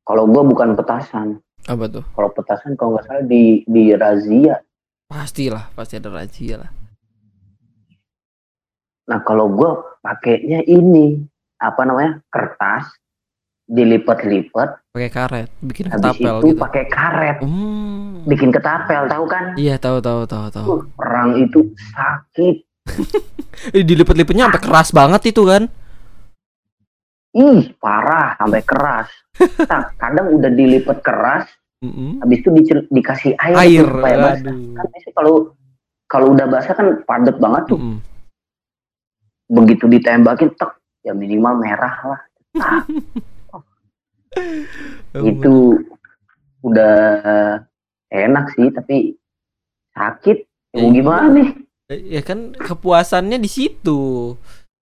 kalau 0.06 0.24
gua 0.30 0.42
bukan 0.46 0.78
petasan. 0.78 1.42
Apa 1.66 1.90
tuh? 1.90 2.04
Kalau 2.14 2.30
petasan 2.30 2.78
kalau 2.78 2.96
nggak 2.96 3.04
salah 3.10 3.24
di 3.26 3.66
di 3.66 3.92
razia. 3.98 4.62
Pastilah 5.10 5.74
pasti 5.74 5.98
ada 5.98 6.08
razia 6.08 6.62
lah. 6.62 6.70
Nah 9.10 9.18
kalau 9.26 9.50
gua 9.50 9.98
pakainya 10.00 10.62
ini 10.64 11.18
apa 11.58 11.82
namanya 11.82 12.22
kertas 12.30 12.94
dilipat-lipat. 13.70 14.94
Pakai 14.94 15.10
karet 15.10 15.48
bikin 15.62 15.86
habis 15.86 15.98
ketapel 16.02 16.34
itu 16.42 16.46
gitu. 16.50 16.58
pakai 16.58 16.84
karet. 16.90 17.38
Hmm. 17.42 18.26
bikin 18.26 18.50
ketapel 18.52 19.02
tahu 19.06 19.24
kan? 19.30 19.44
Iya 19.54 19.78
tahu 19.78 20.02
tahu 20.02 20.26
tahu 20.26 20.46
tahu. 20.50 20.66
Uh, 20.66 20.82
perang 20.94 21.38
itu 21.38 21.74
sakit. 21.94 22.56
Eh, 23.76 23.84
dilipet-lipetnya 23.84 24.48
sampai 24.48 24.62
keras 24.62 24.88
banget 24.88 25.36
itu 25.36 25.44
kan 25.44 25.68
ih 27.32 27.72
parah 27.76 28.36
sampai 28.36 28.62
keras. 28.62 29.08
Nah, 29.62 29.90
kadang 29.96 30.30
udah 30.30 30.48
dilipat 30.48 31.00
keras 31.00 31.44
Mm-mm. 31.80 32.20
habis 32.20 32.38
itu 32.38 32.48
dicel- 32.52 32.86
dikasih 32.86 33.32
air, 33.38 33.56
air 33.56 33.84
supaya 33.86 34.16
basah. 34.20 34.52
kan 34.52 34.86
kalau 35.10 35.34
kalau 36.04 36.26
udah 36.30 36.44
basah 36.44 36.72
kan 36.72 36.86
padat 37.02 37.36
banget 37.36 37.62
tuh. 37.66 37.78
Mm-mm. 37.78 37.98
begitu 39.48 39.84
ditembakin 39.84 40.48
tek 40.54 40.70
ya 41.00 41.10
minimal 41.10 41.56
merah 41.56 41.94
lah. 42.06 42.20
Ah, 42.54 42.82
itu 45.22 45.54
udah 46.60 46.96
enak 48.08 48.44
sih 48.52 48.68
tapi 48.68 48.96
sakit. 49.92 50.38
Ya 50.70 50.76
mau 50.76 50.86
Iya. 50.86 50.94
gimana 50.94 51.26
nih? 51.32 51.48
ya 51.90 52.22
kan 52.22 52.54
kepuasannya 52.54 53.36
di 53.36 53.48
situ 53.48 54.32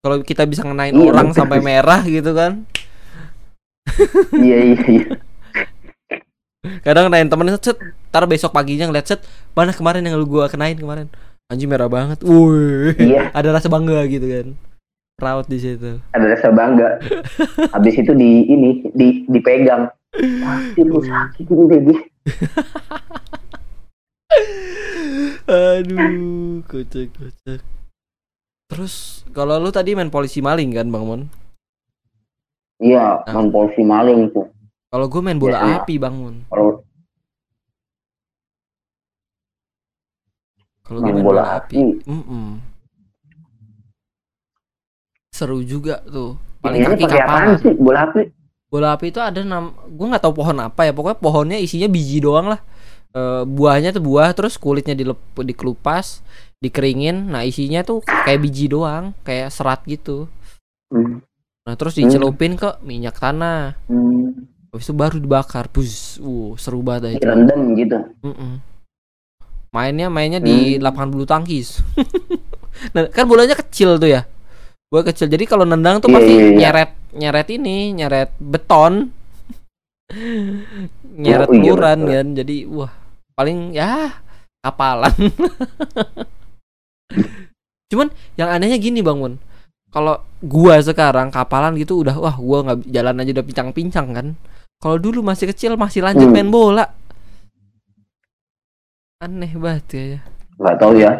kalau 0.06 0.22
kita 0.22 0.45
bisa 0.45 0.62
ngenain 0.62 0.93
Iya, 0.93 1.10
orang 1.10 1.34
betul. 1.34 1.39
sampai 1.41 1.60
merah 1.66 2.06
gitu 2.06 2.30
kan. 2.38 2.62
Iya 4.38 4.58
iya 4.70 4.80
iya. 4.86 5.06
Kadang 6.86 7.10
kenain 7.10 7.26
temen 7.26 7.49
set 7.58 7.74
ntar 8.14 8.30
besok 8.30 8.53
paginya 8.53 8.86
ngeliat 8.86 9.10
set 9.10 9.26
mana 9.58 9.74
kemarin 9.74 10.06
yang 10.06 10.14
lu 10.14 10.30
gua 10.30 10.45
kenain 10.45 10.78
kemarin? 10.78 11.10
Anjing 11.49 11.66
merah 11.66 11.89
banget. 11.89 12.22
Woi 12.22 12.93
iya. 13.01 13.32
Ada 13.38 13.58
rasa 13.58 13.66
bangga 13.66 14.06
gitu 14.06 14.30
kan. 14.30 14.53
Proud 15.18 15.49
di 15.49 15.58
situ. 15.58 15.97
Ada 16.14 16.38
rasa 16.38 16.53
bangga. 16.53 17.01
Habis 17.74 17.97
itu 17.97 18.14
di 18.14 18.45
ini 18.45 18.86
di 18.93 19.26
dipegang. 19.26 19.89
Pasti 20.16 20.80
lu 20.80 21.01
sakit 21.01 21.45
ini 21.49 21.66
baby 21.66 21.95
aduh 25.45 26.66
kocak 26.66 27.14
kocak 27.14 27.62
terus 28.66 29.22
kalau 29.30 29.57
lu 29.57 29.70
tadi 29.70 29.93
main 29.93 30.09
polisi 30.09 30.41
maling 30.41 30.74
kan 30.74 30.88
bang 30.88 31.03
Mon 31.03 31.22
iya 32.78 33.22
Ah. 33.22 33.34
main 33.34 33.49
polisi 33.49 33.82
maling 33.82 34.30
tuh. 34.30 34.49
Kalau 34.86 35.05
gue 35.05 35.22
main 35.22 35.36
bola 35.36 35.59
Biasanya. 35.59 35.78
api 35.82 35.95
bang 35.95 36.16
Mon 36.16 36.36
kalau 36.47 36.70
kalau 40.82 40.99
gue 40.99 41.11
main 41.11 41.26
bola 41.26 41.43
api 41.57 41.78
Mm-mm. 42.05 42.45
seru 45.30 45.59
juga 45.61 45.99
tuh. 46.07 46.39
Paling 46.63 46.80
ini 46.80 46.88
kaki 46.95 47.05
kapalan 47.05 47.59
sih 47.59 47.74
bola 47.76 48.07
api? 48.07 48.22
Bola 48.66 48.88
api 48.95 49.05
itu 49.11 49.20
ada 49.20 49.43
nam 49.43 49.76
gue 49.84 50.05
nggak 50.07 50.24
tahu 50.24 50.34
pohon 50.34 50.57
apa 50.57 50.88
ya. 50.88 50.95
Pokoknya 50.95 51.18
pohonnya 51.20 51.57
isinya 51.59 51.91
biji 51.91 52.24
doang 52.24 52.47
lah. 52.49 52.61
Eh, 53.11 53.43
buahnya 53.43 53.91
tuh 53.91 53.99
buah 53.99 54.32
terus 54.32 54.55
kulitnya 54.55 54.91
dilep 54.91 55.20
dikelupas 55.36 56.20
dikeringin 56.66 57.30
nah 57.30 57.45
isinya 57.45 57.86
tuh 57.86 58.01
kayak 58.01 58.41
biji 58.41 58.66
doang 58.68 59.13
kayak 59.22 59.53
serat 59.53 59.86
gitu. 59.86 60.26
Hmm. 60.89 61.22
nah 61.66 61.74
terus 61.74 61.97
dicelupin 61.97 62.57
ke 62.57 62.78
minyak 62.82 63.18
tanah. 63.18 63.74
Hmm. 63.89 64.45
habis 64.70 64.86
itu 64.86 64.93
baru 64.93 65.18
dibakar 65.22 65.72
bus. 65.72 66.20
Uh 66.20 66.53
seru 66.59 66.84
banget 66.84 67.01
dah 67.01 67.11
itu 67.16 67.22
direndam 67.24 67.61
gitu. 67.78 67.97
Mm-mm. 68.22 68.53
mainnya 69.72 70.07
mainnya 70.07 70.39
di 70.43 70.76
Hmm. 70.76 70.84
lapangan 70.84 71.09
bulu 71.13 71.26
tangkis. 71.26 71.80
Nah, 72.91 73.07
kan 73.07 73.24
bolanya 73.24 73.55
kecil 73.55 73.95
tuh 73.95 74.11
ya. 74.11 74.28
Bola 74.91 75.07
kecil. 75.07 75.32
Jadi 75.32 75.47
kalau 75.47 75.63
nendang 75.63 76.03
tuh 76.03 76.11
pasti 76.11 76.28
iya, 76.28 76.43
iya. 76.43 76.57
nyeret 76.59 76.91
nyeret 77.16 77.47
ini 77.55 77.95
nyeret 77.95 78.30
beton. 78.36 79.16
Nyeret 81.24 81.47
Oh, 81.47 81.55
iya, 81.55 81.72
kan. 81.80 82.28
Jadi 82.36 82.68
wah 82.68 82.91
paling 83.36 83.72
ya 83.72 84.11
kapalan 84.59 85.11
cuman 87.91 88.10
yang 88.36 88.49
anehnya 88.49 88.78
gini 88.82 89.06
bang 89.06 89.18
Mun. 89.18 89.36
Kalau 89.93 90.20
gua 90.43 90.82
sekarang 90.84 91.32
kapalan 91.32 91.78
gitu 91.80 92.03
udah 92.03 92.16
wah 92.20 92.36
gua 92.36 92.66
nggak 92.66 92.91
jalan 92.91 93.22
aja 93.22 93.32
udah 93.39 93.45
pincang-pincang 93.45 94.08
kan. 94.12 94.28
Kalau 94.82 94.97
dulu 94.99 95.24
masih 95.24 95.49
kecil 95.56 95.80
masih 95.80 96.03
lanjut 96.03 96.28
Hmm. 96.28 96.36
main 96.36 96.49
bola. 96.51 96.86
Aneh 99.24 99.51
banget 99.56 99.86
ya 99.95 100.20
nggak 100.56 100.78
tahu 100.80 100.93
ya. 100.99 101.12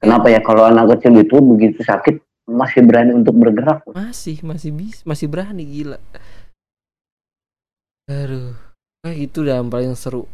Kenapa 0.00 0.32
ya 0.32 0.40
kalau 0.40 0.64
anak 0.64 0.96
kecil 0.96 1.12
itu 1.20 1.36
begitu 1.44 1.80
sakit 1.84 2.24
masih 2.48 2.80
berani 2.84 3.12
untuk 3.12 3.36
bergerak? 3.36 3.84
Masih 3.92 4.40
masih 4.40 4.72
bis 4.72 5.04
masih 5.04 5.28
berani 5.28 5.64
gila. 5.64 5.98
Aduh. 8.08 8.56
Kayak 9.00 9.16
gitu 9.28 9.38
dah 9.48 9.60
yang 9.60 9.68
paling 9.72 9.96
seru. 9.96 10.28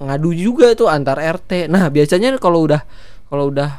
Ngadu 0.00 0.36
juga 0.36 0.76
tuh 0.76 0.88
antar 0.88 1.16
RT 1.16 1.68
nah 1.68 1.88
biasanya 1.88 2.36
kalau 2.36 2.68
udah 2.68 2.84
kalau 3.32 3.48
udah 3.48 3.72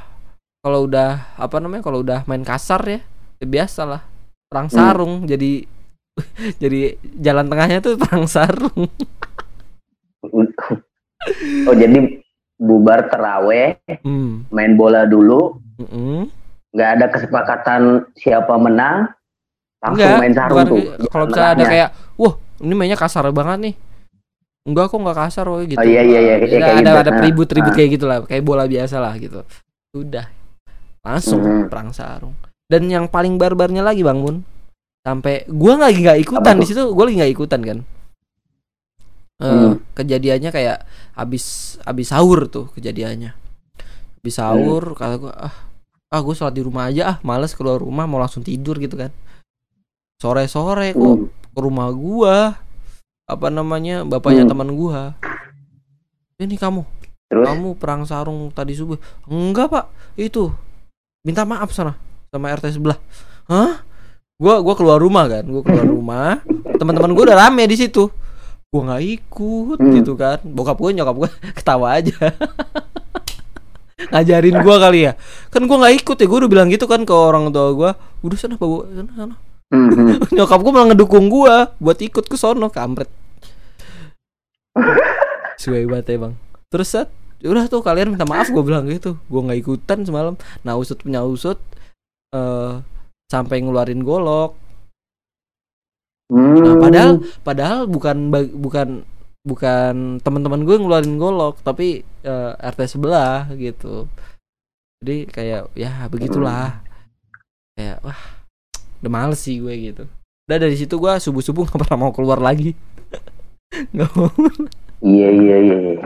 kalau 0.64 0.88
udah 0.88 1.36
apa 1.36 1.56
namanya 1.60 1.84
kalau 1.84 2.00
udah 2.00 2.24
main 2.24 2.40
kasar 2.42 2.80
ya, 2.88 3.00
ya 3.38 3.46
biasa 3.46 3.84
lah 3.84 4.02
perang 4.48 4.72
Hmm. 4.72 4.76
sarung 4.80 5.14
jadi 5.28 5.68
jadi 6.64 6.96
jalan 7.20 7.52
tengahnya 7.52 7.84
tuh 7.84 8.00
perang 8.00 8.24
sarung 8.26 8.88
oh 11.68 11.76
jadi 11.76 12.00
bubar 12.56 13.12
teraweh 13.12 13.76
hmm. 14.08 14.48
main 14.50 14.74
bola 14.74 15.04
dulu 15.04 15.60
nggak 16.72 16.90
ada 16.96 17.06
kesepakatan 17.12 17.82
siapa 18.16 18.56
menang 18.56 19.12
langsung 19.84 20.00
Enggak, 20.00 20.22
main 20.22 20.34
sarung 20.34 20.58
bukan 20.64 20.72
tuh 20.72 20.82
kalau 21.12 21.26
misalnya 21.28 21.52
ada 21.60 21.66
kayak 21.68 21.90
wah 22.16 22.34
ini 22.64 22.74
mainnya 22.74 22.96
kasar 22.96 23.28
banget 23.36 23.58
nih 23.60 23.76
enggak 24.64 24.86
kok 24.88 24.96
nggak 24.96 25.18
kasar 25.20 25.46
woy 25.52 25.68
gitu 25.68 25.76
Oh, 25.76 25.84
iya, 25.84 26.00
iya, 26.00 26.20
iya, 26.24 26.36
Ya, 26.40 26.48
kayak 26.48 26.64
ada 26.64 26.80
gitu. 26.80 27.02
ada 27.04 27.12
Nah, 27.12 27.18
peribut-ribut 27.20 27.68
nah. 27.68 27.76
kayak 27.76 27.90
gitu 27.92 28.06
lah 28.08 28.18
kayak 28.24 28.44
bola 28.48 28.64
biasa 28.64 28.96
lah 29.04 29.12
gitu 29.20 29.44
udah 29.92 30.26
langsung 31.04 31.42
Mhm. 31.44 31.68
perang 31.68 31.92
sarung. 31.92 32.34
Dan 32.66 32.88
yang 32.88 33.06
paling 33.06 33.36
barbarnya 33.36 33.84
lagi 33.84 34.02
bang 34.02 34.18
Mun 34.18 34.42
sampai 35.04 35.44
gua 35.46 35.76
lagi 35.78 36.00
nggak 36.02 36.20
ikutan. 36.22 36.56
di 36.58 36.66
situ 36.66 36.82
gua 36.90 37.06
lagi 37.06 37.20
nggak 37.20 37.34
ikutan 37.36 37.62
kan? 37.62 37.80
Eh, 39.38 39.50
Hmm. 39.50 39.84
kejadiannya 39.92 40.50
kayak 40.50 40.88
abis 41.14 41.76
abis 41.84 42.08
sahur 42.10 42.48
tuh 42.48 42.72
kejadiannya. 42.72 43.36
Abis 44.24 44.34
Hmm. 44.34 44.42
sahur 44.42 44.96
kata 44.96 45.16
gua 45.20 45.34
ah 45.36 45.56
ah 46.08 46.22
gue 46.22 46.32
sholat 46.32 46.54
di 46.54 46.62
rumah 46.62 46.88
aja 46.88 47.04
ah 47.04 47.18
males 47.22 47.52
keluar 47.52 47.82
rumah 47.82 48.06
mau 48.06 48.22
langsung 48.22 48.46
tidur 48.46 48.78
gitu 48.78 48.96
kan. 48.96 49.12
Sore 50.16 50.48
sore 50.48 50.94
kok 50.94 51.04
Hmm. 51.04 51.28
ke 51.28 51.60
rumah 51.60 51.92
gua 51.92 52.56
apa 53.26 53.48
namanya 53.50 54.08
bapaknya 54.08 54.48
Hmm. 54.48 54.52
teman 54.56 54.70
gua. 54.72 55.18
Ini 56.38 56.56
kamu 56.56 56.82
terus? 57.28 57.46
kamu 57.46 57.68
perang 57.76 58.06
sarung 58.06 58.48
tadi 58.50 58.72
subuh. 58.72 58.96
Enggak 59.26 59.68
pak. 59.68 59.86
Itu 60.16 60.54
minta 61.24 61.48
maaf 61.48 61.72
sana 61.72 61.96
sama 62.30 62.52
RT 62.52 62.76
sebelah. 62.76 63.00
Hah? 63.48 63.80
Gua 64.36 64.60
gua 64.60 64.76
keluar 64.76 65.00
rumah 65.00 65.24
kan 65.32 65.48
gua 65.48 65.64
keluar 65.64 65.88
rumah. 65.96 66.44
Teman-teman 66.76 67.16
gua 67.16 67.24
udah 67.32 67.38
rame 67.48 67.64
di 67.64 67.80
situ. 67.80 68.12
Gua 68.68 68.82
nggak 68.92 69.04
ikut 69.08 69.78
Hmm. 69.80 69.94
gitu 69.96 70.20
kan. 70.20 70.44
Bokap 70.44 70.76
gua 70.76 70.92
nyokap 70.92 71.16
gua 71.16 71.30
ketawa 71.58 71.96
aja. 71.96 72.12
Ngajarin 74.12 74.60
gua 74.60 74.76
kali 74.84 75.08
ya. 75.08 75.16
Kan 75.48 75.64
gua 75.64 75.88
nggak 75.88 75.96
ikut 76.04 76.18
ya 76.20 76.28
gua 76.28 76.38
udah 76.44 76.52
bilang 76.52 76.68
gitu 76.68 76.86
kan 76.92 77.08
ke 77.08 77.14
orang 77.16 77.48
tua 77.56 77.72
gua. 77.72 77.92
Udah 78.20 78.38
sana 78.38 78.60
bawa 78.60 78.84
sana, 78.92 79.12
sana. 79.16 79.36
Hmm, 79.74 79.90
hmm. 79.90 80.38
nyokap 80.38 80.62
gue 80.62 80.70
malah 80.70 80.88
ngedukung 80.94 81.34
gua 81.34 81.74
buat 81.82 81.98
ikut 81.98 82.30
ke 82.30 82.38
sono 82.38 82.70
kampret. 82.70 83.10
Suwe 85.58 85.88
banget 85.90 86.14
ya 86.14 86.18
bang. 86.22 86.34
Terus 86.70 86.94
set 86.94 87.10
udah 87.44 87.68
tuh 87.68 87.84
kalian 87.84 88.16
minta 88.16 88.24
maaf 88.24 88.48
gue 88.48 88.64
bilang 88.64 88.88
gitu. 88.88 89.20
Gue 89.28 89.42
nggak 89.44 89.60
ikutan 89.60 90.08
semalam. 90.08 90.34
Nah 90.64 90.74
usut 90.80 91.00
punya 91.00 91.22
usut 91.28 91.60
eh 92.34 92.80
sampai 93.28 93.62
ngeluarin 93.62 94.02
golok. 94.02 94.56
Nah 96.34 96.74
Hmm. 96.74 96.82
padahal 96.82 97.12
padahal 97.44 97.80
bukan 97.86 98.32
bukan 98.58 98.88
bukan 99.44 100.24
teman-teman 100.24 100.64
gue 100.64 100.76
ngeluarin 100.80 101.20
golok 101.20 101.60
tapi 101.62 102.02
eh, 102.24 102.52
RT 102.58 102.98
sebelah 102.98 103.52
gitu. 103.60 104.08
Jadi 105.04 105.28
kayak 105.28 105.76
ya 105.76 106.08
begitulah. 106.08 106.80
Kayak 107.76 108.00
wah 108.08 108.22
udah 109.04 109.12
males 109.12 109.44
sih 109.44 109.60
gue 109.60 109.74
gitu. 109.92 110.04
Udah 110.48 110.58
dari 110.58 110.80
situ 110.80 110.96
gue 110.96 111.14
subuh 111.20 111.44
subuh 111.44 111.66
nggak 111.68 111.80
pernah 111.86 112.00
mau 112.08 112.14
keluar 112.16 112.40
lagi. 112.40 112.72
Nggak 113.94 114.10
mau. 114.14 114.30
Iya 115.02 115.30
iya 115.34 115.56
iya 115.60 115.78
iya. 115.82 116.06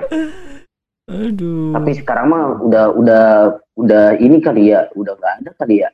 Aduh. 1.07 1.73
Tapi 1.73 1.91
sekarang 1.95 2.27
mah 2.29 2.43
udah 2.61 2.85
udah 2.93 3.25
udah 3.79 4.03
ini 4.19 4.37
kali 4.43 4.75
ya 4.75 4.85
udah 4.93 5.13
nggak 5.15 5.33
ada 5.43 5.49
kali 5.57 5.81
ya. 5.81 5.89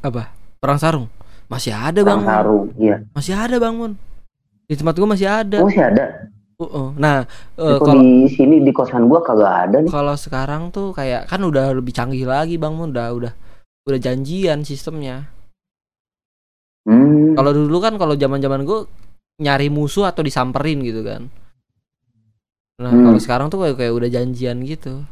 Apa? 0.00 0.30
Perang 0.62 0.78
sarung? 0.78 1.06
Masih 1.46 1.74
ada 1.74 2.00
bang 2.02 2.18
perang 2.18 2.22
Mun. 2.22 2.30
sarung 2.30 2.64
iya. 2.78 2.96
Masih 3.12 3.34
ada 3.34 3.56
bang 3.58 3.74
Mun. 3.74 3.92
Di 4.66 4.74
tempat 4.74 4.94
gue 4.98 5.08
masih 5.08 5.28
ada. 5.28 5.58
Masih 5.62 5.82
ada? 5.82 6.06
Uh-uh. 6.56 6.96
nah 6.96 7.28
eh, 7.60 7.76
Kok 7.76 7.84
kalau 7.84 8.00
di 8.00 8.32
sini 8.32 8.64
di 8.64 8.72
kosan 8.72 9.12
gua 9.12 9.20
kagak 9.20 9.68
ada 9.68 9.76
nih. 9.84 9.92
kalau 9.92 10.16
sekarang 10.16 10.72
tuh 10.72 10.88
kayak 10.96 11.28
kan 11.28 11.44
udah 11.44 11.76
lebih 11.76 11.92
canggih 11.92 12.24
lagi 12.24 12.56
bang 12.56 12.72
Mun. 12.72 12.96
Udah 12.96 13.12
udah 13.12 13.32
udah 13.84 13.98
janjian 14.00 14.64
sistemnya. 14.64 15.28
Hmm. 16.86 17.34
kalau 17.34 17.50
dulu 17.50 17.82
kan 17.82 17.98
kalau 17.98 18.14
zaman 18.14 18.38
zaman 18.38 18.62
gue 18.62 18.86
nyari 19.42 19.66
musuh 19.74 20.06
atau 20.06 20.22
disamperin 20.22 20.86
gitu 20.86 21.02
kan 21.02 21.26
nah 22.76 22.92
Hmm. 22.92 23.08
kalau 23.08 23.20
sekarang 23.20 23.46
tuh 23.48 23.58
kayak, 23.62 23.76
kayak 23.80 23.94
udah 23.96 24.08
janjian 24.08 24.58
gitu 24.62 25.04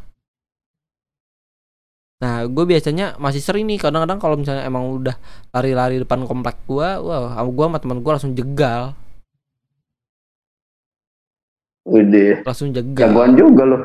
Nah, 2.15 2.49
gue 2.49 2.65
biasanya 2.65 3.21
masih 3.21 3.43
sering 3.43 3.69
nih 3.69 3.77
kadang-kadang 3.77 4.17
kalau 4.17 4.41
misalnya 4.41 4.65
emang 4.65 4.97
udah 4.97 5.13
lari-lari 5.53 6.01
depan 6.01 6.25
komplek 6.25 6.57
gua, 6.65 6.97
wah, 6.97 7.37
gua 7.45 7.69
sama 7.69 7.79
teman 7.83 8.01
gua 8.01 8.17
langsung 8.17 8.33
jegal, 8.33 8.97
Udah. 11.85 12.41
langsung 12.49 12.73
jegal. 12.73 13.13
Jagoan 13.13 13.37
juga 13.37 13.63
loh. 13.69 13.83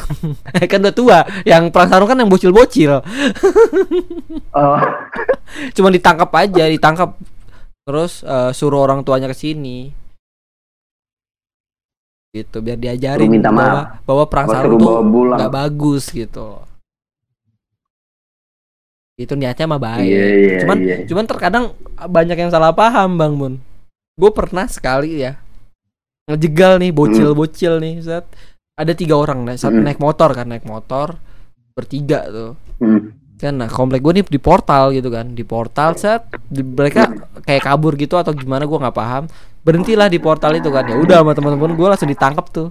kan 0.70 0.80
udah 0.80 0.94
tua. 0.96 1.18
Yang 1.44 1.76
perang 1.76 1.88
sarung 1.92 2.08
kan 2.08 2.16
yang 2.16 2.30
bocil-bocil. 2.32 2.92
Oh, 4.54 4.78
Cuma 5.74 5.90
ditangkap 5.90 6.30
aja, 6.30 6.70
ditangkap. 6.70 7.18
Terus 7.84 8.22
eh, 8.24 8.50
suruh 8.54 8.80
orang 8.80 9.04
tuanya 9.04 9.28
ke 9.28 9.36
sini. 9.36 9.92
Gitu, 12.34 12.56
biar 12.58 12.74
diajarin 12.74 13.30
minta 13.30 13.54
bahwa, 13.54 14.02
bahwa 14.02 14.24
perang 14.26 14.46
Gua 14.50 14.54
sarung 14.58 14.82
suruh 14.82 15.06
tuh 15.06 15.22
nggak 15.38 15.52
bagus 15.54 16.04
gitu. 16.10 16.48
Itu 19.14 19.38
niatnya 19.38 19.70
mah 19.70 19.78
baik. 19.78 20.02
Iya, 20.02 20.24
iya, 20.26 20.56
cuman 20.66 20.76
iya. 20.82 20.96
cuman 21.06 21.24
terkadang 21.30 21.64
banyak 21.94 22.34
yang 22.34 22.50
salah 22.50 22.74
paham, 22.74 23.14
Bang 23.14 23.38
Mun. 23.38 23.62
Gue 24.18 24.34
pernah 24.34 24.66
sekali 24.66 25.22
ya 25.22 25.38
ngejegal 26.26 26.80
nih 26.80 26.90
bocil-bocil 26.90 27.78
nih, 27.84 28.00
saat 28.00 28.26
ada 28.74 28.92
tiga 28.96 29.14
orang 29.14 29.44
nah, 29.44 29.54
satu 29.54 29.78
Hmm. 29.78 29.86
naik 29.86 30.00
motor 30.00 30.32
kan, 30.34 30.48
naik 30.50 30.66
motor 30.66 31.20
bertiga 31.74 32.26
tuh 32.30 32.52
Hmm. 32.82 33.14
Kan 33.34 33.50
nah 33.50 33.66
komplek 33.66 33.98
gue 34.00 34.20
nih 34.20 34.24
di 34.26 34.40
portal 34.40 34.94
gitu 34.94 35.10
kan. 35.10 35.34
Di 35.34 35.42
portal 35.42 35.98
set 35.98 36.26
di- 36.46 36.64
mereka 36.64 37.10
kayak 37.42 37.66
kabur 37.66 37.98
gitu 37.98 38.14
atau 38.16 38.30
gimana 38.32 38.64
gue 38.64 38.78
nggak 38.78 38.96
paham. 38.96 39.24
Berhentilah 39.64 40.06
di 40.08 40.18
portal 40.22 40.54
itu 40.56 40.70
kan. 40.70 40.86
Ya 40.86 40.96
udah 40.96 41.22
sama 41.24 41.32
teman-teman 41.34 41.74
gue 41.74 41.88
langsung 41.88 42.10
ditangkap 42.10 42.46
tuh. 42.52 42.68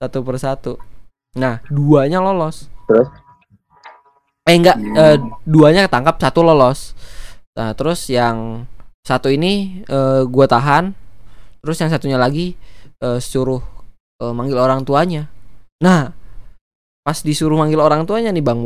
Satu 0.00 0.24
persatu. 0.24 0.72
Nah 1.36 1.60
duanya 1.68 2.18
lolos. 2.20 2.68
Terus? 2.88 3.08
eh 4.42 4.58
enggak 4.58 4.74
eh, 4.74 5.22
duanya 5.46 5.86
ketangkap 5.86 6.18
satu 6.18 6.42
lolos. 6.42 6.98
Nah 7.54 7.70
terus 7.78 8.10
yang 8.10 8.66
satu 9.06 9.30
ini 9.30 9.84
eh, 9.86 10.22
gue 10.26 10.46
tahan. 10.48 10.90
Terus 11.62 11.76
yang 11.78 11.90
satunya 11.94 12.18
lagi 12.18 12.58
eh, 12.98 13.18
suruh 13.22 13.62
eh, 14.18 14.32
manggil 14.34 14.58
orang 14.58 14.82
tuanya. 14.82 15.30
Nah 15.78 16.10
pas 17.02 17.18
disuruh 17.22 17.58
manggil 17.58 17.82
orang 17.82 18.06
tuanya 18.06 18.30
nih 18.30 18.42
Bang 18.42 18.62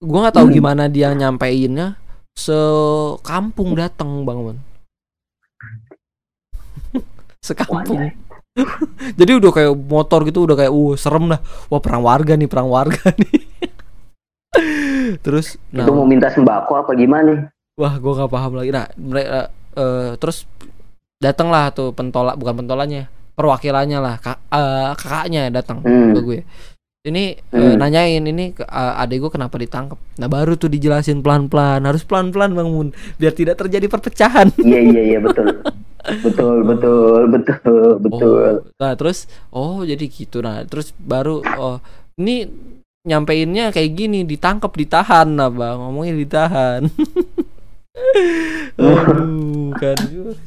Gue 0.00 0.18
nggak 0.18 0.34
tahu 0.34 0.46
Hmm. 0.50 0.56
gimana 0.56 0.82
dia 0.86 1.12
nyampeinnya. 1.12 1.94
Sekampung 2.34 3.78
datang 3.78 4.26
Bang 4.26 4.42
sekampung. 7.46 8.10
Jadi 9.18 9.32
udah 9.36 9.50
kayak 9.50 9.72
motor 9.74 10.24
gitu 10.24 10.46
udah 10.46 10.56
kayak 10.56 10.72
uh 10.72 10.94
serem 10.94 11.30
dah. 11.30 11.40
Wah 11.68 11.80
perang 11.82 12.02
warga 12.02 12.34
nih 12.34 12.48
perang 12.48 12.66
warga 12.66 13.02
nih. 13.20 13.42
Terus 15.20 15.58
nah 15.68 15.84
Itu 15.84 15.92
mau 15.92 16.06
minta 16.06 16.30
sembako 16.30 16.86
apa 16.86 16.92
gimana? 16.94 17.50
wah 17.74 17.98
gue 17.98 18.12
nggak 18.14 18.30
paham 18.30 18.52
lagi. 18.54 18.70
Nah 18.70 18.86
mereka 18.94 19.50
eh, 19.74 20.10
terus 20.16 20.46
datanglah 21.18 21.74
tuh 21.74 21.90
pentolak 21.90 22.38
bukan 22.38 22.62
pentolannya 22.62 23.10
perwakilannya 23.34 23.98
lah 23.98 24.14
kak, 24.22 24.38
eh, 24.46 24.90
kakaknya 24.94 25.50
datang 25.50 25.82
Hmm. 25.82 26.14
ke 26.14 26.20
gue 26.22 26.38
ini 27.04 27.36
eh, 27.36 27.52
Hmm. 27.52 27.76
nanyain 27.76 28.24
ini 28.24 28.56
ke- 28.56 28.64
eh, 28.64 28.94
adek 28.96 29.28
gue 29.28 29.30
kenapa 29.30 29.60
ditangkap 29.60 30.00
nah 30.16 30.24
baru 30.24 30.56
tuh 30.56 30.72
dijelasin 30.72 31.20
pelan 31.20 31.52
pelan 31.52 31.84
harus 31.84 32.00
pelan 32.00 32.32
pelan 32.32 32.56
bang 32.56 32.64
Mun 32.64 32.88
biar 33.20 33.36
tidak 33.36 33.60
terjadi 33.60 33.86
perpecahan. 33.86 34.48
Iya 34.56 34.80
iya 34.82 35.02
iya 35.04 35.18
betul. 35.20 35.60
betul 36.24 36.56
betul 36.70 37.20
betul 37.28 37.88
betul. 38.00 38.52
Oh, 38.64 38.80
nah 38.80 38.96
terus 38.96 39.28
oh 39.52 39.84
jadi 39.84 40.00
gitu. 40.02 40.40
Nah 40.40 40.64
terus 40.64 40.96
baru 40.96 41.44
oh 41.54 41.76
ini 42.16 42.48
nyampeinnya 43.04 43.68
kayak 43.68 43.92
gini 43.92 44.24
ditangkap 44.24 44.72
ditahan. 44.72 45.28
Nah 45.28 45.52
bang 45.52 45.76
ngomongnya 45.76 46.16
ditahan. 46.16 46.88
Aduh, 48.74 49.70
kan 49.76 49.94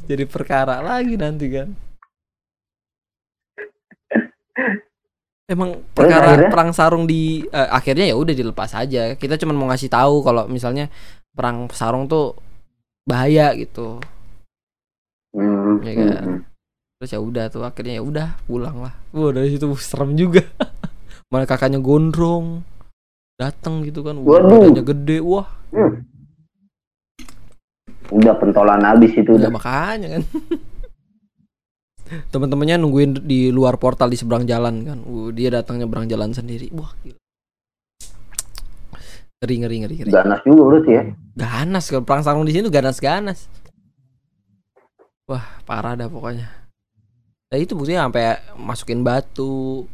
jadi 0.04 0.26
perkara 0.26 0.82
lagi 0.82 1.16
nanti 1.16 1.48
kan 1.48 1.70
emang 5.48 5.80
perkara 5.96 6.36
akhirnya? 6.36 6.50
perang 6.52 6.72
sarung 6.72 7.04
di 7.04 7.48
eh, 7.48 7.70
akhirnya 7.72 8.06
ya 8.06 8.16
udah 8.16 8.36
dilepas 8.36 8.72
aja 8.74 9.16
kita 9.16 9.40
cuma 9.40 9.56
mau 9.56 9.68
ngasih 9.68 9.88
tahu 9.88 10.20
kalau 10.20 10.44
misalnya 10.46 10.92
perang 11.32 11.72
sarung 11.72 12.06
tuh 12.06 12.36
bahaya 13.04 13.56
gitu 13.56 14.00
Hmm, 15.32 15.78
hmm, 15.78 15.78
kan? 15.84 16.24
hmm. 16.26 16.40
terus 16.98 17.12
ya 17.14 17.20
udah 17.22 17.46
tuh 17.48 17.62
akhirnya 17.62 18.00
ya 18.00 18.04
udah 18.04 18.28
pulang 18.44 18.82
lah 18.82 18.94
wah 19.14 19.30
dari 19.30 19.54
situ 19.54 19.70
serem 19.78 20.14
juga 20.14 20.42
mana 21.32 21.46
kakaknya 21.46 21.78
gondrong 21.78 22.66
datang 23.38 23.86
gitu 23.86 24.02
kan 24.02 24.18
wah 24.18 24.42
badannya 24.42 24.84
gede 24.84 25.18
wah 25.22 25.48
Hmm. 25.68 26.00
Udah 28.08 28.40
pentolan 28.40 28.80
habis 28.82 29.12
itu 29.14 29.36
udah 29.36 29.46
udah. 29.46 29.52
makanya 29.52 30.08
kan 30.16 30.24
teman-temannya 32.34 32.82
nungguin 32.82 33.24
di 33.26 33.50
luar 33.54 33.78
portal 33.82 34.12
di 34.12 34.18
seberang 34.20 34.48
jalan 34.48 34.84
kan. 34.84 35.00
Uh, 35.04 35.30
dia 35.34 35.54
datang 35.54 35.80
nyebrang 35.80 36.08
jalan 36.08 36.34
sendiri. 36.34 36.72
Wah 36.76 36.92
gila. 37.04 37.20
Ngeri 39.38 39.56
ngeri 39.62 39.76
ngeri 39.86 39.96
ngeri. 40.02 40.12
Ganas 40.12 40.42
juga 40.42 40.62
berarti 40.66 40.92
ya. 40.92 41.04
ganas. 41.38 41.86
Kalau 41.92 42.04
perang 42.04 42.24
sarung 42.26 42.48
di 42.48 42.58
sini 42.58 42.66
tuh 42.66 42.74
ganas 42.74 42.98
ganas 42.98 43.46
wah 45.28 45.44
parah 45.68 45.94
dah 45.94 46.08
pokoknya. 46.08 46.48
Nah 47.52 47.58
itu 47.60 47.76
buktinya 47.76 48.08
sampai 48.08 48.40
masukin 48.56 49.04
batu 49.04 49.86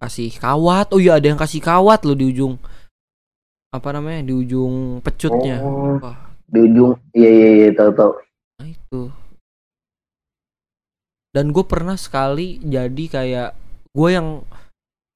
kasih 0.00 0.32
kawat. 0.40 0.90
Oh 0.96 1.00
iya 1.00 1.20
ada 1.20 1.28
yang 1.28 1.38
kasih 1.38 1.60
kawat 1.60 2.08
loh 2.08 2.16
di 2.16 2.32
ujung 2.32 2.56
apa 3.72 3.88
namanya 3.92 4.24
di 4.24 4.32
ujung 4.32 5.00
pecutnya. 5.04 5.60
Oh, 5.60 6.00
wah. 6.00 6.32
Di 6.48 6.58
ujung. 6.68 6.96
Iya 7.12 7.30
iya 7.30 7.48
iya 7.52 7.68
tahu 7.76 7.92
tahu. 7.92 8.12
nah 8.60 8.68
itu 8.68 9.00
dan 11.32 11.50
gue 11.50 11.64
pernah 11.64 11.96
sekali 11.96 12.60
jadi 12.60 13.04
kayak 13.08 13.50
gue 13.92 14.08
yang 14.12 14.44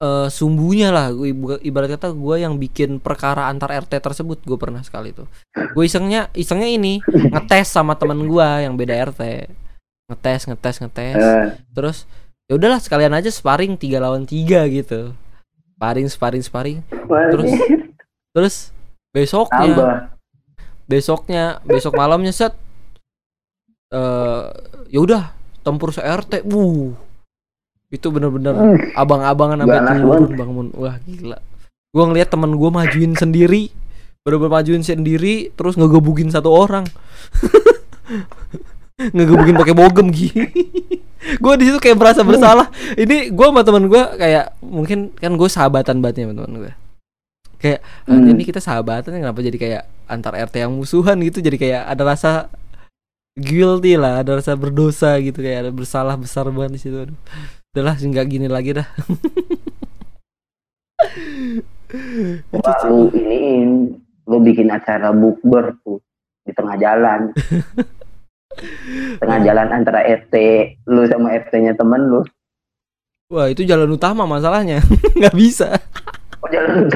eh, 0.00 0.28
sumbunya 0.32 0.88
lah 0.92 1.12
ibarat 1.60 1.96
kata 1.96 2.16
gue 2.16 2.36
yang 2.40 2.56
bikin 2.56 3.00
perkara 3.00 3.52
antar 3.52 3.72
RT 3.84 4.00
tersebut 4.00 4.40
gue 4.44 4.58
pernah 4.60 4.80
sekali 4.80 5.12
tuh. 5.12 5.28
Gue 5.76 5.84
isengnya 5.88 6.32
isengnya 6.32 6.68
ini 6.72 7.04
ngetes 7.32 7.68
sama 7.72 7.96
temen 8.00 8.24
gue 8.24 8.48
yang 8.64 8.74
beda 8.76 9.12
RT 9.12 9.48
ngetes 10.08 10.48
ngetes 10.48 10.76
ngetes. 10.80 11.16
Eh, 11.20 11.46
terus 11.76 12.08
ya 12.48 12.56
udahlah 12.56 12.80
sekalian 12.80 13.12
aja 13.12 13.28
sparring 13.28 13.76
tiga 13.76 14.00
lawan 14.00 14.24
tiga 14.24 14.64
gitu. 14.72 15.12
Sparring 15.76 16.08
sparring. 16.08 16.40
Sparring. 16.40 16.80
Terus? 17.32 17.52
terus 18.36 18.56
besoknya 19.16 19.64
tambah. 19.64 19.92
besoknya 20.84 21.44
besok 21.64 21.96
malamnya 21.96 22.36
set 22.36 22.52
eh 23.88 24.44
ya 24.92 25.00
udah 25.00 25.36
tempur 25.66 25.90
se 25.90 25.98
RT 25.98 26.46
wuh. 26.46 26.94
Itu 27.90 28.14
bener-bener 28.14 28.54
Hmm, 28.54 28.78
abang-abangan 28.94 29.62
sampai 29.62 29.78
turun 29.98 30.30
bang 30.32 30.50
Mun 30.50 30.68
wah 30.72 30.94
gila. 31.02 31.38
Gua 31.90 32.04
ngeliat 32.06 32.30
temen 32.30 32.54
gua 32.54 32.70
majuin 32.70 33.12
sendiri. 33.12 33.74
Bener-bener 34.22 34.52
majuin 34.54 34.82
sendiri 34.82 35.50
terus 35.54 35.74
ngegebukin 35.74 36.30
satu 36.30 36.50
orang. 36.50 36.86
Ngegebukin 38.96 39.54
pakai 39.54 39.76
bogem 39.76 40.08
gini 40.08 40.48
gua 41.42 41.58
di 41.58 41.68
situ 41.68 41.76
kayak 41.76 41.98
merasa 41.98 42.22
bersalah. 42.22 42.70
Ini 42.94 43.28
gua 43.28 43.50
sama 43.52 43.60
temen 43.60 43.90
gua 43.90 44.14
kayak 44.14 44.56
mungkin 44.62 45.10
kan 45.12 45.34
gue 45.34 45.48
sahabatan 45.50 45.98
banget 46.00 46.22
ya 46.22 46.30
temen 46.30 46.54
gue 46.56 46.72
kayak 47.56 47.80
"Ah, 48.06 48.14
Hmm. 48.14 48.30
ini 48.30 48.42
kita 48.44 48.60
sahabatan 48.60 49.16
kenapa 49.16 49.40
jadi 49.40 49.56
kayak 49.56 49.82
antar 50.06 50.36
RT 50.38 50.54
yang 50.60 50.72
musuhan? 50.72 51.18
Gitu 51.18 51.40
jadi 51.40 51.56
kayak 51.56 51.82
ada 51.88 52.02
rasa 52.04 52.30
guilty 53.37 54.01
lah 54.01 54.24
ada 54.24 54.41
rasa 54.41 54.57
berdosa 54.57 55.20
gitu 55.20 55.45
kayak 55.45 55.68
ada 55.68 55.72
bersalah 55.72 56.16
besar 56.16 56.49
banget 56.49 56.72
di 56.76 56.80
situ 56.80 56.97
aduh. 56.97 57.18
Udahlah 57.76 57.95
nggak 58.01 58.26
gini 58.32 58.49
lagi 58.49 58.72
dah. 58.72 58.89
Wah, 62.57 62.80
lu 62.89 63.12
iniin 63.12 63.93
lu 64.26 64.37
bikin 64.41 64.72
acara 64.72 65.12
bukber 65.12 65.76
tuh 65.84 66.01
di 66.49 66.57
tengah 66.57 66.80
jalan. 66.80 67.37
tengah 69.20 69.39
jalan 69.45 69.68
antara 69.68 70.01
RT 70.01 70.34
lu 70.89 71.05
sama 71.05 71.37
RT-nya 71.37 71.76
temen 71.76 72.09
lu. 72.09 72.24
wah 73.28 73.53
itu 73.53 73.68
jalan 73.68 73.93
utama 73.93 74.24
masalahnya. 74.24 74.80
Nggak 75.18 75.37
bisa. 75.37 75.76
Oh, 76.41 76.49
jalan 76.49 76.89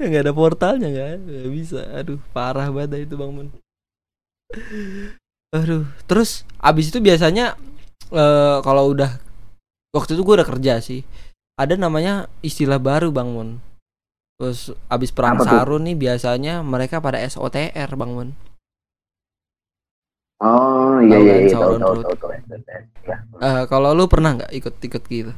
nggak 0.00 0.24
ada 0.24 0.32
portalnya 0.32 0.88
kan? 0.88 1.20
Nggak 1.20 1.50
bisa. 1.52 1.80
Aduh 1.92 2.18
parah 2.32 2.72
banget 2.72 3.04
itu 3.04 3.14
bang 3.20 3.28
Mun 3.28 3.59
aduh 5.50 5.82
terus 6.04 6.42
abis 6.56 6.90
itu 6.90 6.98
biasanya 6.98 7.54
eh 8.08 8.56
kalau 8.60 8.90
udah 8.90 9.18
waktu 9.90 10.14
itu 10.14 10.22
gue 10.22 10.34
udah 10.38 10.48
kerja 10.48 10.78
sih 10.78 11.02
ada 11.54 11.74
namanya 11.74 12.26
istilah 12.40 12.78
baru 12.78 13.10
bang 13.10 13.26
Mun 13.26 13.50
terus 14.38 14.70
abis 14.86 15.10
perang 15.10 15.36
Apa 15.36 15.44
tuh? 15.44 15.50
sarun 15.52 15.82
nih 15.84 15.94
biasanya 15.94 16.62
mereka 16.62 16.98
pada 16.98 17.18
SOTR 17.20 17.90
bang 17.90 18.10
Mun 18.10 18.30
Oh 20.40 20.96
iya 21.04 21.20
iya 21.20 21.34
kan, 21.36 21.44
iya 21.44 21.52
tahu 21.52 21.74
tahu 21.76 21.94
tahu. 22.00 22.32
Eh, 23.38 23.62
kalau 23.68 23.92
lu 23.92 24.08
pernah 24.08 24.40
nggak 24.40 24.52
ikut-ikut 24.54 25.02
gitu 25.04 25.32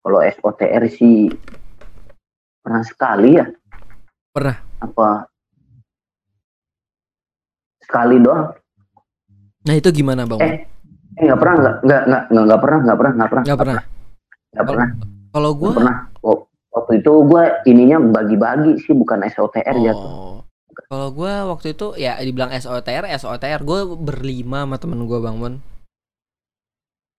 Kalau 0.00 0.20
SOTR 0.24 0.82
sih 0.88 1.28
pernah 2.58 2.80
sekali 2.80 3.36
ya 3.36 3.46
Pernah. 4.32 4.56
apa 4.80 5.28
sekali 7.92 8.16
doang. 8.24 8.56
Nah 9.68 9.74
itu 9.76 9.88
gimana 9.92 10.24
bang? 10.24 10.40
Eh, 10.40 10.54
eh 11.20 11.22
nggak 11.28 11.38
pernah 11.38 11.54
nggak 11.60 11.74
nggak 11.84 12.02
nggak 12.08 12.44
nggak 12.48 12.60
pernah 12.64 12.78
nggak 12.80 12.98
pernah 12.98 13.12
nggak 13.12 13.28
pernah. 13.30 13.44
Nggak 13.44 13.58
pernah. 13.60 13.80
nggak 14.52 14.66
pernah. 14.66 14.88
Kalau 15.32 15.50
gue, 15.56 15.70
pernah. 15.76 15.96
Oh, 16.24 16.38
waktu 16.72 16.92
itu 17.00 17.12
gue 17.28 17.44
ininya 17.68 17.98
bagi-bagi 18.00 18.72
sih 18.80 18.96
bukan 18.96 19.24
SOTR 19.28 19.76
ya 19.76 19.92
oh, 19.92 20.44
kalau 20.88 21.08
gue 21.12 21.32
waktu 21.52 21.76
itu 21.76 21.96
ya 21.96 22.16
dibilang 22.20 22.52
SOTR, 22.52 23.04
SOTR 23.16 23.60
gue 23.60 23.80
berlima 23.96 24.64
sama 24.64 24.76
temen 24.80 25.04
gue 25.04 25.18
bang 25.20 25.36
Mon. 25.36 25.54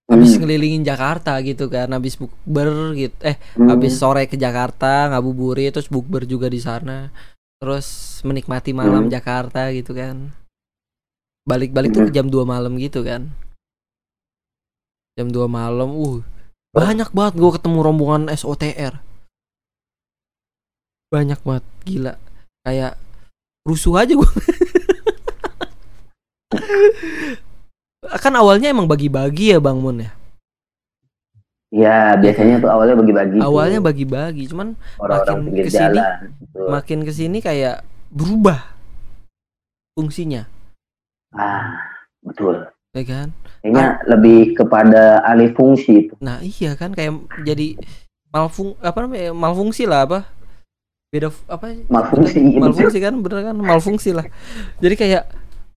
Habis 0.04 0.36
Hmm, 0.36 0.44
ngelilingin 0.44 0.84
Jakarta 0.84 1.40
gitu 1.40 1.72
kan, 1.72 1.88
habis 1.96 2.20
bukber 2.20 2.92
gitu, 2.92 3.16
eh 3.24 3.40
hmm, 3.56 3.72
habis 3.72 3.96
sore 3.96 4.28
ke 4.28 4.36
Jakarta 4.36 5.08
ngabuburit 5.10 5.72
terus 5.72 5.88
bukber 5.88 6.28
juga 6.28 6.46
di 6.52 6.60
sana. 6.60 7.08
Terus 7.58 8.20
menikmati 8.22 8.76
malam 8.76 9.08
Hmm. 9.08 9.12
Jakarta 9.14 9.72
gitu 9.72 9.96
kan 9.96 10.28
balik-balik 11.44 11.92
tuh 11.92 12.08
Hmm. 12.08 12.14
jam 12.14 12.26
2 12.28 12.44
malam 12.44 12.76
gitu 12.80 13.04
kan. 13.04 13.28
Jam 15.14 15.30
2 15.30 15.46
malam 15.46 15.94
uh 15.94 16.20
banyak 16.74 17.06
banget 17.14 17.34
gue 17.38 17.50
ketemu 17.54 17.78
rombongan 17.86 18.26
SOTR 18.34 18.98
banyak 21.14 21.38
banget 21.46 21.64
gila. 21.86 22.14
Kayak 22.66 22.98
rusuh 23.62 23.94
aja 24.02 24.10
gue 24.18 24.26
kan 28.24 28.34
awalnya 28.34 28.74
emang 28.74 28.90
bagi-bagi 28.90 29.54
ya 29.54 29.58
Bang 29.62 29.78
Mun 29.78 30.02
ya? 30.02 30.10
Ya 31.74 32.14
biasanya 32.14 32.62
tuh 32.62 32.70
awalnya 32.70 32.94
bagi-bagi 33.02 33.36
tuh, 33.38 33.46
awalnya 33.50 33.80
bagi-bagi 33.82 34.44
cuman 34.46 34.78
orang-orang 34.98 35.38
makin 35.42 35.58
ke 35.58 35.70
sini, 35.70 35.78
jalan 35.82 36.12
gitu. 36.38 36.58
makin 36.70 36.98
ke 37.02 37.12
sini 37.12 37.38
kayak 37.42 37.76
berubah 38.14 38.60
fungsinya 39.98 40.46
ah 41.34 41.74
betul. 42.20 42.64
Ya 42.90 43.02
kan? 43.02 43.28
Kayaknya 43.58 43.86
lebih 44.06 44.54
kepada 44.54 45.02
alih 45.24 45.50
fungsi 45.50 46.06
itu. 46.06 46.14
Nah 46.18 46.38
iya 46.40 46.74
kan 46.74 46.92
kayak 46.92 47.12
jadi 47.42 47.74
malfung 48.28 48.78
apa 48.78 48.98
namanya 49.00 49.30
malfungsi 49.30 49.82
lah 49.82 50.04
apa? 50.04 50.26
Beda 51.10 51.30
apa? 51.46 51.74
Malfungsi 51.86 52.38
bener- 52.38 52.60
malfungsi 52.60 52.98
kan 52.98 53.14
bener 53.18 53.40
kan? 53.44 53.54
Malfungsi 53.56 54.10
lah. 54.10 54.26
Jadi 54.78 54.94
kayak 54.94 55.24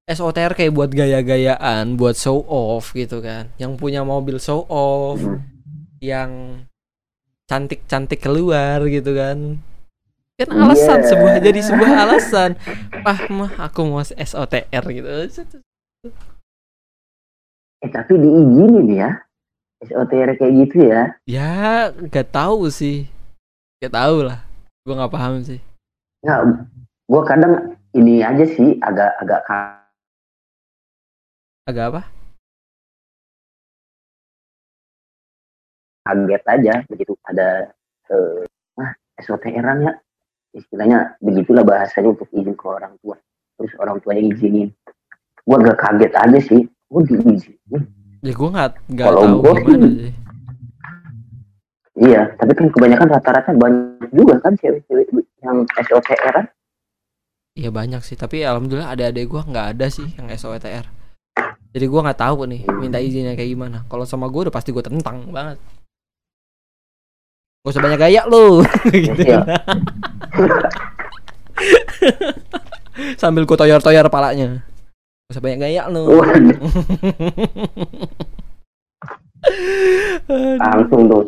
SOTR 0.07 0.53
kayak 0.53 0.71
buat 0.71 0.87
gaya-gayaan 0.89 1.93
buat 1.95 2.15
show 2.15 2.39
off 2.41 2.93
gitu 2.93 3.19
kan. 3.19 3.49
Yang 3.57 3.75
punya 3.75 4.01
mobil 4.01 4.37
show 4.37 4.63
off 4.65 5.19
Hmm. 5.19 5.41
yang 5.99 6.31
cantik-cantik 7.45 8.19
keluar 8.19 8.83
gitu 8.85 9.15
kan 9.15 9.57
kan 10.37 10.53
alasan 10.53 11.01
Iya. 11.01 11.07
sebuah 11.09 11.33
jadi 11.41 11.59
sebuah 11.65 11.91
alasan. 12.05 12.51
Ah 13.01 13.25
mah 13.33 13.51
aku 13.57 13.81
mau 13.89 14.05
SOTR 14.05 14.83
gitu. 14.93 15.09
Eh 17.81 17.89
tapi 17.89 18.13
diizinin 18.21 18.85
ya. 18.93 19.17
SOTR 19.81 20.37
kayak 20.37 20.53
gitu 20.61 20.77
ya. 20.93 21.17
Ya 21.25 21.49
nggak 21.89 22.29
tahu 22.29 22.69
sih. 22.69 23.09
Nggak 23.81 23.93
tahu 23.97 24.17
lah. 24.29 24.45
Gua 24.85 24.93
nggak 25.01 25.13
paham 25.17 25.41
sih. 25.41 25.57
Nggak 26.21 26.39
gue 27.07 27.21
kadang 27.25 27.53
ini 27.97 28.21
aja 28.21 28.45
sih 28.45 28.77
agak 28.77 29.17
agak 29.17 29.41
agak 31.65 31.85
apa? 31.89 32.01
Kaget 36.05 36.43
aja 36.45 36.73
begitu 36.87 37.17
ada 37.25 37.73
eh, 38.13 38.45
ah 38.77 38.91
SOTR-an 39.19 39.81
ya 39.81 39.93
istilahnya 40.51 41.17
begitulah 41.19 41.63
bahasanya 41.63 42.13
untuk 42.13 42.27
izin 42.31 42.53
ke 42.53 42.65
orang 42.65 42.93
tua 42.99 43.15
terus 43.55 43.73
orang 43.77 43.97
tuanya 43.99 44.23
izinin 44.27 44.69
gue 45.43 45.55
agak 45.57 45.77
kaget 45.77 46.13
aja 46.13 46.39
sih 46.39 46.61
gue 46.65 47.01
diizinin 47.03 47.81
ya 48.19 48.33
gua 48.33 48.49
nggak 48.49 48.71
nggak 48.89 49.07
tahu 49.07 49.35
gua 49.37 49.53
gimana 49.55 49.87
sih- 49.87 50.15
iya 51.97 52.21
tapi 52.35 52.51
kan 52.53 52.67
kebanyakan 52.69 53.07
rata-rata 53.09 53.51
banyak 53.53 54.09
juga 54.13 54.35
kan 54.39 54.53
cewek-cewek 54.55 55.07
yang 55.41 55.57
SOTR-an 55.67 56.47
Iya 57.57 57.73
banyak 57.73 58.05
sih, 58.05 58.13
tapi 58.13 58.45
alhamdulillah 58.45 58.93
ada 58.93 59.09
adik 59.09 59.33
gua 59.33 59.41
nggak 59.41 59.73
ada 59.73 59.89
sih 59.89 60.05
yang 60.13 60.29
SOTR. 60.29 60.85
Jadi 61.73 61.85
gua 61.89 62.05
nggak 62.05 62.21
tahu 62.21 62.45
nih 62.45 62.61
minta 62.69 63.01
izinnya 63.01 63.33
kayak 63.33 63.49
gimana. 63.49 63.81
Kalau 63.89 64.05
sama 64.05 64.29
gua 64.29 64.45
udah 64.45 64.53
pasti 64.53 64.69
gua 64.69 64.85
tentang 64.85 65.25
banget. 65.33 65.57
Gak 67.65 67.73
usah 67.73 67.81
banyak 67.81 67.97
gaya 67.97 68.21
lu 68.29 68.61
gitu. 68.93 69.25
Iya. 69.25 69.41
Sambil 73.21 73.45
gua 73.45 73.57
toyor-toyor 73.57 74.09
palanya. 74.09 74.61
Gak 75.27 75.31
usah 75.37 75.43
banyak 75.43 75.59
gaya 75.59 75.83
lu. 75.87 76.03
Langsung 80.59 81.07
tuh 81.07 81.23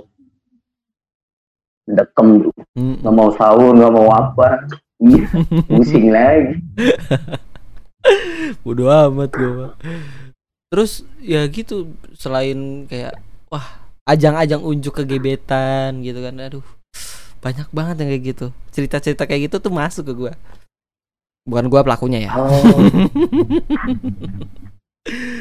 dekem 1.90 2.46
tuh 2.46 2.54
Mm. 2.78 3.02
nggak 3.02 3.16
mau 3.18 3.34
sahur 3.34 3.74
nggak 3.74 3.92
mau 3.92 4.08
apa 4.14 4.62
iya 5.02 5.26
pusing 5.66 6.12
lagi 6.16 6.62
Bodo 8.64 8.88
amat 8.88 9.32
gue. 9.36 9.68
Terus 10.72 11.04
ya 11.20 11.44
gitu 11.50 11.92
selain 12.16 12.88
kayak 12.88 13.20
wah 13.52 13.66
ajang-ajang 14.08 14.64
unjuk 14.64 14.96
kegebetan 14.96 16.00
gitu 16.06 16.24
kan 16.24 16.40
aduh 16.40 16.64
banyak 17.40 17.68
banget 17.72 17.96
yang 18.04 18.10
kayak 18.12 18.24
gitu. 18.36 18.48
Cerita-cerita 18.72 19.24
kayak 19.24 19.52
gitu 19.52 19.58
tuh 19.60 19.72
masuk 19.72 20.04
ke 20.08 20.14
gua. 20.16 20.34
Bukan 21.48 21.66
gua 21.72 21.82
pelakunya 21.82 22.30
ya. 22.30 22.32
Oh. 22.36 22.52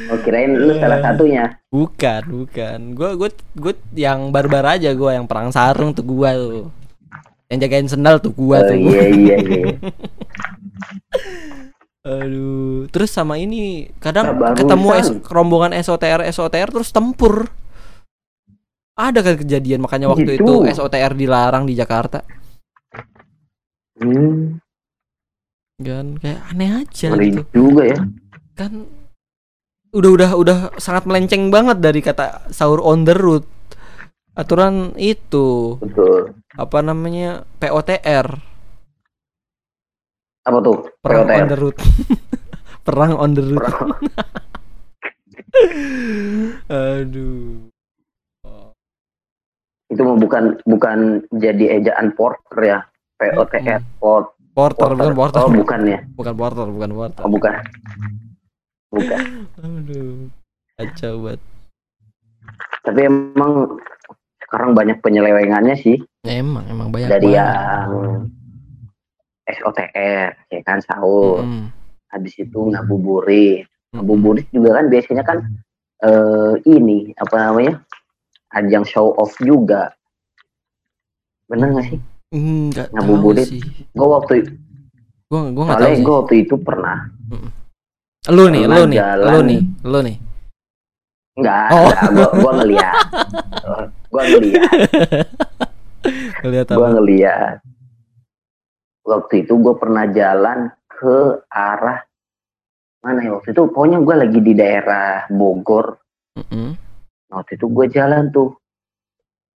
Oh 0.08 0.16
kirain 0.24 0.54
lu 0.56 0.72
salah 0.80 1.02
satunya. 1.04 1.60
Bukan 1.68 2.22
bukan. 2.24 2.78
Gua 2.96 3.12
gua 3.18 3.28
gua 3.52 3.74
yang 3.92 4.32
barbar 4.32 4.78
aja 4.78 4.94
gua 4.96 5.18
yang 5.18 5.28
perang 5.28 5.52
sarung 5.52 5.92
tuh 5.92 6.06
gua 6.06 6.32
tuh. 6.32 6.72
Yang 7.52 7.58
jagain 7.68 7.88
sendal 7.90 8.16
tuh 8.16 8.32
gua 8.32 8.64
oh 8.64 8.68
tuh. 8.70 8.78
iya 8.78 9.02
iya 9.12 9.36
iya. 9.44 9.66
Aduh. 12.08 12.88
Terus 12.88 13.10
sama 13.12 13.36
ini 13.36 13.92
kadang 14.00 14.40
ketemu 14.56 14.88
S- 14.96 15.20
rombongan 15.28 15.76
SOTR 15.76 16.24
SOTR 16.32 16.68
terus 16.72 16.88
tempur 16.88 17.52
ada 18.98 19.22
kan 19.22 19.38
kejadian 19.38 19.78
makanya 19.78 20.10
waktu 20.10 20.34
Gitu. 20.34 20.42
itu 20.42 20.54
SOTR 20.74 21.14
dilarang 21.14 21.70
di 21.70 21.78
Jakarta. 21.78 22.26
Hmm, 23.98 24.58
kan 25.78 26.18
kayak 26.18 26.40
aneh 26.50 26.70
aja 26.82 27.14
ngeri 27.14 27.28
gitu. 27.30 27.42
juga 27.54 27.82
ya. 27.86 27.98
Kan 28.58 28.90
udah 29.94 30.10
udah 30.10 30.30
udah 30.34 30.58
sangat 30.82 31.06
melenceng 31.06 31.54
banget 31.54 31.78
dari 31.78 32.02
kata 32.02 32.50
sahur 32.50 32.82
on 32.82 33.06
the 33.06 33.14
road. 33.14 33.46
Aturan 34.38 34.94
itu 34.94 35.78
betul. 35.82 36.30
apa 36.54 36.78
namanya 36.78 37.42
POTR 37.58 38.26
apa 40.46 40.58
tuh? 40.64 40.78
Perang 41.02 41.26
POTR? 41.26 41.38
on 41.42 41.48
the 41.50 41.58
road. 41.58 41.76
Perang 42.86 43.12
on 43.18 43.30
the 43.34 43.42
road. 43.42 43.62
Aduh 46.70 47.67
itu 49.88 50.00
mah 50.04 50.16
bukan 50.20 50.60
bukan 50.68 51.24
jadi 51.36 51.80
ejaan 51.80 52.12
porter 52.12 52.58
ya. 52.60 52.78
POTR 53.18 53.82
port 53.98 54.30
porter 54.54 54.94
bukan 54.94 55.14
porter. 55.14 55.40
Oh 55.42 55.50
bukan 55.50 55.80
ya? 55.86 55.98
Bukan 56.14 56.34
porter 56.38 56.66
bukan 56.70 56.90
porter. 56.94 57.22
Oh 57.26 57.30
bukan. 57.30 57.52
Bukan. 58.94 59.22
Aduh 59.58 60.30
kacau 60.78 61.14
banget. 61.26 61.40
Tapi 62.86 63.00
emang 63.04 63.52
sekarang 64.46 64.72
banyak 64.72 65.02
penyelewengannya 65.02 65.76
sih. 65.76 65.98
Ya, 66.24 66.40
emang 66.40 66.64
emang 66.70 66.88
banyak 66.94 67.10
dari 67.10 67.34
banget. 67.34 67.38
yang 67.42 67.88
SOTR 69.48 70.28
ya 70.52 70.60
kan 70.62 70.78
sahur. 70.84 71.42
Mm-mm. 71.42 71.72
habis 72.08 72.32
itu 72.40 72.56
ngabuburit 72.72 73.68
Mm-mm. 73.68 74.00
ngabuburit 74.00 74.48
juga 74.48 74.80
kan 74.80 74.88
biasanya 74.88 75.24
kan 75.28 75.38
eh 76.00 76.54
ini 76.64 77.12
apa 77.20 77.36
namanya 77.36 77.84
ajang 78.58 78.84
show 78.84 79.14
off 79.14 79.34
juga. 79.38 79.92
Bener 81.46 81.72
gak 81.72 81.86
sih? 81.86 82.00
Hmm, 82.28 82.68
nggak 82.68 82.92
Ngabuburit. 82.92 83.48
gue 83.88 84.04
waktu 84.06 84.34
gua 85.28 85.48
gua 85.48 85.64
nggak 85.64 85.80
tahu 85.80 85.94
gue 85.98 86.14
waktu 86.20 86.34
itu 86.42 86.54
pernah. 86.60 86.98
Lu 88.28 88.44
nih 88.48 88.64
lu 88.64 88.84
nih 88.84 88.98
lu 89.00 89.00
jalan. 89.00 89.40
nih 89.46 89.60
lu 89.82 89.98
nih. 90.04 90.16
Enggak 91.34 91.66
Oh. 91.72 91.88
gue 92.12 92.28
gue 92.36 92.52
ngeliat. 92.58 92.94
Gue 94.08 94.22
ngeliat. 94.26 94.70
Gue 96.38 96.62
apa? 96.64 96.88
ngeliat. 96.94 97.56
Waktu 99.02 99.34
itu 99.42 99.52
gue 99.56 99.74
pernah 99.76 100.04
jalan 100.08 100.58
ke 100.86 101.16
arah 101.48 102.00
mana 102.98 103.20
ya 103.20 103.30
waktu 103.34 103.50
itu? 103.50 103.62
Pokoknya 103.66 103.98
gue 104.00 104.14
lagi 104.14 104.40
di 104.40 104.52
daerah 104.52 105.24
Bogor. 105.28 105.96
Mm-mm. 106.36 106.76
Waktu 107.28 107.54
itu 107.54 107.66
gue 107.68 107.86
jalan 107.88 108.28
tuh 108.28 108.56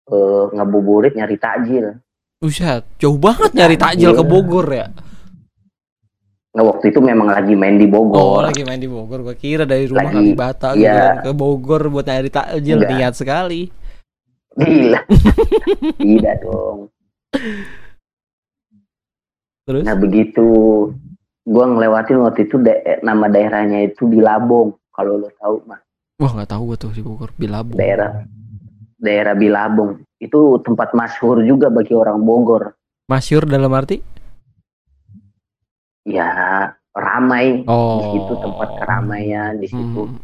eh 0.09 0.45
ngabuburit 0.57 1.13
nyari 1.13 1.37
takjil 1.37 2.01
Buset, 2.39 2.87
jauh 2.97 3.19
banget 3.19 3.51
nyari 3.51 3.75
takjil 3.75 4.15
ke 4.15 4.23
Bogor 4.23 4.63
ya. 4.71 4.87
Nah, 6.55 6.63
waktu 6.65 6.95
itu 6.95 7.03
memang 7.03 7.27
lagi 7.27 7.59
main 7.59 7.75
di 7.75 7.91
Oh, 7.91 8.07
Bogor. 8.07 8.47
lagi 8.47 8.63
main 8.63 8.79
di 8.79 8.87
Bogor. 8.87 9.27
Gua 9.27 9.35
kira 9.35 9.67
dari 9.67 9.91
rumah 9.91 10.07
Lagi, 10.07 10.39
iya. 10.39 10.39
gitu 10.39 10.99
kan, 11.03 11.17
ke 11.27 11.31
Bogor 11.35 11.83
buat 11.91 12.07
nyari 12.07 12.31
takjil 12.31 12.79
Enggak. 12.79 12.91
niat 12.95 13.15
sekali. 13.19 13.67
Gila. 14.55 15.01
Tidak 15.99 16.37
dong. 16.47 16.79
Terus 19.67 19.83
Nah 19.83 19.97
begitu 19.99 20.47
gua 21.43 21.65
ngelewatin 21.69 22.23
waktu 22.23 22.47
itu 22.47 22.57
da- 22.63 23.03
nama 23.03 23.27
daerahnya 23.27 23.83
itu 23.83 24.07
di 24.07 24.23
Labong. 24.23 24.79
Kalau 24.95 25.19
lo 25.19 25.31
tahu 25.35 25.67
mah 25.67 25.83
wah 26.19 26.31
nggak 26.35 26.51
tahu 26.51 26.63
gua 26.67 26.77
tuh 26.77 26.91
di 26.91 27.01
Bogor 27.01 27.31
Bilabong. 27.33 27.79
daerah 27.79 28.27
daerah 28.99 29.35
Bilabong 29.39 30.03
itu 30.19 30.59
tempat 30.67 30.91
masyhur 30.93 31.39
juga 31.47 31.71
bagi 31.71 31.95
orang 31.95 32.19
Bogor. 32.21 32.75
Masyur 33.07 33.47
dalam 33.47 33.71
arti? 33.71 34.03
Ya 36.03 36.29
ramai 36.91 37.63
di 37.63 37.71
Oh. 37.71 38.03
situ 38.03 38.35
tempat 38.37 38.69
keramaian 38.83 39.55
di 39.57 39.71
situ 39.71 40.03
Hmm, 40.11 40.19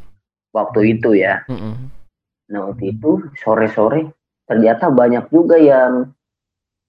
waktu 0.51 0.99
itu 0.99 1.15
ya. 1.15 1.47
hmm, 1.47 1.55
hmm. 1.55 1.77
Nah 2.51 2.61
waktu 2.69 2.99
itu 2.99 3.31
sore-sore 3.39 4.11
ternyata 4.45 4.91
banyak 4.91 5.31
juga 5.31 5.55
yang 5.57 6.11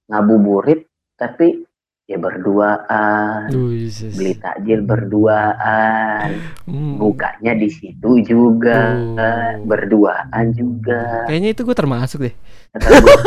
ngabuburit 0.09 0.89
tapi 1.15 1.61
ya 2.05 2.17
berduaan 2.17 3.49
Buset. 3.49 4.13
beli 4.13 4.37
takjil 4.37 4.79
berduaan 4.81 6.37
Hmm. 6.63 7.01
bukanya 7.01 7.53
di 7.53 7.65
situ 7.67 8.21
juga 8.21 8.93
Oh. 8.93 9.65
berduaan 9.65 10.45
juga 10.51 11.25
Kayaknya 11.25 11.49
itu 11.51 11.61
gue 11.61 11.75
termasuk 11.75 12.19
deh. 12.21 12.35
Gua, 12.75 13.17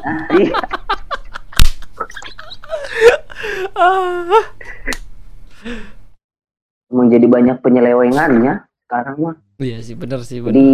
"Ah, 0.00 0.26
iya, 0.38 0.54
Ah. 3.72 4.44
emang 6.86 7.08
jadi 7.08 7.26
banyak 7.26 7.56
penyelewengannya 7.58 8.54
sekarang 8.84 9.16
mah 9.20 9.36
Iya 9.56 9.78
sih, 9.80 9.92
bener 9.92 10.20
sih. 10.20 10.40
Bener. 10.40 10.52
jadi 10.52 10.68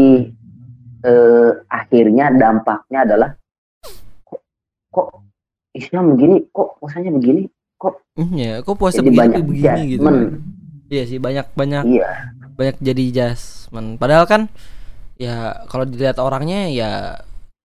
eh, 1.03 1.51
akhirnya 1.67 2.31
dampaknya 2.31 3.03
adalah 3.03 3.31
kok, 4.23 4.41
kok 4.89 5.26
Islam 5.77 6.17
begini 6.17 6.49
kok 6.51 6.81
puasanya 6.81 7.13
begini 7.13 7.47
Iya, 8.17 8.65
kok 8.65 8.81
puasa 8.81 9.05
begini 9.05 9.21
banyak 9.21 9.43
begini 9.45 9.81
gitu. 9.93 10.01
judgement. 10.01 10.41
Iya 10.89 11.03
sih, 11.05 11.19
banyak 11.21 11.47
banyak 11.53 11.85
iya 11.85 12.11
banyak 12.57 12.77
jadi 12.81 13.05
jasman. 13.13 14.01
Padahal 14.01 14.25
kan 14.25 14.49
ya 15.21 15.53
kalau 15.69 15.85
dilihat 15.85 16.17
orangnya 16.17 16.73
ya 16.73 16.91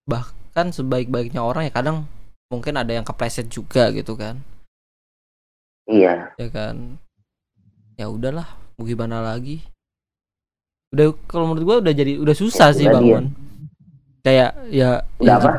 bahkan 0.03 0.75
sebaik-baiknya 0.75 1.39
orang 1.39 1.67
ya 1.67 1.71
kadang 1.71 1.97
mungkin 2.51 2.75
ada 2.75 2.91
yang 2.91 3.07
kepleset 3.07 3.47
juga 3.47 3.87
gitu 3.95 4.19
kan. 4.19 4.43
iya 5.87 6.35
Ya 6.35 6.47
kan. 6.51 6.99
Ya 7.95 8.09
udahlah, 8.09 8.47
mau 8.75 8.83
gimana 8.83 9.21
lagi. 9.21 9.63
Udah 10.91 11.15
kalau 11.23 11.47
menurut 11.47 11.63
gua 11.63 11.77
udah 11.79 11.93
jadi 11.95 12.19
udah 12.19 12.35
susah 12.35 12.73
Ya, 12.73 12.75
sih 12.75 12.85
udah 12.85 12.99
dia. 12.99 13.07
bangun. 13.15 13.25
Kayak 14.21 14.51
ya 14.69 14.89
udah 15.17 15.23
ya, 15.23 15.39
apa 15.39 15.51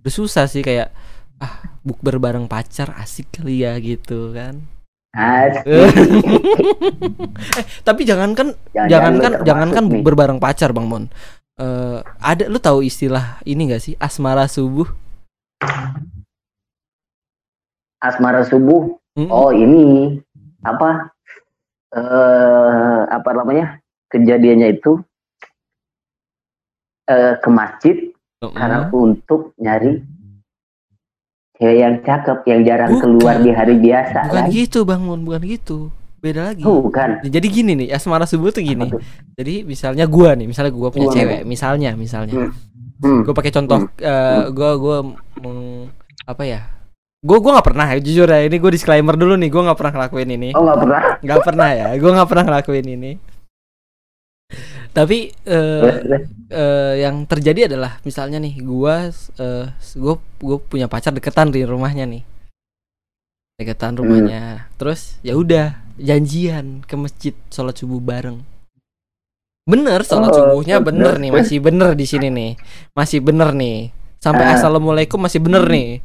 Udah 0.00 0.12
susah 0.14 0.46
sih 0.46 0.62
kayak 0.62 0.94
ah 1.36 1.75
bukber 1.86 2.18
bareng 2.18 2.50
pacar 2.50 2.90
asik 2.98 3.30
kali 3.32 3.62
ya 3.62 3.78
gitu 3.78 4.34
kan. 4.34 4.66
Asik. 5.14 5.62
eh, 5.64 5.88
tapi 7.80 8.02
jangankan 8.02 8.52
Jangan- 8.74 8.90
jangankan 8.90 9.32
lu 9.32 9.44
jangankan 9.46 9.72
termasuk 9.78 9.86
nih. 9.86 10.02
bukber 10.02 10.14
bareng 10.18 10.40
pacar 10.42 10.74
Bang 10.74 10.90
Mon. 10.90 11.04
Eh 11.56 11.98
ada 12.20 12.44
lu 12.46 12.58
tahu 12.58 12.82
istilah 12.82 13.38
ini 13.42 13.70
gak 13.70 13.80
sih 13.80 13.94
asmara 13.96 14.44
subuh? 14.44 14.90
asmara 17.96 18.44
subuh 18.44 18.92
Mm-mm. 19.16 19.32
oh 19.32 19.50
ini 19.50 20.20
apa 20.62 21.10
eh 21.90 23.00
apa 23.08 23.30
namanya 23.32 23.80
kejadiannya 24.12 24.76
itu 24.76 25.00
eh 27.08 27.34
ke 27.40 27.48
masjid 27.48 27.96
Mm-mm. 28.44 28.52
karena 28.52 28.78
untuk 28.92 29.56
nyari 29.56 30.04
cewek 31.56 31.78
yang 31.80 31.94
cakep 32.04 32.38
yang 32.44 32.60
jarang 32.64 32.90
Bukan. 32.92 33.02
keluar 33.02 33.34
di 33.40 33.50
hari 33.52 33.74
biasa 33.80 34.28
bukan 34.28 34.44
kan? 34.44 34.52
gitu 34.52 34.78
Bang 34.84 35.02
Mon, 35.04 35.20
bukan 35.24 35.42
gitu. 35.44 35.78
Beda 36.16 36.52
lagi. 36.52 36.64
bukan 36.64 37.22
Jadi 37.22 37.46
gini 37.48 37.72
nih, 37.76 37.88
asmara 37.92 38.24
subuh 38.26 38.50
tuh 38.50 38.64
gini. 38.64 38.88
Jadi 39.36 39.62
misalnya 39.62 40.08
gua 40.08 40.32
nih, 40.34 40.48
misalnya 40.48 40.72
gua 40.72 40.88
punya 40.88 41.08
Gua 41.08 41.14
cewek, 41.14 41.40
misalnya 41.44 41.90
misalnya. 41.94 42.50
Hmm. 42.96 43.20
Gue 43.28 43.34
pakai 43.36 43.52
contoh 43.52 43.84
eh 44.00 44.48
gua 44.50 44.70
gua 44.80 44.96
meng- 45.44 45.92
apa 46.24 46.42
ya? 46.48 46.60
Gue 47.20 47.38
gua 47.40 47.60
nggak 47.60 47.68
pernah 47.68 47.86
ya, 47.92 47.98
jujur 48.00 48.28
ya 48.28 48.40
ini 48.48 48.56
gue 48.56 48.70
disclaimer 48.72 49.16
dulu 49.16 49.34
nih 49.36 49.50
gue 49.50 49.62
nggak 49.66 49.78
pernah 49.78 49.92
ngelakuin 49.98 50.30
ini 50.30 50.48
oh 50.54 50.62
nggak 50.62 50.78
pernah 50.78 51.00
nggak 51.24 51.40
pernah 51.42 51.68
ya 51.74 51.88
gue 51.98 52.10
nggak 52.12 52.28
pernah 52.30 52.44
ngelakuin 52.46 52.86
ini 52.86 53.12
tapi 54.96 55.28
eh, 55.44 55.92
eh, 56.48 56.94
yang 57.04 57.28
terjadi 57.28 57.68
adalah 57.68 58.00
misalnya 58.00 58.40
nih 58.40 58.64
gua 58.64 59.12
eh 59.12 59.68
gue 59.76 60.14
gue 60.40 60.58
punya 60.64 60.88
pacar 60.88 61.12
deketan 61.12 61.52
di 61.52 61.68
rumahnya 61.68 62.08
nih. 62.08 62.24
Deketan 63.60 64.00
rumahnya. 64.00 64.72
Terus 64.80 65.20
ya 65.20 65.36
udah 65.36 65.76
janjian 66.00 66.80
ke 66.88 66.96
masjid 66.96 67.36
sholat 67.52 67.76
subuh 67.76 68.00
bareng. 68.00 68.40
Bener 69.68 70.00
sholat 70.00 70.32
Oh, 70.32 70.64
subuhnya 70.64 70.80
bener 70.80 71.20
nih 71.20 71.28
masih 71.28 71.60
bener 71.60 71.92
di 71.92 72.08
sini 72.08 72.32
nih. 72.32 72.52
Masih 72.96 73.20
bener 73.20 73.52
nih. 73.52 73.92
Sampai 74.16 74.48
Ah. 74.48 74.56
assalamualaikum 74.56 75.20
masih 75.20 75.44
bener 75.44 75.68
nih. 75.68 76.00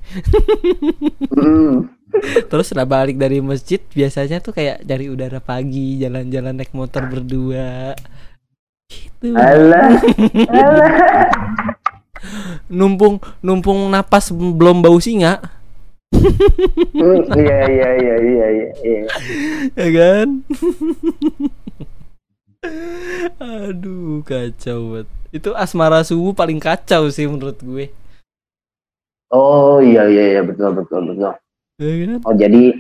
Hmm. 1.32 1.88
terus 2.52 2.68
setelah 2.68 2.88
balik 2.88 3.16
dari 3.16 3.40
masjid 3.40 3.80
biasanya 3.96 4.44
tuh 4.44 4.52
kayak 4.52 4.84
cari 4.84 5.08
udara 5.08 5.40
pagi 5.40 5.96
jalan-jalan 5.96 6.60
naik 6.60 6.76
motor 6.76 7.08
berdua 7.08 7.96
gitu. 8.92 9.32
Alah. 9.32 9.90
Alah. 10.52 10.92
Numpung 12.70 13.18
numpung 13.42 13.90
napas 13.90 14.30
belum 14.30 14.84
bau 14.84 15.00
singa. 15.02 15.42
Hmm, 16.12 17.24
iya 17.40 17.60
iya 17.72 17.90
iya 17.98 18.16
iya 18.20 18.48
iya 18.52 18.70
iya. 18.84 19.04
ya 19.74 19.88
kan? 19.96 20.28
Aduh 23.42 24.22
kacau 24.22 24.80
banget. 24.94 25.08
Itu 25.32 25.56
asmara 25.56 26.04
subuh 26.04 26.36
paling 26.36 26.60
kacau 26.60 27.08
sih 27.10 27.26
menurut 27.26 27.58
gue. 27.64 27.90
Oh 29.32 29.80
iya 29.80 30.06
iya 30.12 30.38
iya 30.38 30.42
betul 30.44 30.76
betul 30.76 31.02
betul. 31.10 31.34
Ya 31.80 31.94
kan? 32.06 32.20
Oh 32.28 32.36
jadi 32.36 32.76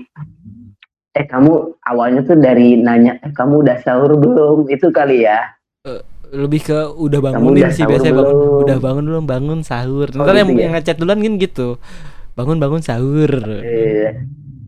eh 1.12 1.26
kamu 1.28 1.82
awalnya 1.82 2.22
tuh 2.28 2.38
dari 2.38 2.78
nanya 2.78 3.18
eh 3.24 3.32
kamu 3.34 3.66
udah 3.66 3.78
sahur 3.82 4.20
belum? 4.20 4.68
Itu 4.70 4.92
kali 4.94 5.26
ya 5.26 5.56
lebih 6.32 6.62
ke 6.64 6.80
udah 6.96 7.20
bangunin 7.20 7.68
udah 7.68 7.72
sih 7.76 7.84
biasanya 7.84 8.16
bangun 8.24 8.38
udah 8.64 8.78
bangun 8.80 9.04
belum 9.04 9.26
bangun 9.28 9.60
sahur. 9.68 10.08
Oh, 10.16 10.24
ntar 10.24 10.36
yang, 10.40 10.48
gitu 10.48 10.60
ya? 10.60 10.64
yang 10.64 10.74
ngechat 10.80 10.98
duluan 10.98 11.20
kan 11.20 11.34
gitu. 11.36 11.68
Bangun 12.40 12.58
bangun 12.58 12.82
sahur. 12.82 13.32
Iya. 13.60 14.10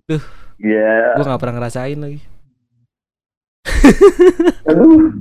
Duh. 0.04 0.24
Iya. 0.60 1.20
gue 1.20 1.26
nggak 1.28 1.42
pernah 1.42 1.56
ngerasain 1.60 2.00
lagi. 2.00 2.20
Aduh. 4.70 5.12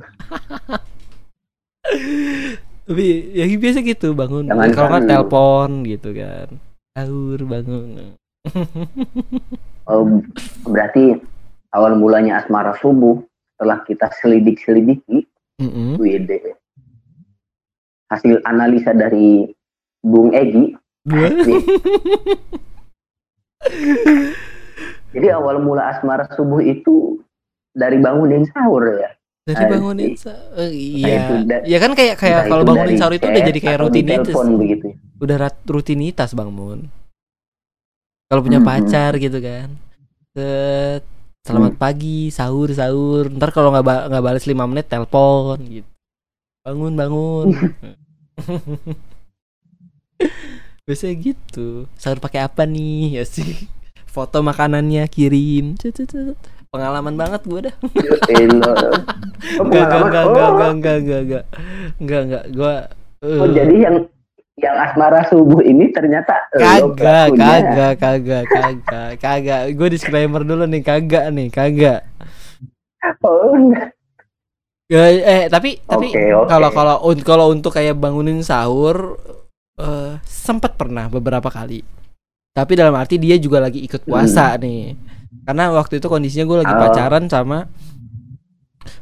tapi 2.82 3.07
ya 3.30 3.47
biasa 3.47 3.78
gitu 3.86 4.09
bangun. 4.18 4.51
Kalau 4.51 4.88
nggak 4.90 4.90
kan 4.99 5.03
telepon 5.07 5.70
gitu 5.86 6.11
kan. 6.11 6.49
Sahur 6.99 7.38
bangun. 7.47 8.18
Oh, 9.86 10.03
berarti 10.66 11.18
awal 11.70 11.95
mulanya 11.95 12.43
asmara 12.43 12.74
subuh 12.82 13.22
setelah 13.55 13.82
kita 13.86 14.11
selidik-selidiki, 14.18 15.26
Mm-mm. 15.59 15.96
WD. 15.96 16.30
Hasil 18.09 18.40
analisa 18.42 18.92
dari 18.92 19.48
Bung 19.98 20.30
Egi, 20.30 20.76
jadi 25.12 25.26
awal 25.32 25.59
mula 25.59 25.88
asmara 25.88 26.26
subuh 26.30 26.61
itu 26.61 27.20
dari 27.70 27.96
bangunin 27.96 28.44
sahur 28.46 28.84
ya. 28.92 29.11
dari 29.42 29.59
Asik. 29.59 29.70
bangunin 29.70 30.12
sa- 30.14 30.38
eh, 30.55 30.70
Entah 30.70 30.70
itu 30.70 31.03
iya 31.03 31.42
da- 31.42 31.64
ya 31.64 31.78
kan 31.78 31.92
kayak 31.92 32.14
kayak 32.16 32.40
kalau 32.46 32.62
bangunin 32.62 32.94
sahur 32.94 33.11
itu 33.12 33.26
udah 33.26 33.42
jadi 33.42 33.59
kayak 33.61 33.78
rutinitas 33.80 34.34
begitu. 34.53 34.86
udah 35.18 35.36
rat- 35.36 35.66
rutinitas 35.66 36.30
bang 36.30 36.46
Mun 36.48 36.80
kalau 38.28 38.40
punya 38.40 38.59
Hmm. 38.59 38.68
pacar 38.68 39.12
gitu 39.16 39.38
kan 39.38 39.68
Set, 40.32 41.03
selamat 41.43 41.74
pagi 41.74 42.30
sahur 42.30 42.70
sahur. 42.70 43.26
Ntar 43.28 43.51
kalau 43.51 43.74
nggak 43.74 43.84
ba- 43.84 44.07
nggak 44.07 44.24
balas 44.24 44.47
lima 44.47 44.64
menit 44.70 44.86
telepon 44.86 45.59
gitu. 45.66 45.88
Bangun 46.62 46.95
bangun. 46.95 47.47
Biasanya 50.86 51.14
gitu. 51.18 51.86
Sahur 51.99 52.18
pakai 52.22 52.47
apa 52.47 52.62
nih? 52.62 53.11
Ya 53.18 53.24
sih. 53.26 53.66
Foto 54.07 54.45
makanannya 54.45 55.09
kirim. 55.11 55.74
Pengalaman 56.72 57.16
banget 57.18 57.43
gue 57.45 57.61
dah. 57.68 57.74
Enggak, 58.30 58.76
enggak, 59.62 59.86
pengalaman. 59.90 60.07
enggak, 60.07 60.24
Oh, 60.24 60.34
enggak, 60.38 60.64
enggak, 60.72 60.97
enggak, 61.03 61.20
enggak, 61.22 61.45
enggak, 61.99 62.20
enggak, 62.22 62.45
gua 62.55 62.74
oh, 63.22 63.47
eh, 63.47 63.51
jadi 63.53 63.74
yang 63.88 63.97
yang 64.55 64.76
asmara 64.76 65.24
subuh 65.26 65.64
ini 65.64 65.88
ternyata 65.90 66.36
lo 66.53 66.92
Kagak, 66.92 67.28
kagak, 67.34 67.92
kagak, 67.96 68.44
kagak, 68.46 69.11
kagak. 69.16 69.62
Gue 69.72 69.88
disclaimer 69.88 70.44
dulu 70.44 70.68
nih, 70.68 70.82
kagak 70.82 71.32
nih, 71.32 71.48
kagak. 71.48 72.00
Oh. 73.24 73.57
Eh, 74.86 75.12
eh, 75.18 75.42
tapi 75.48 75.80
tapi 75.80 76.12
Oke, 76.12 76.24
oke. 76.36 76.46
kalau 76.46 76.68
kalau 76.70 76.96
un- 77.03 77.24
kalau 77.24 77.46
untuk 77.48 77.72
kayak 77.72 77.96
bangunin 77.96 78.44
sahur 78.44 79.16
eh 79.74 80.20
sempat 80.22 80.76
pernah 80.76 81.09
beberapa 81.09 81.48
kali. 81.48 81.80
Tapi 82.53 82.72
dalam 82.76 82.92
arti 82.92 83.16
dia 83.16 83.40
juga 83.40 83.57
lagi 83.59 83.80
ikut 83.80 84.05
puasa 84.05 84.53
nih. 84.61 84.92
Karena 85.42 85.72
waktu 85.72 85.96
itu 85.96 86.07
kondisinya 86.07 86.44
gue 86.44 86.59
lagi 86.61 86.70
Hmm. 86.70 86.78
Oh. 86.78 86.84
pacaran 86.86 87.24
sama 87.26 87.59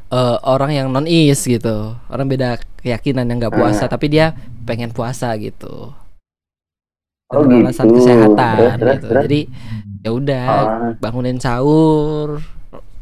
eh, 0.09 0.39
orang 0.47 0.71
yang 0.71 0.87
non 0.89 1.11
is 1.11 1.43
gitu. 1.43 1.99
Orang 2.07 2.31
beda 2.31 2.63
keyakinan 2.79 3.27
yang 3.27 3.43
nggak 3.43 3.53
puasa, 3.53 3.85
Hmm. 3.85 3.93
tapi 3.93 4.07
dia 4.09 4.31
pengen 4.71 4.91
puasa 4.91 5.35
gitu. 5.35 5.91
Oh, 7.29 7.43
Dengan 7.43 7.67
alasan 7.67 7.87
gitu. 7.87 7.97
kesehatan 7.99 8.55
Terus, 8.57 8.75
terus, 8.77 8.95
gitu. 8.95 9.07
terus. 9.07 9.23
Jadi 9.27 9.41
ya 10.01 10.11
udah 10.11 10.47
Oh, 10.49 10.67
bangunin 10.97 11.37
sahur 11.37 12.41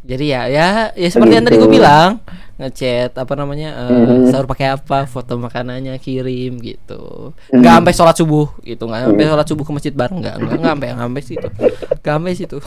jadi 0.02 0.24
ya 0.26 0.42
ya 0.48 0.68
ya 0.92 1.06
seperti 1.06 1.32
yang 1.32 1.44
tadi 1.44 1.56
gue 1.56 1.62
Begitu. 1.62 1.78
bilang 1.78 2.18
ngechat 2.56 3.14
apa 3.14 3.32
namanya 3.34 3.70
eh, 3.78 3.92
Mhm. 4.18 4.26
sahur 4.26 4.44
pakai 4.44 4.74
apa 4.74 5.04
foto 5.04 5.38
makanannya 5.38 5.94
kirim 5.96 6.58
gitu 6.58 7.30
Hmm. 7.46 7.60
nggak 7.60 7.74
sampai 7.78 7.92
sholat 7.94 8.16
subuh 8.16 8.50
gitu 8.62 8.82
nggak 8.82 9.00
sampai 9.04 9.22
Hmm. 9.22 9.30
sholat 9.30 9.46
subuh 9.46 9.62
ke 9.62 9.72
masjid 9.72 9.94
bareng 9.94 10.18
nggak 10.18 10.34
nggak 10.34 10.56
nggak 10.58 10.72
sampai 10.74 10.88
nggak 10.88 10.98
sampai 10.98 11.22
situ 11.22 11.48
nggak 11.94 12.02
sampai 12.10 12.32
situ 12.34 12.58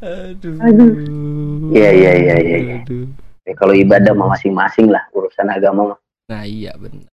aduh 0.00 0.56
Aduh. 0.66 0.90
Iya, 1.72 1.90
iya, 1.92 2.12
iya, 2.14 2.34
iya, 2.40 2.56
iya. 2.58 2.74
aduh 2.80 3.06
ya, 3.46 3.52
kalau 3.58 3.74
ibadah 3.74 4.12
mah 4.14 4.34
masing-masing 4.36 4.90
lah 4.90 5.02
urusan 5.12 5.48
agama 5.50 5.94
mah. 5.94 5.98
nah 6.30 6.42
iya 6.46 6.72
benar 6.78 7.10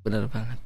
benar 0.00 0.22
banget 0.30 0.58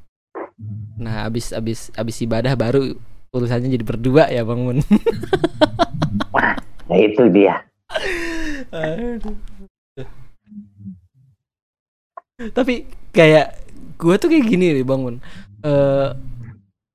nah 0.95 1.27
abis 1.27 1.51
abis 1.51 1.91
abis 1.97 2.23
ibadah 2.23 2.55
baru 2.55 2.95
urusannya 3.35 3.67
jadi 3.67 3.83
berdua 3.83 4.31
ya 4.31 4.47
bang 4.47 4.59
Mun 4.63 4.79
Nah 6.85 6.97
itu 7.01 7.23
dia. 7.33 7.65
Aduh. 8.69 9.37
Tapi 12.51 12.85
kayak 13.15 13.57
gue 13.95 14.15
tuh 14.19 14.29
kayak 14.29 14.45
gini 14.45 14.65
nih 14.81 14.85
bangun. 14.85 15.17
Eh 15.65 16.09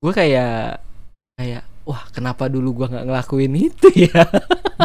gue 0.01 0.13
kayak 0.15 0.81
kayak 1.37 1.65
wah 1.91 2.07
kenapa 2.15 2.47
dulu 2.47 2.83
gua 2.83 2.87
nggak 2.87 3.07
ngelakuin 3.11 3.53
itu 3.59 3.89
ya? 4.07 4.23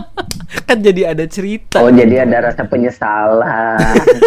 kan 0.67 0.81
jadi 0.81 1.13
ada 1.13 1.25
cerita. 1.29 1.77
Oh 1.79 1.93
jadi 1.93 2.25
ada 2.25 2.49
rasa 2.49 2.65
penyesalan. 2.65 3.77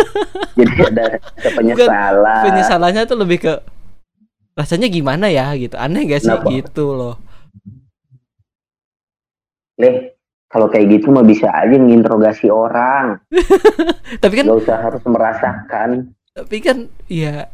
jadi 0.59 0.74
ada 0.87 1.03
rasa 1.18 1.49
penyesalan. 1.53 2.45
Penyesalannya 2.47 3.03
tuh 3.05 3.18
lebih 3.18 3.39
ke 3.43 3.53
rasanya 4.55 4.87
gimana 4.87 5.26
ya 5.26 5.51
gitu. 5.55 5.74
Aneh 5.74 6.07
gak 6.07 6.22
sih 6.22 6.31
Kenapa? 6.31 6.51
gitu 6.51 6.95
loh. 6.95 7.14
Leh, 9.79 10.14
kalau 10.51 10.66
kayak 10.66 10.99
gitu 10.99 11.11
mah 11.11 11.22
bisa 11.22 11.47
aja 11.51 11.74
nginterogasi 11.74 12.51
orang. 12.51 13.18
Tapi 14.22 14.35
kan 14.35 14.45
Gak 14.47 14.59
usah 14.62 14.79
harus 14.79 15.03
merasakan. 15.07 15.91
tapi 16.29 16.62
kan 16.62 16.87
ya 17.11 17.51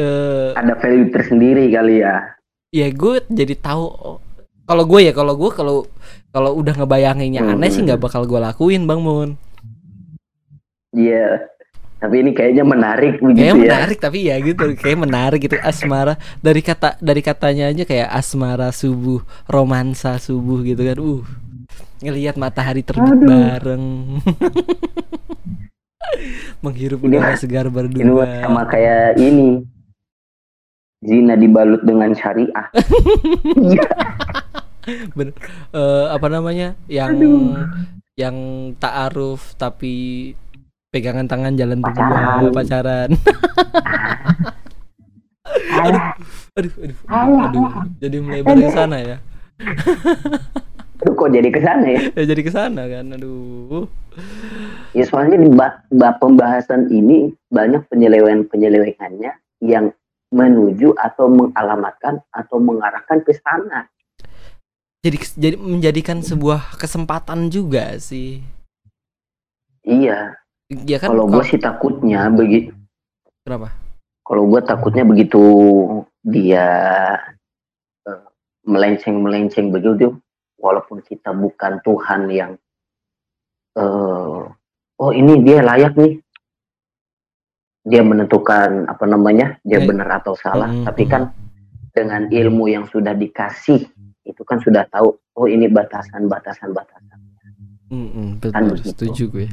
eh 0.00 0.50
Ada 0.56 0.80
value 0.80 1.12
tersendiri 1.12 1.68
kali 1.68 2.00
ya. 2.00 2.39
Ya 2.70 2.86
gue 2.88 3.14
jadi 3.26 3.54
tahu 3.58 3.82
oh, 3.82 4.18
kalau 4.62 4.86
gue 4.86 5.00
ya 5.02 5.10
kalau 5.10 5.34
gue 5.34 5.50
kalau 5.50 5.76
kalau 6.30 6.50
udah 6.54 6.72
ngebayanginnya 6.72 7.42
aneh 7.44 7.68
sih 7.68 7.82
Hmm. 7.82 7.90
nggak 7.90 8.00
bakal 8.00 8.22
gue 8.24 8.38
lakuin 8.38 8.86
bang 8.86 8.98
Mun 8.98 9.30
Iya. 10.90 11.46
Tapi 12.00 12.14
ini 12.18 12.30
kayaknya 12.32 12.64
menarik 12.64 13.20
begitu 13.20 13.44
kayak 13.44 13.54
ya. 13.54 13.60
menarik 13.60 13.98
tapi 14.00 14.18
ya 14.24 14.36
gitu 14.40 14.64
kayak 14.72 14.98
menarik 14.98 15.38
gitu 15.38 15.56
asmara 15.60 16.16
dari 16.40 16.60
kata 16.60 16.96
dari 16.96 17.20
katanya 17.20 17.68
aja 17.68 17.84
kayak 17.84 18.08
asmara 18.08 18.72
subuh 18.72 19.20
romansa 19.44 20.16
subuh 20.16 20.64
gitu 20.64 20.80
kan 20.80 20.96
uh 20.96 21.22
ngelihat 22.00 22.40
matahari 22.40 22.80
terbit 22.80 23.04
Aduh. 23.04 23.28
bareng 23.28 23.84
menghirup 26.64 27.00
Ini 27.00 27.08
udara 27.20 27.36
segar 27.36 27.66
Ini 27.66 27.72
berdua 27.74 28.24
sama 28.40 28.62
kayak 28.64 29.20
ini. 29.20 29.60
Zina 31.00 31.32
dibalut 31.34 31.80
dengan 31.80 32.12
syariah. 32.12 32.66
Iya. 33.56 33.84
bener 35.12 35.36
Eh, 35.70 36.06
apa 36.08 36.26
namanya 36.26 36.72
yang 36.86 37.12
Aduh. 37.12 37.52
yang 38.14 38.36
taaruf 38.74 39.52
tapi 39.54 40.32
pegangan 40.88 41.24
tangan 41.24 41.52
jalan 41.54 41.78
Pacaran. 41.78 42.40
berdua 42.40 42.50
pacaran 42.50 43.08
Alah, 45.72 46.16
aduh 46.54 46.72
aduh 46.78 46.98
alah, 47.06 47.40
aduh 47.46 47.62
alah. 47.62 47.84
jadi 47.96 48.16
melebar 48.18 48.56
ke 48.56 48.70
sana 48.70 48.96
ya 48.98 49.16
Aduh, 51.00 51.14
kok 51.14 51.30
jadi 51.30 51.48
ke 51.48 51.60
sana 51.60 51.86
ya? 51.86 52.00
ya 52.10 52.24
jadi 52.24 52.40
ke 52.40 52.50
sana 52.50 52.82
kan 52.86 53.04
aduh 53.10 53.84
Ya 54.90 55.04
soalnya 55.04 55.38
di 55.38 55.50
ba- 55.50 55.84
ba- 55.88 56.16
pembahasan 56.16 56.88
ini 56.88 57.30
banyak 57.46 57.84
penyelewengan-penyelewengannya 57.86 59.32
yang 59.60 59.92
menuju 60.30 60.94
atau 60.94 61.26
mengalamatkan 61.26 62.22
atau 62.30 62.62
mengarahkan 62.62 63.18
ke 63.26 63.34
sana. 63.34 63.90
jadi 65.02 65.16
jadi 65.34 65.56
menjadikan 65.58 66.22
sebuah 66.22 66.78
kesempatan 66.78 67.50
juga 67.50 67.98
sih 67.98 68.44
Iya. 69.80 70.36
ya 70.70 70.96
kan 71.00 71.08
kalau 71.10 71.26
gue 71.26 71.44
sih 71.48 71.58
takutnya 71.58 72.28
begitu. 72.30 72.70
kenapa 73.42 73.72
Kalau 74.22 74.46
gue 74.46 74.60
takutnya 74.62 75.02
begitu 75.02 75.42
dia 76.22 76.68
eh, 78.06 78.22
melenceng-melenceng 78.68 79.74
begitu, 79.74 80.14
walaupun 80.60 81.02
kita 81.02 81.34
bukan 81.34 81.82
Tuhan 81.82 82.30
yang 82.30 82.52
eh 83.74 84.40
oh 85.00 85.10
ini 85.16 85.40
dia 85.42 85.64
layak 85.64 85.96
nih. 85.96 86.20
Dia 87.90 88.06
menentukan 88.06 88.86
apa 88.86 89.04
namanya, 89.04 89.58
dia 89.66 89.82
Ya. 89.82 89.86
benar 89.86 90.22
atau 90.22 90.38
salah, 90.38 90.70
Mm, 90.70 90.86
tapi 90.86 91.04
mm. 91.04 91.10
kan 91.10 91.22
dengan 91.90 92.22
ilmu 92.30 92.70
yang 92.70 92.86
sudah 92.86 93.12
dikasih 93.12 93.82
itu 94.22 94.42
kan 94.46 94.62
sudah 94.62 94.86
tahu 94.86 95.10
oh 95.10 95.46
ini 95.50 95.66
batasan-batasan 95.66 96.70
batasan. 96.70 97.18
Mm-mm, 97.90 98.38
Kan 98.38 98.70
betul 98.70 98.78
begitu. 98.78 98.88
setuju 98.94 99.24
gue 99.26 99.46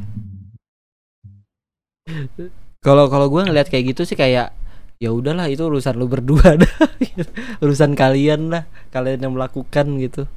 kalau 2.80 3.10
kalau 3.10 3.28
gue 3.28 3.42
ngeliat 3.42 3.68
kayak 3.68 3.98
gitu 3.98 4.06
sih 4.06 4.14
kayak 4.14 4.54
ya 4.98 5.10
udahlah 5.10 5.50
itu 5.50 5.66
urusan 5.66 5.98
lu 5.98 6.06
berdua 6.06 6.56
dah 6.58 6.74
urusan 7.66 7.94
kalian 7.94 8.54
lah 8.54 8.64
kalian 8.90 9.26
yang 9.26 9.34
melakukan 9.34 9.86
gitu 9.98 10.30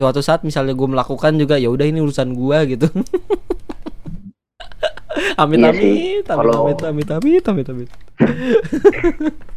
suatu 0.00 0.24
saat 0.24 0.42
misalnya 0.42 0.74
gue 0.74 0.88
melakukan 0.88 1.36
juga 1.36 1.56
ya 1.56 1.70
udah 1.70 1.86
ini 1.86 2.02
urusan 2.02 2.34
gua 2.34 2.64
gitu 2.66 2.88
amit 5.36 5.58
Iya 5.58 5.68
amit 5.70 5.80
sih. 5.82 5.96
amit 6.22 6.24
Kalau- 6.26 6.64
amit 6.66 6.80
amit 6.82 7.08
amit 7.10 7.44
amit 7.46 7.66
amit 7.68 7.88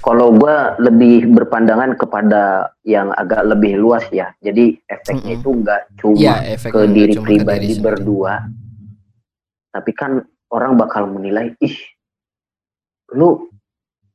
Kalau 0.00 0.32
gue 0.32 0.56
lebih 0.80 1.28
berpandangan 1.28 1.92
kepada 2.00 2.72
yang 2.88 3.12
agak 3.12 3.44
lebih 3.44 3.76
luas 3.76 4.00
ya. 4.08 4.32
Jadi 4.40 4.80
efeknya 4.88 5.36
Mm-mm. 5.36 5.40
itu 5.44 5.48
nggak 5.60 5.82
cuma 6.00 6.16
ya 6.16 6.34
ke 6.56 6.80
diri 6.88 7.12
cuma 7.12 7.26
ke 7.26 7.28
pribadi 7.28 7.60
diri 7.68 7.74
sendiri. 7.76 7.84
berdua, 7.84 8.34
tapi 9.68 9.90
kan 9.92 10.24
orang 10.48 10.72
bakal 10.80 11.04
menilai, 11.04 11.52
ih, 11.60 11.76
lu 13.12 13.44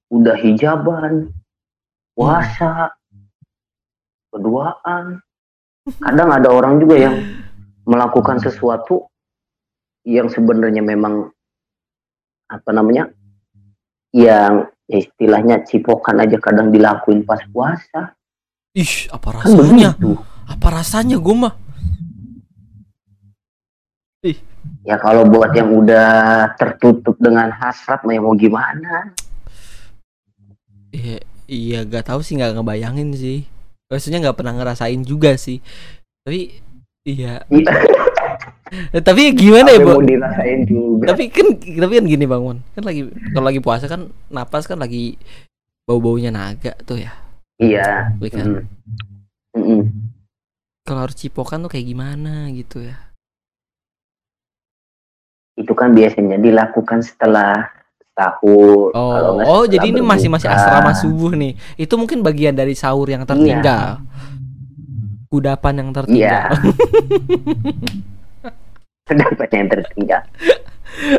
udah 0.09 0.34
hijaban, 0.41 1.30
puasa, 2.17 2.89
berduaan. 4.34 5.21
Kadang 6.07 6.30
ada 6.34 6.49
orang 6.49 6.81
juga 6.81 6.97
yang 6.97 7.15
melakukan 7.85 8.41
sesuatu 8.41 9.05
yang 10.03 10.27
sebenarnya 10.27 10.84
memang 10.84 11.31
apa 12.51 12.69
namanya, 12.75 13.09
yang 14.13 14.67
ya 14.85 14.99
istilahnya 14.99 15.63
cipokan 15.63 16.21
aja 16.21 16.38
kadang 16.38 16.69
dilakuin 16.69 17.23
pas 17.23 17.41
puasa. 17.49 18.13
ih 18.73 19.05
apa 19.13 19.30
Kan 19.38 19.53
rasanya 19.53 19.89
begitu. 19.93 20.11
apa 20.49 20.67
rasanya 20.73 21.17
gue 21.21 21.35
mah 21.38 21.53
Ya 24.84 24.95
kalau 24.95 25.27
buat 25.27 25.51
yang 25.51 25.71
udah 25.71 26.55
tertutup 26.55 27.19
dengan 27.19 27.51
hasrat 27.51 28.03
mah 28.07 28.15
ya 28.15 28.21
mau 28.23 28.35
gimana? 28.35 29.11
Iya, 30.95 31.19
iya 31.47 31.80
gak 31.84 32.07
tahu 32.07 32.23
sih 32.23 32.39
nggak 32.39 32.55
ngebayangin 32.55 33.11
sih. 33.15 33.43
Maksudnya 33.91 34.23
nggak 34.23 34.39
pernah 34.39 34.55
ngerasain 34.55 35.03
juga 35.03 35.35
sih. 35.35 35.59
Tapi 36.23 36.59
iya. 37.03 37.43
Tapi 38.91 39.22
gimana 39.36 39.70
ya, 39.74 39.80
juga. 40.66 41.14
Tapi 41.14 41.30
kan 41.30 41.48
tapi 41.60 41.94
kan 42.00 42.06
gini, 42.06 42.26
Bang 42.26 42.44
Mon. 42.44 42.60
Kan 42.74 42.84
lagi 42.86 43.10
kalau 43.34 43.45
lagi 43.45 43.62
puasa 43.62 43.86
kan 43.86 44.10
napas 44.30 44.66
kan 44.66 44.80
lagi 44.80 45.18
bau-baunya 45.84 46.32
naga 46.32 46.74
tuh 46.88 47.02
ya. 47.02 47.12
Iya. 47.60 48.14
Iya 48.18 48.30
kan? 48.32 48.45
Mm. 48.48 48.66
Mm-mm. 49.54 49.82
Kalau 50.84 51.00
harus 51.08 51.16
cipokan 51.16 51.64
tuh 51.64 51.72
kayak 51.72 51.88
gimana 51.88 52.52
gitu 52.52 52.84
ya. 52.84 53.14
itu 55.54 55.70
kan 55.78 55.94
biasanya 55.94 56.41
dilakukan 56.41 57.06
setelah 57.06 57.70
sahur. 58.14 58.90
kalau 58.94 59.30
Oh, 59.30 59.34
nggak 59.38 59.48
oh 59.50 59.64
jadi 59.70 59.86
ini 59.90 60.02
masih 60.02 60.30
masih 60.30 60.50
asrama 60.50 60.94
subuh 60.98 61.34
nih. 61.34 61.58
Itu 61.78 61.98
mungkin 61.98 62.22
bagian 62.26 62.58
dari 62.58 62.74
sahur 62.78 63.10
yang 63.10 63.26
tertinggal. 63.26 64.02
Kudapan 65.30 65.82
yang 65.82 65.90
Iya. 66.10 66.50
Pendapat 69.03 69.49
yang 69.51 69.67
tertinggal 69.67 70.23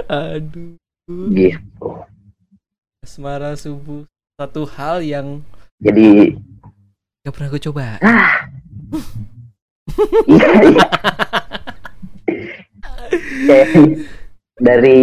Aduh. 0.08 0.78
gitu. 1.34 1.90
Asmara 3.04 3.52
subuh 3.58 4.08
satu 4.40 4.64
hal 4.64 5.04
yang 5.04 5.44
Jadi 5.84 6.32
gak 7.24 7.34
pernah 7.36 7.48
gue 7.52 7.62
coba. 7.68 7.84
iya, 10.24 10.48
iya. 10.64 10.86
Kayak 13.44 13.68
dari 14.54 15.00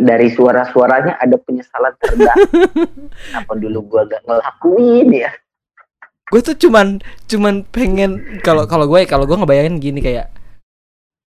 dari 0.00 0.28
suara-suaranya 0.32 1.20
ada 1.20 1.36
penyesalan 1.38 1.94
terdalam. 2.02 2.38
Apa 3.38 3.52
dulu 3.54 3.78
gua 3.86 4.02
gak 4.08 4.24
ngelakuin 4.26 5.08
ya? 5.12 5.30
Gue 6.28 6.40
tuh 6.44 6.56
cuman 6.58 7.00
cuman 7.30 7.64
pengen 7.70 8.42
kalau 8.42 8.66
kalau 8.66 8.84
gue 8.90 9.06
kalau 9.06 9.24
gue 9.24 9.38
ngebayangin 9.38 9.80
gini 9.80 10.00
kayak 10.02 10.28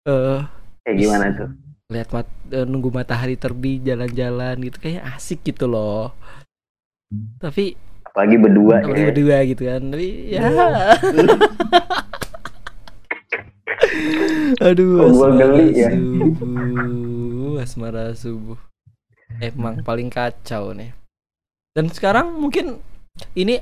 eh 0.06 0.40
Kayak 0.86 0.96
gimana 1.02 1.26
tuh? 1.34 1.50
lihat 1.86 2.10
mat, 2.10 2.26
eh, 2.50 2.66
nunggu 2.66 2.90
matahari 2.90 3.38
terbit 3.38 3.82
jalan-jalan 3.82 4.58
gitu 4.58 4.78
kayak 4.80 5.06
asik 5.14 5.42
gitu 5.42 5.66
loh. 5.66 6.10
Tapi 7.38 7.74
Apalagi 8.02 8.36
berdua 8.38 8.74
apalagi 8.82 9.02
ya. 9.02 9.06
berdua 9.10 9.36
gitu 9.46 9.62
kan. 9.66 9.82
Tapi 9.92 10.08
ya 10.30 10.42
Aduh, 14.62 14.98
Kok 14.98 15.10
gua 15.12 15.26
asmara 15.30 15.36
geli 15.36 15.66
ya? 15.74 15.88
subuh, 15.92 17.54
asmara 17.60 18.04
subuh. 18.14 18.58
Emang 19.38 19.82
paling 19.82 20.08
kacau 20.08 20.72
nih. 20.72 20.90
Dan 21.76 21.92
sekarang 21.92 22.34
mungkin 22.34 22.80
ini 23.36 23.60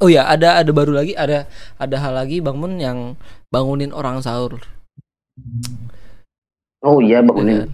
oh 0.00 0.08
ya 0.08 0.28
ada 0.28 0.60
ada 0.60 0.70
baru 0.72 0.92
lagi 0.96 1.12
ada 1.16 1.48
ada 1.80 1.96
hal 2.00 2.12
lagi 2.16 2.40
bangun 2.44 2.76
yang 2.78 2.98
bangunin 3.48 3.90
orang 3.90 4.20
sahur. 4.20 4.60
Oh 6.84 7.00
iya 7.00 7.20
ya 7.20 7.26
bangunin 7.26 7.58
kan? 7.64 7.70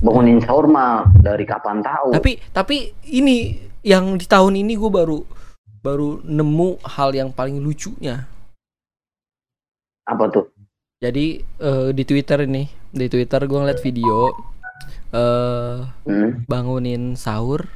bangunin 0.00 0.38
sahur 0.40 0.64
mah 0.64 1.06
dari 1.20 1.44
kapan 1.44 1.84
tahu? 1.84 2.16
Tapi 2.16 2.40
tapi 2.50 2.76
ini 3.12 3.60
yang 3.84 4.16
di 4.16 4.24
tahun 4.24 4.60
ini 4.60 4.76
gue 4.76 4.90
baru 4.90 5.18
baru 5.80 6.24
nemu 6.24 6.80
hal 6.84 7.12
yang 7.16 7.30
paling 7.32 7.60
lucunya. 7.60 8.24
Apa 10.08 10.24
tuh? 10.32 10.48
Jadi 11.00 11.40
eh, 11.40 11.88
di 11.92 12.02
Twitter 12.04 12.44
ini 12.44 12.68
di 12.92 13.06
Twitter 13.08 13.40
gue 13.44 13.58
ngeliat 13.60 13.80
video 13.80 14.32
eh 15.10 15.76
Hmm, 16.06 16.46
bangunin 16.46 17.18
sahur 17.18 17.66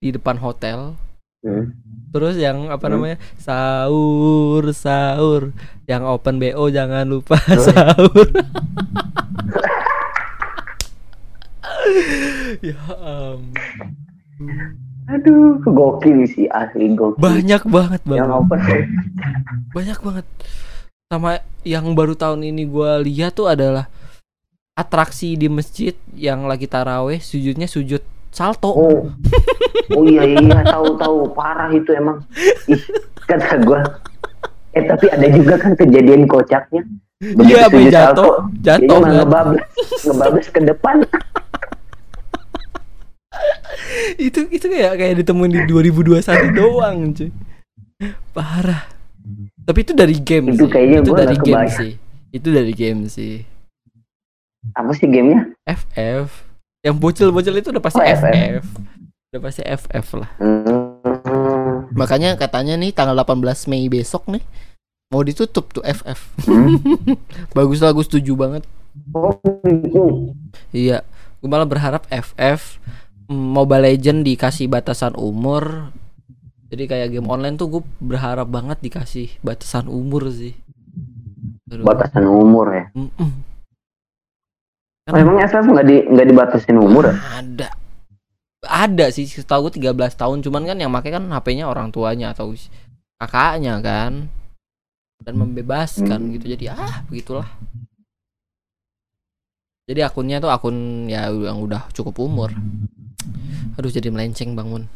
di 0.00 0.14
depan 0.14 0.38
hotel 0.38 0.94
hmm. 1.46 1.64
terus 2.10 2.34
yang 2.34 2.66
apa 2.66 2.82
Hmm. 2.82 2.92
namanya 2.92 3.16
sahur 3.36 4.66
sahur 4.72 5.54
yang 5.84 6.02
open 6.02 6.36
bo 6.36 6.66
jangan 6.68 7.06
lupa 7.06 7.38
Oh. 7.48 7.62
sahur 7.62 8.26
ya 12.62 12.76
ampun. 12.98 14.58
Aduh, 15.06 15.62
gokil 15.62 16.26
sih 16.26 16.50
asli 16.50 16.90
gokil. 16.92 17.22
banyak 17.22 17.62
banget 17.64 18.00
yang 18.04 18.26
bang 18.26 18.32
open. 18.32 18.58
banyak 19.70 19.98
banget 20.02 20.26
sama 21.06 21.30
yang 21.62 21.94
baru 21.94 22.18
tahun 22.18 22.42
ini 22.44 22.66
gua 22.66 22.98
lihat 22.98 23.38
tuh 23.38 23.46
adalah 23.46 23.86
atraksi 24.74 25.38
di 25.38 25.46
masjid 25.46 25.94
yang 26.12 26.44
lagi 26.44 26.66
taraweh 26.66 27.16
sujudnya 27.16 27.64
sujud 27.64 28.02
salto 28.28 28.68
Oh, 28.68 28.98
oh 29.92 30.04
iya 30.04 30.22
iya 30.24 30.60
tahu 30.62 30.94
tahu 30.94 31.16
parah 31.30 31.70
itu 31.70 31.90
emang. 31.90 32.20
Ih, 32.66 32.82
kata 33.24 33.62
gua. 33.62 33.80
Eh 34.70 34.82
tapi 34.82 35.06
ada 35.06 35.26
juga 35.26 35.56
kan 35.56 35.72
kejadian 35.72 36.26
kocaknya. 36.26 36.82
Begitu 37.16 37.48
Iya, 37.50 37.64
sujud 37.66 37.88
jatuh, 37.88 37.96
salto, 37.96 38.28
jatuh 38.60 38.98
kan. 38.98 39.10
ngebablas, 39.14 39.64
ngebablas 40.02 40.46
ke 40.48 40.60
depan. 40.62 40.96
itu 44.18 44.40
itu 44.48 44.66
kayak 44.66 44.96
kayak 44.96 45.14
ditemuin 45.20 45.52
di 45.52 45.60
2021 45.66 46.24
doang 46.52 47.12
cuy 47.12 47.30
parah 48.32 48.88
tapi 49.62 49.78
itu 49.82 49.92
dari 49.92 50.16
game 50.16 50.52
Itu 50.52 50.64
sih 50.64 50.70
kayaknya 50.70 50.98
itu 50.98 51.10
gua 51.10 51.18
dari 51.18 51.36
game 51.36 51.44
kebayang. 51.58 51.74
sih 51.74 51.92
itu 52.30 52.48
dari 52.48 52.72
game 52.72 53.00
sih 53.06 53.34
Apa 54.72 54.90
sih 54.92 55.06
gamenya? 55.06 55.52
FF 55.64 56.45
yang 56.86 56.96
bocil-bocil 56.96 57.50
itu 57.52 57.68
udah 57.68 57.82
pasti 57.82 57.98
Oh, 57.98 58.06
FF. 58.06 58.62
FF. 58.62 58.66
udah 59.28 59.40
pasti 59.42 59.62
FF 59.62 60.06
lah 60.14 60.30
Hmm. 60.38 61.90
makanya 61.92 62.34
katanya 62.34 62.76
nih 62.76 62.90
tanggal 62.90 63.18
18 63.18 63.42
Mei 63.66 63.86
besok 63.86 64.28
nih 64.28 64.42
mau 65.08 65.20
ditutup 65.20 65.66
tuh 65.70 65.82
FF 65.82 66.20
Hmm. 66.44 66.78
bagus 67.52 67.80
lah 67.80 67.90
gue 67.90 68.02
setuju 68.02 68.32
banget 68.32 68.62
Oh, 69.12 69.34
gitu. 69.60 70.32
iya 70.70 71.02
gue 71.36 71.46
malah 71.46 71.66
berharap 71.66 72.06
FF 72.06 72.80
mm, 73.26 73.34
Mobile 73.52 73.84
Legend 73.84 74.22
dikasih 74.22 74.66
batasan 74.66 75.12
umur 75.12 75.90
jadi 76.66 76.86
kayak 76.86 77.08
game 77.12 77.26
online 77.26 77.54
tuh 77.54 77.68
gue 77.68 77.82
berharap 77.98 78.46
banget 78.46 78.78
dikasih 78.80 79.36
batasan 79.40 79.86
umur 79.86 80.30
sih 80.30 80.54
Aduh. 81.66 81.82
Batasan 81.82 82.22
umur 82.24 82.70
ya. 82.70 82.84
Mm-mm. 85.06 85.14
Oh, 85.14 85.22
emang 85.22 85.38
FF 85.38 85.62
nggak 85.62 85.86
di 85.86 85.96
nggak 86.02 86.26
dibatasin 86.26 86.82
umur 86.82 87.06
ya? 87.06 87.14
ada. 87.38 87.68
Ada 88.66 89.14
sih 89.14 89.30
setahu 89.30 89.70
gue 89.70 89.78
13 89.78 89.94
tahun. 90.18 90.42
Cuman 90.42 90.66
kan 90.66 90.74
yang 90.74 90.90
make 90.90 91.14
kan 91.14 91.22
HP-nya 91.30 91.70
orang 91.70 91.94
tuanya 91.94 92.34
atau 92.34 92.50
kakaknya 93.22 93.78
kan. 93.78 94.26
Dan 95.22 95.34
membebaskan 95.38 96.26
Hmm. 96.26 96.34
gitu. 96.34 96.58
Jadi 96.58 96.66
ah 96.66 97.06
begitulah. 97.06 97.46
Jadi 99.86 100.02
akunnya 100.02 100.42
tuh 100.42 100.50
akun 100.50 101.06
ya 101.06 101.30
yang 101.30 101.62
udah 101.62 101.86
cukup 101.94 102.18
umur. 102.18 102.50
Aduh 103.78 103.92
jadi 103.92 104.08
melenceng 104.08 104.56
bangun 104.56 104.88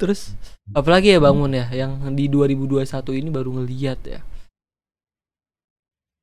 terus 0.00 0.32
apalagi 0.72 1.12
ya 1.12 1.20
bangun 1.20 1.52
ya 1.52 1.68
yang 1.72 2.00
di 2.16 2.28
2021 2.28 3.20
ini 3.20 3.28
baru 3.28 3.50
ngeliat 3.60 4.00
ya 4.04 4.20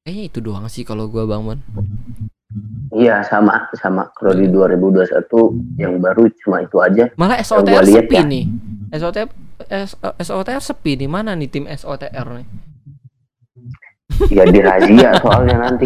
kayaknya 0.09 0.25
itu 0.25 0.39
doang 0.41 0.65
sih 0.65 0.81
kalau 0.81 1.05
gua 1.05 1.29
bangun 1.29 1.61
Iya 2.89 3.21
sama 3.21 3.69
sama. 3.77 4.09
Kalau 4.17 4.33
di 4.33 4.49
2021 4.49 5.77
yang 5.77 6.01
baru 6.01 6.25
cuma 6.41 6.65
itu 6.65 6.81
aja. 6.81 7.05
Malah 7.13 7.37
SOTR 7.45 7.85
lihat 7.85 8.09
sepi 8.09 8.17
ya. 8.17 8.25
nih. 8.25 8.43
SOTR 8.97 9.29
S- 9.69 10.01
SOTR 10.01 10.57
sepi 10.57 10.97
nih. 10.97 11.05
Mana 11.05 11.37
nih 11.37 11.45
tim 11.45 11.69
SOTR 11.69 12.25
nih? 12.41 12.47
Ya 14.33 14.49
dirazia 14.49 15.13
soalnya 15.21 15.69
nanti. 15.69 15.85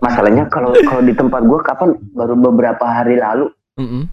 Masalahnya 0.00 0.48
kalau 0.48 0.72
kalau 0.88 1.04
di 1.04 1.12
tempat 1.12 1.44
gua 1.44 1.60
kapan 1.60 1.92
baru 2.16 2.34
beberapa 2.40 2.88
hari 2.88 3.20
lalu, 3.20 3.52
Mm-mm. 3.76 4.08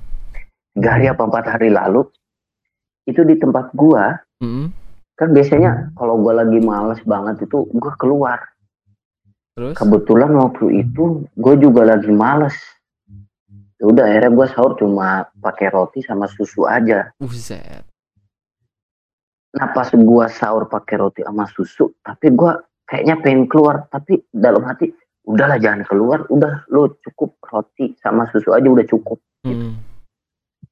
tiga 0.75 0.99
hari 0.99 1.07
apa 1.07 1.23
empat 1.23 1.45
hari 1.47 1.71
lalu, 1.71 2.03
itu 3.07 3.23
di 3.23 3.39
tempat 3.39 3.71
gua 3.71 4.19
Mm-mm. 4.43 4.75
Kan 5.21 5.29
biasanya 5.29 5.93
kalau 5.93 6.17
gua 6.17 6.41
lagi 6.41 6.57
males 6.65 6.97
banget 7.05 7.45
itu 7.45 7.69
gua 7.77 7.93
keluar. 8.01 8.41
Terus? 9.55 9.75
Kebetulan 9.75 10.31
waktu 10.39 10.87
itu 10.87 11.27
gue 11.35 11.55
juga 11.59 11.83
lagi 11.83 12.07
males. 12.09 12.55
Ya 13.81 13.85
udah 13.89 14.05
akhirnya 14.07 14.31
gue 14.31 14.47
sahur 14.53 14.73
cuma 14.77 15.27
pakai 15.41 15.73
roti 15.73 15.99
sama 16.05 16.29
susu 16.29 16.63
aja. 16.69 17.11
Buset. 17.19 17.83
Nah 19.51 19.67
pas 19.75 19.89
gue 19.91 20.25
sahur 20.31 20.71
pakai 20.71 20.95
roti 21.01 21.21
sama 21.25 21.49
susu, 21.51 21.91
tapi 21.99 22.31
gue 22.31 22.51
kayaknya 22.87 23.15
pengen 23.19 23.45
keluar. 23.51 23.89
Tapi 23.91 24.23
dalam 24.31 24.63
hati, 24.63 24.87
udahlah 25.27 25.59
jangan 25.59 25.83
keluar, 25.83 26.23
udah 26.31 26.63
lo 26.71 26.95
cukup 27.03 27.35
roti 27.51 27.91
sama 27.99 28.29
susu 28.31 28.55
aja 28.55 28.69
udah 28.69 28.85
cukup. 28.87 29.19
Mm. 29.43 29.75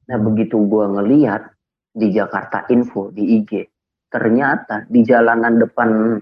Nah 0.08 0.18
begitu 0.24 0.56
gue 0.56 0.86
ngeliat 0.88 1.44
di 1.92 2.14
Jakarta 2.16 2.64
Info 2.72 3.12
di 3.12 3.42
IG, 3.42 3.68
ternyata 4.10 4.84
di 4.90 5.06
jalanan 5.06 5.62
depan 5.62 6.20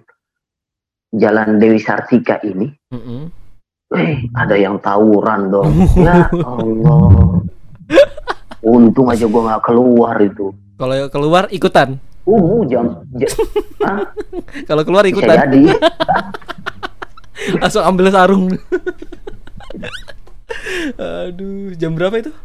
Jalan 1.07 1.55
Dewi 1.55 1.80
Sartika 1.80 2.35
ini, 2.43 2.68
Mm-mm. 2.91 3.31
eh 3.95 4.27
ada 4.35 4.59
yang 4.59 4.76
tawuran 4.84 5.47
dong. 5.47 5.72
Ya 5.95 6.27
Allah. 6.43 7.39
Untung 8.59 9.07
aja 9.07 9.23
gue 9.23 9.41
nggak 9.47 9.64
keluar 9.64 10.19
itu. 10.19 10.51
Kalau 10.76 11.07
keluar 11.07 11.47
ikutan. 11.47 11.95
Uh, 12.27 12.59
jam, 12.68 13.07
jam 13.15 13.31
Kalau 14.68 14.84
keluar 14.84 15.07
bisa 15.07 15.15
ikutan. 15.15 15.38
jadi. 15.47 15.61
Langsung 17.64 17.88
ambil 17.88 18.11
sarung. 18.11 18.51
Aduh, 20.99 21.72
jam 21.80 21.95
berapa 21.95 22.19
itu? 22.19 22.35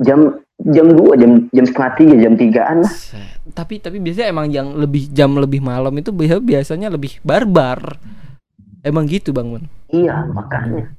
Jam 0.00 0.40
jam 0.60 0.86
2 0.88 1.16
jam 1.16 1.32
jam 1.48 1.64
setengah 1.64 1.92
tiga 1.94 2.14
jam 2.18 2.32
tigaan 2.34 2.78
lah. 2.80 2.94
Tapi 3.50 3.78
tapi 3.78 3.96
biasanya 3.96 4.28
emang 4.28 4.48
yang 4.48 4.72
lebih 4.72 5.08
jam 5.08 5.32
lebih 5.34 5.60
malam 5.60 5.92
itu 5.94 6.08
biasa- 6.08 6.40
biasanya 6.40 6.88
lebih 6.88 7.20
barbar. 7.20 7.96
Emang 8.80 9.04
gitu 9.04 9.30
Bang 9.30 9.52
Mun. 9.52 9.64
iya 9.92 10.24
makanya 10.24 10.96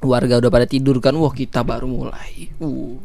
Warga 0.00 0.36
udah 0.36 0.48
pada 0.48 0.64
tidur 0.64 0.96
kan. 0.98 1.12
Wah, 1.14 1.32
kita 1.32 1.60
baru 1.60 1.84
mulai. 1.84 2.48
Uh. 2.58 2.96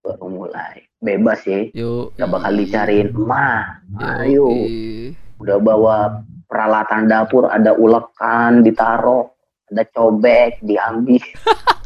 baru 0.00 0.26
mulai 0.26 0.88
bebas 0.96 1.44
ya 1.44 1.68
Yuk. 1.76 2.16
gak 2.16 2.28
bakal 2.28 2.56
dicariin 2.56 3.12
emak 3.12 3.84
ayo 4.20 4.48
Yoi. 4.48 5.12
udah 5.36 5.56
bawa 5.60 5.96
peralatan 6.44 7.04
dapur 7.04 7.44
ada 7.44 7.76
ulekan 7.76 8.60
ditaruh 8.60 9.28
ada 9.68 9.84
cobek 9.86 10.60
diambil 10.60 11.20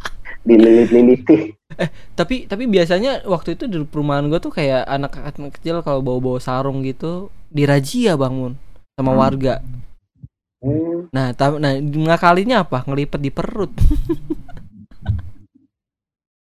dililit-lilitin 0.44 1.56
Tapi 2.14 2.46
tapi 2.46 2.70
biasanya 2.70 3.26
waktu 3.26 3.58
itu 3.58 3.66
di 3.66 3.82
perumahan 3.82 4.28
gua 4.30 4.38
tuh 4.38 4.54
kayak 4.54 4.86
anak-anak 4.86 5.50
kecil 5.58 5.82
kalau 5.82 6.00
bawa-bawa 6.04 6.38
sarung 6.38 6.86
gitu 6.86 7.32
dirazia 7.50 8.14
Bang 8.14 8.34
Mun 8.38 8.54
sama 8.94 9.12
Hmm. 9.12 9.20
warga. 9.20 9.54
Hmm, 10.62 11.10
Nah, 11.12 11.34
ta- 11.34 11.58
nah 11.60 11.74
ngakalinya 11.76 12.64
apa? 12.64 12.86
Ngelipet 12.86 13.20
di 13.20 13.30
perut. 13.34 13.68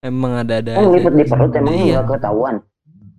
Emang 0.02 0.34
ada-ada 0.42 0.82
oh 0.82 0.90
aja. 0.90 0.94
lipet 0.98 1.14
di 1.14 1.24
perut 1.24 1.50
emang 1.54 1.74
Iya. 1.78 2.02
nggak 2.02 2.18
ketahuan 2.18 2.56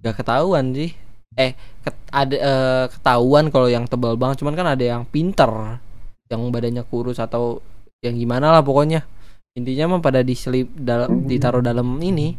Gak 0.04 0.16
ketahuan 0.20 0.66
sih. 0.76 0.92
Eh, 1.40 1.56
ket- 1.80 2.08
ada 2.12 2.36
eh, 2.36 2.86
ketahuan 2.92 3.48
kalau 3.48 3.72
yang 3.72 3.88
tebal 3.88 4.20
banget, 4.20 4.44
cuman 4.44 4.52
kan 4.52 4.68
ada 4.76 4.84
yang 4.84 5.08
pinter, 5.08 5.80
yang 6.28 6.42
badannya 6.52 6.84
kurus 6.84 7.24
atau 7.24 7.64
yang 8.04 8.20
gimana 8.20 8.52
lah 8.52 8.60
pokoknya. 8.60 9.08
Intinya 9.54 9.86
mah 9.88 10.02
pada 10.02 10.26
diselip 10.26 10.66
dalam 10.74 11.24
Hmm. 11.24 11.30
ditaruh 11.30 11.62
dalam 11.62 11.86
ini. 12.02 12.34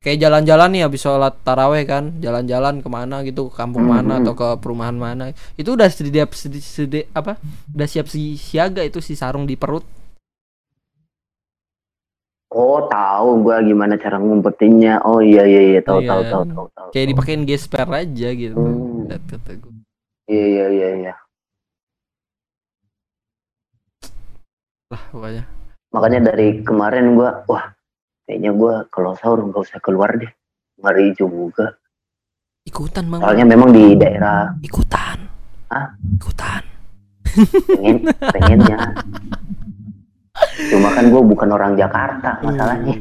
Kayak 0.00 0.18
jalan-jalan 0.24 0.68
nih 0.72 0.82
habis 0.82 1.04
sholat 1.04 1.36
taraweh 1.44 1.84
kan, 1.84 2.16
jalan-jalan 2.18 2.80
ke 2.80 2.88
mana 2.88 3.20
gitu, 3.20 3.52
ke 3.52 3.54
kampung 3.54 3.84
Hmm, 3.84 3.92
mana 3.94 4.14
hmm. 4.16 4.22
atau 4.24 4.32
ke 4.32 4.48
perumahan 4.58 4.96
mana. 4.96 5.24
Itu 5.54 5.76
udah 5.76 5.86
sedia, 5.86 6.24
sedia- 6.32 7.04
apa? 7.12 7.36
Udah 7.70 7.84
siap 7.84 8.08
si 8.08 8.34
siaga 8.34 8.80
itu 8.80 8.98
si 8.98 9.14
sarung 9.14 9.44
di 9.44 9.54
perut. 9.54 9.84
oh 12.50 12.82
tahu 12.90 13.46
gua 13.46 13.62
gimana 13.62 13.94
cara 13.94 14.18
ngumpetinnya 14.18 15.06
oh 15.06 15.22
iya 15.22 15.46
iya 15.46 15.62
iya 15.70 15.80
tahu 15.86 16.02
Iya. 16.02 16.10
tahu 16.10 16.22
tahu 16.26 16.44
tahu 16.50 16.66
tahu 16.74 16.88
Kayak 16.90 17.06
dipakein 17.14 17.42
gesper 17.46 17.86
aja 17.86 18.28
gitu. 18.34 18.58
Hmm. 18.58 19.06
Iya 20.26 20.44
iya 20.50 20.66
iya 20.66 20.88
iya 20.98 21.14
Lah 24.90 25.02
pokoknya. 25.14 25.44
Makanya 25.90 26.32
dari 26.32 26.62
kemarin 26.62 27.14
gua 27.18 27.42
wah 27.46 27.70
kayaknya 28.26 28.50
gua 28.54 28.86
kalau 28.88 29.14
sahur 29.18 29.42
nggak 29.46 29.62
usah 29.62 29.78
keluar 29.82 30.14
deh 30.16 30.30
ngeri 30.80 31.12
juga 31.14 31.76
Ikutan 32.66 33.08
bang. 33.08 33.20
soalnya 33.24 33.46
memang 33.48 33.72
di 33.72 33.96
daerah 33.96 34.52
Ikutan. 34.60 35.18
Hah? 35.70 35.88
Ikutan. 36.18 36.62
pengen 37.78 37.96
pengennya 38.18 38.78
cuma 40.72 40.88
kan 40.90 41.04
gua 41.14 41.22
bukan 41.22 41.48
orang 41.52 41.72
Jakarta 41.78 42.42
masalahnya 42.42 42.96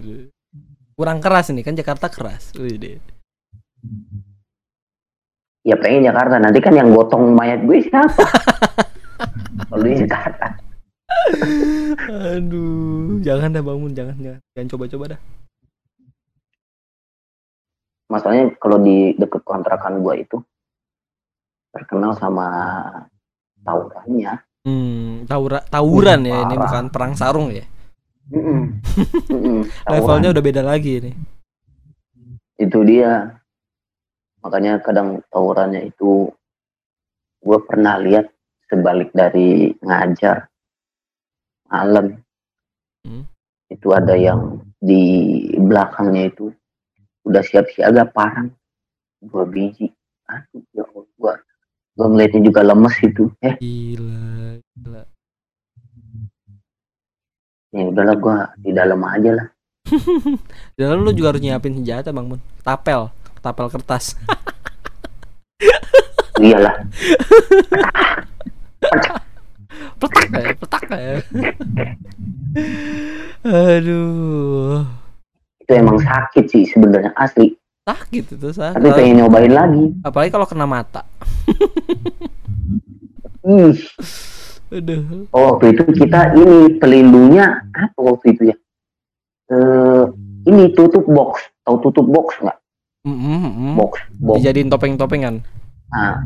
Kurang 0.99 1.23
keras 1.23 1.47
nih 1.55 1.63
kan 1.63 1.79
Jakarta 1.79 2.11
keras. 2.11 2.51
Wih 2.59 2.75
ya 5.63 5.75
pengen 5.79 6.07
Jakarta 6.07 6.35
nanti 6.39 6.59
kan 6.63 6.75
yang 6.75 6.91
gotong 6.91 7.35
mayat 7.35 7.63
gue 7.63 7.83
siapa 7.83 8.25
kalau 9.69 9.83
di 9.85 9.95
Jakarta 10.01 10.58
Aduh, 12.35 13.19
jangan 13.21 13.53
dah 13.53 13.63
bangun, 13.63 13.91
jangan 13.93 14.15
jangan, 14.19 14.41
jangan 14.53 14.69
coba-coba 14.75 15.05
dah. 15.15 15.21
masalahnya 18.09 18.57
kalau 18.57 18.81
di 18.81 19.13
deket 19.21 19.45
kontrakan 19.45 20.01
gua 20.01 20.17
itu 20.17 20.41
terkenal 21.69 22.17
sama 22.17 22.49
tawurannya 23.61 24.41
Hmm, 24.59 25.23
tawura, 25.23 25.63
tawuran 25.71 26.27
ya, 26.27 26.43
ini 26.43 26.59
bukan 26.59 26.91
perang 26.91 27.15
sarung 27.15 27.47
ya. 27.47 27.63
Mm-mm. 28.27 28.75
Mm-mm. 29.31 29.59
Levelnya 29.87 30.35
udah 30.35 30.43
beda 30.43 30.61
lagi 30.61 30.99
nih. 30.99 31.15
itu 32.59 32.79
dia 32.83 33.39
makanya 34.43 34.83
kadang 34.83 35.23
tawurannya 35.31 35.87
itu 35.87 36.27
gue 37.39 37.59
pernah 37.63 37.95
lihat 38.03 38.27
sebalik 38.67 39.15
dari 39.15 39.71
ngajar 39.79 40.51
malam 41.69 42.17
Hmm. 42.99 43.23
itu 43.71 43.95
ada 43.95 44.11
yang 44.11 44.59
di 44.75 44.99
belakangnya 45.55 46.27
itu 46.27 46.51
udah 47.23 47.39
siap 47.39 47.71
siaga 47.71 48.03
parang 48.03 48.51
dua 49.23 49.47
biji 49.47 49.87
aduh 50.27 50.59
ya 50.75 50.83
Allah 50.83 51.07
gua 51.15 51.33
gua 51.95 52.05
ngeliatnya 52.11 52.43
juga 52.43 52.61
lemes 52.61 52.91
itu 52.99 53.31
eh 53.39 53.55
Gila, 53.55 54.59
gila. 54.75 55.03
ya 57.71 57.83
udahlah 57.87 58.15
gua 58.19 58.37
di 58.59 58.71
dalam 58.75 58.99
aja 58.99 59.31
lah 59.31 59.47
Di 60.75 60.79
dalam 60.83 60.99
lu 60.99 61.15
juga 61.15 61.31
harus 61.31 61.41
nyiapin 61.41 61.73
senjata, 61.73 62.11
Bang 62.11 62.27
Mun. 62.27 62.43
Tapel, 62.61 63.09
tapel 63.39 63.71
kertas. 63.71 64.19
iyalah 66.35 66.75
Petak 69.69 70.27
ya, 70.31 70.49
petak 70.57 70.83
ya. 70.89 71.13
Aduh. 73.45 74.81
itu 75.59 75.71
emang 75.71 76.01
sakit 76.01 76.45
sih 76.49 76.65
sebenarnya 76.65 77.13
asli 77.13 77.53
Sakit 77.85 78.25
itu, 78.33 78.49
sakit. 78.49 78.75
tapi 78.75 78.89
pengen 78.91 79.21
nyobain 79.21 79.49
lagi 79.49 79.93
Apalagi 80.01 80.29
kalau 80.29 80.45
kena 80.45 80.65
mata. 80.65 81.05
ih 83.43 83.77
Aduh. 84.69 85.25
Oh, 85.29 85.57
waktu 85.57 85.73
itu 85.73 85.81
kita 85.97 86.33
ini 86.33 86.77
pelindungnya 86.77 87.65
apa 87.73 87.97
waktu 87.97 88.37
itu 88.37 88.53
ya? 88.53 88.57
Eh, 89.49 90.03
ini 90.45 90.69
tutup 90.77 91.09
box, 91.09 91.41
tahu 91.65 91.81
tutup 91.81 92.05
box 92.05 92.37
nggak? 92.37 92.57
Mm, 93.01 93.17
mm, 93.17 93.39
mm. 93.49 93.73
Box, 93.73 93.93
box. 94.21 94.35
Dijadiin 94.37 94.69
topeng-topengan. 94.69 95.41
Nah, 95.89 96.21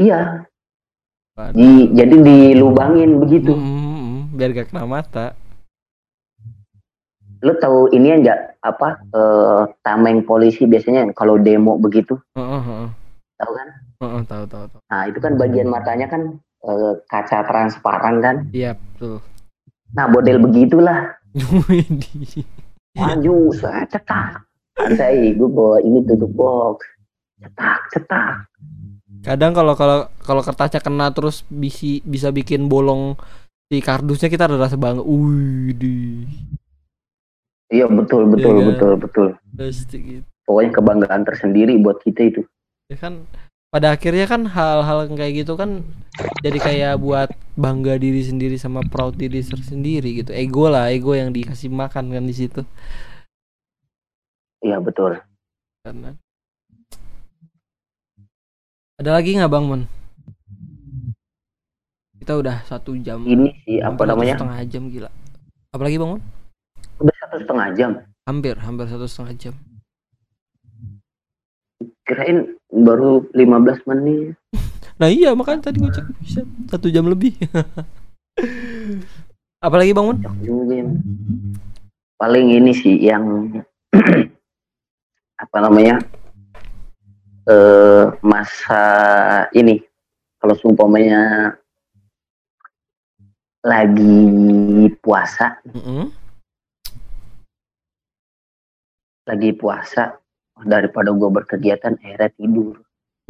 iya. 0.00 0.48
Di, 1.54 1.88
jadi 1.94 2.14
dilubangin 2.20 3.20
begitu. 3.22 3.54
Mm, 3.54 3.64
mm, 3.64 3.98
mm. 3.98 4.20
Biar 4.36 4.50
gak 4.54 4.68
kena 4.72 4.84
mata. 4.84 5.26
Lo 7.40 7.56
tahu 7.56 7.88
ini 7.96 8.12
enggak 8.12 8.60
apa? 8.60 9.00
Eh, 9.00 9.62
tameng 9.80 10.28
polisi 10.28 10.68
biasanya 10.68 11.08
kalau 11.16 11.40
demo 11.40 11.80
begitu, 11.80 12.20
heeh. 12.36 12.84
tahu 13.40 13.52
kan? 13.56 13.68
Heeh, 14.04 14.22
tahu 14.28 14.44
tahu 14.44 14.64
tahu. 14.68 14.80
Nah, 14.92 15.02
itu 15.08 15.18
kan 15.24 15.40
bagian 15.40 15.72
matanya 15.72 16.04
kan 16.12 16.36
eh, 16.68 16.92
kaca 17.08 17.40
transparan 17.48 18.20
kan? 18.20 18.36
Iya, 18.52 18.76
betul. 18.76 19.24
Nah, 19.96 20.06
model 20.12 20.36
begitulah. 20.44 21.16
Maju, 23.00 23.36
saya 23.56 23.88
cetak. 23.88 24.44
Santai, 24.76 25.32
gue 25.32 25.48
bawa 25.48 25.80
ini 25.80 26.04
tutup 26.04 26.30
box. 26.36 26.84
Cetak, 27.40 27.80
cetak. 27.96 28.34
Kadang 29.20 29.52
kalau 29.52 29.76
kalau 29.76 30.08
kalau 30.24 30.40
kertasnya 30.40 30.80
kena 30.80 31.12
terus 31.12 31.44
bisa 31.52 32.00
bisa 32.08 32.28
bikin 32.32 32.72
bolong 32.72 33.20
si 33.68 33.84
kardusnya 33.84 34.32
kita 34.32 34.48
ada 34.48 34.56
rasa 34.56 34.80
bangga. 34.80 35.04
Widih. 35.04 36.24
Iya 37.70 37.86
betul 37.86 38.26
betul 38.32 38.54
kan? 38.58 38.66
betul 38.66 38.92
betul. 38.96 39.28
Pasti 39.54 39.96
gitu. 40.00 40.26
Pokoknya 40.48 40.70
kebanggaan 40.74 41.22
tersendiri 41.22 41.78
buat 41.78 42.02
kita 42.02 42.20
itu. 42.26 42.42
Ya 42.90 42.98
kan 42.98 43.28
pada 43.70 43.94
akhirnya 43.94 44.26
kan 44.26 44.50
hal-hal 44.50 45.06
kayak 45.14 45.46
gitu 45.46 45.54
kan 45.54 45.86
jadi 46.42 46.58
kayak 46.58 46.94
buat 46.98 47.30
bangga 47.54 47.94
diri 48.02 48.26
sendiri 48.26 48.58
sama 48.58 48.82
proud 48.82 49.14
diri 49.14 49.44
sendiri 49.46 50.24
gitu. 50.24 50.34
Ego 50.34 50.66
lah, 50.66 50.90
ego 50.90 51.14
yang 51.14 51.30
dikasih 51.30 51.70
makan 51.70 52.10
kan 52.10 52.24
di 52.26 52.34
situ. 52.34 52.66
Iya 54.64 54.82
betul. 54.82 55.22
Karena 55.86 56.18
ada 59.00 59.16
lagi 59.16 59.32
nggak 59.32 59.48
bang 59.48 59.64
Mon? 59.64 59.82
Kita 62.20 62.36
udah 62.36 62.60
satu 62.68 62.92
jam. 63.00 63.24
Ini 63.24 63.48
sih 63.64 63.80
apa 63.80 64.04
namanya? 64.04 64.36
Setengah 64.36 64.60
jam 64.68 64.92
gila. 64.92 65.08
Apalagi 65.72 65.96
bang 65.96 66.10
Mon? 66.12 66.22
Udah 67.00 67.14
satu 67.24 67.40
setengah 67.40 67.68
jam. 67.72 67.90
Hampir, 68.28 68.60
hampir 68.60 68.84
satu 68.92 69.08
setengah 69.08 69.32
jam. 69.40 69.54
Kirain 72.04 72.60
baru 72.68 73.24
15 73.32 73.88
menit. 73.88 74.36
Nah 75.00 75.08
iya 75.08 75.32
makanya 75.32 75.72
tadi 75.72 75.80
gue 75.80 75.96
cek 75.96 76.04
bisa 76.20 76.44
satu 76.68 76.92
jam 76.92 77.08
lebih. 77.08 77.32
Apalagi 79.64 79.96
bang 79.96 80.12
juga 80.44 80.76
ya. 80.76 80.84
Paling 82.20 82.46
ini 82.52 82.72
sih 82.76 83.00
yang 83.00 83.48
apa 85.40 85.56
namanya? 85.56 86.04
Eh 87.50 88.04
masa 88.22 88.84
ini. 89.58 89.82
Kalau 90.38 90.54
seumpamanya 90.54 91.52
lagi 93.66 94.86
puasa. 95.02 95.58
Mm-mm. 95.66 96.20
lagi 99.30 99.54
puasa 99.54 100.18
daripada 100.66 101.14
gue 101.14 101.30
berkegiatan 101.30 101.94
akhirnya 102.02 102.30
tidur. 102.34 102.76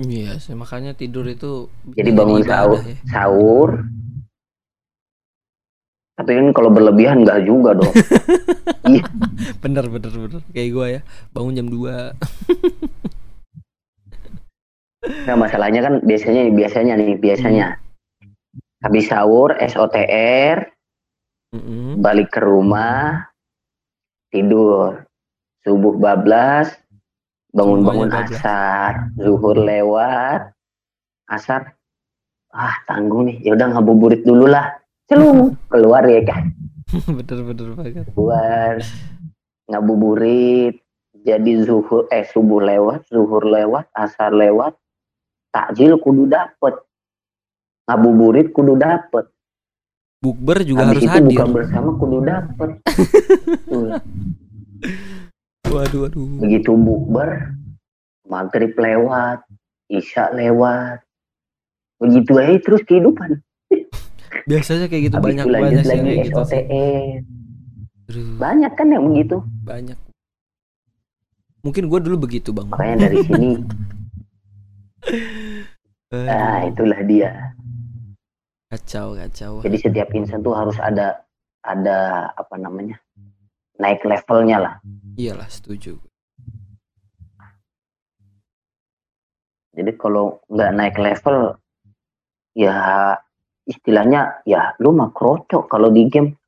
Iya 0.00 0.40
sih, 0.40 0.56
makanya 0.56 0.96
tidur 0.96 1.28
itu 1.28 1.68
jadi 1.92 2.16
bangun 2.16 2.40
sahur 2.40 2.80
ya. 2.80 2.96
sahur. 3.04 3.70
Tapi 6.16 6.30
kan 6.36 6.46
kalau 6.56 6.72
berlebihan 6.72 7.20
nggak 7.24 7.44
juga 7.44 7.76
dong. 7.76 7.92
Iya. 8.80 9.04
Bener 9.60 9.86
bener 9.92 10.08
bener. 10.08 10.40
Kayak 10.56 10.68
gua 10.72 10.86
ya, 10.88 11.00
bangun 11.36 11.52
jam 11.52 11.68
2 11.68 12.16
nah 15.00 15.36
masalahnya 15.36 15.80
kan 15.80 15.94
biasanya 16.04 16.52
biasanya 16.52 16.92
nih 16.96 17.16
biasanya. 17.16 17.66
Habis 18.80 19.12
sahur 19.12 19.52
SOTR 19.60 20.72
Mm-mm. 21.52 22.00
balik 22.00 22.32
ke 22.32 22.40
rumah 22.40 23.28
tidur. 24.28 25.04
Subuh 25.60 25.96
bablas 25.96 26.72
bangun-bangun 27.52 28.08
asar. 28.08 29.12
Zuhur 29.20 29.56
lewat 29.56 30.52
asar. 31.28 31.76
Ah 32.52 32.80
tanggung 32.88 33.28
nih. 33.28 33.40
Ya 33.44 33.52
udah 33.56 33.76
ngabuburit 33.76 34.24
dulu 34.24 34.48
lah. 34.48 34.80
Celung. 35.08 35.56
Keluar 35.72 36.04
ya 36.08 36.20
kan 36.24 36.52
bener 37.06 37.38
bener 37.46 37.68
banget. 37.76 38.04
keluar. 38.12 38.80
Ngabuburit. 39.68 40.80
Jadi 41.20 41.68
zuhur 41.68 42.08
eh 42.08 42.24
subuh 42.24 42.64
lewat 42.64 43.04
zuhur 43.12 43.44
lewat 43.44 43.92
asar 43.92 44.32
lewat 44.32 44.72
takjil 45.50 45.98
kudu 45.98 46.26
dapet 46.26 46.74
ngabuburit 47.86 48.50
kudu 48.54 48.74
dapet 48.78 49.26
Bukber 50.20 50.60
juga 50.62 50.84
habis 50.84 51.00
harus 51.00 51.04
itu 51.08 51.16
hadir. 51.16 51.28
buka 51.32 51.44
bersama 51.48 51.90
kudu 51.96 52.18
dapet. 52.20 52.70
Waduh 55.70 56.00
waduh. 56.02 56.26
begitu 56.42 56.74
bukber 56.74 57.54
maghrib 58.26 58.74
lewat 58.74 59.38
isya 59.86 60.34
lewat 60.34 60.98
begitu 62.02 62.32
aja 62.42 62.58
terus 62.58 62.82
kehidupan 62.84 63.38
Biasanya 64.50 64.90
kayak 64.90 65.02
gitu 65.08 65.14
habis 65.20 65.26
banyak 65.30 65.44
itu 65.46 65.52
lanjut 65.52 65.62
banyak 65.62 65.84
sih 65.84 65.90
lagi 65.90 66.02
kayak 66.02 66.26
gitu. 66.26 66.40
banyak 68.40 68.72
kan 68.74 68.86
yang 68.90 69.04
begitu 69.06 69.36
banyak. 69.62 69.98
Mungkin 71.60 71.92
gua 71.92 72.00
dulu 72.00 72.16
begitu 72.24 72.50
bang. 72.50 72.66
makanya 72.72 72.96
dari 73.06 73.18
sini 73.24 73.50
nah 76.10 76.66
itulah 76.66 77.00
dia 77.06 77.54
kacau 78.70 79.18
kacau. 79.18 79.52
jadi 79.62 79.76
setiap 79.78 80.08
insan 80.14 80.42
tuh 80.42 80.54
harus 80.54 80.78
ada 80.78 81.22
ada 81.66 82.30
apa 82.34 82.54
namanya 82.56 82.98
naik 83.80 84.04
levelnya 84.04 84.58
lah 84.60 84.74
Iyalah 85.16 85.48
setuju. 85.50 85.98
jadi 89.76 89.92
kalau 89.96 90.42
nggak 90.50 90.70
naik 90.76 90.96
level 90.98 91.56
ya 92.58 92.74
istilahnya 93.64 94.42
ya 94.44 94.74
lu 94.82 94.90
mah 94.90 95.14
krocok 95.14 95.70
kalau 95.70 95.88
di 95.94 96.10
game 96.10 96.39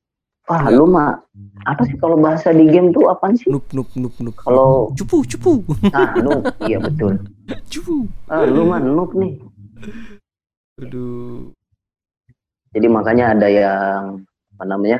wah 0.51 0.65
lu 0.71 0.85
mah 0.91 1.23
apa 1.63 1.83
sih 1.87 1.95
kalau 1.99 2.19
bahasa 2.19 2.51
di 2.51 2.67
game 2.67 2.91
tuh 2.91 3.07
apaan 3.11 3.39
sih? 3.39 3.47
Nup 3.51 3.67
nup 3.71 3.91
nup 3.95 4.15
nup. 4.19 4.35
kalau 4.39 4.91
cupu 4.99 5.23
cupu. 5.27 5.63
Ah 5.95 6.15
lu 6.19 6.43
iya 6.67 6.79
betul. 6.83 7.19
Cupu. 7.73 8.07
ah 8.27 8.43
lu 8.47 8.67
mah 8.67 8.83
noob 8.83 9.15
nih. 9.19 9.39
Aduh. 10.83 11.53
jadi 12.73 12.87
makanya 12.89 13.37
ada 13.37 13.49
yang 13.51 14.25
apa 14.57 14.65
namanya? 14.65 14.99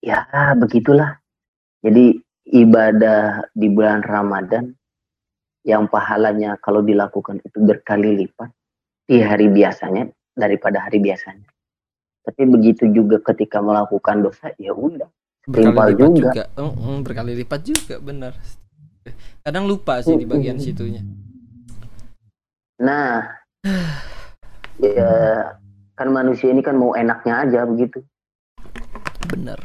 Ya 0.00 0.22
begitulah. 0.54 1.18
Jadi 1.82 2.22
ibadah 2.46 3.42
di 3.50 3.66
bulan 3.68 4.06
Ramadan 4.06 4.70
yang 5.66 5.90
pahalanya 5.90 6.54
kalau 6.62 6.78
dilakukan 6.78 7.42
itu 7.42 7.58
berkali 7.58 8.22
lipat 8.22 8.54
di 9.02 9.18
hari 9.18 9.50
biasanya 9.50 10.06
daripada 10.38 10.86
hari 10.86 11.02
biasanya 11.02 11.42
tapi 12.26 12.42
begitu 12.44 12.90
juga 12.90 13.22
ketika 13.22 13.62
melakukan 13.62 14.20
dosa 14.20 14.50
ya 14.56 14.74
udah 14.74 15.06
Berkali 15.46 15.70
lipat 15.70 15.86
juga. 15.94 16.32
juga. 16.34 16.44
Mm, 16.56 16.72
mm, 16.74 16.96
berkali 17.00 17.32
lipat 17.36 17.60
juga 17.62 17.94
benar. 17.96 18.32
Kadang 19.40 19.64
lupa 19.64 20.02
sih 20.02 20.12
di 20.12 20.26
bagian 20.26 20.58
situnya. 20.58 21.06
nah 22.76 23.24
ya 24.76 25.08
kan 25.94 26.08
manusia 26.10 26.50
ini 26.50 26.60
kan 26.60 26.74
mau 26.74 26.92
enaknya 26.92 27.40
aja 27.40 27.60
begitu 27.64 28.04
Benar. 29.26 29.56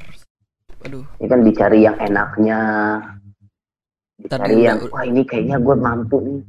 Aduh. 0.82 1.04
ini 1.18 1.28
kan 1.28 1.42
dicari 1.42 1.80
yang 1.82 2.00
enaknya 2.00 2.60
Tadi 4.22 4.24
dicari 4.24 4.54
udah- 4.54 4.64
yang 4.64 4.80
wah 4.88 5.04
ini 5.04 5.22
kayaknya 5.22 5.58
gue 5.58 5.76
mampu 5.76 6.18
nih 6.20 6.40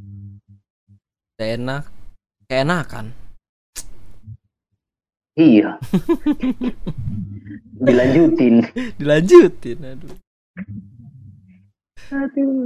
Udah 1.32 1.48
enak. 1.50 1.82
Keenakan. 2.46 3.06
Iya 5.34 5.76
dilanjutin 7.82 8.62
Dilanjutin. 9.00 9.78
Aduh. 9.82 10.12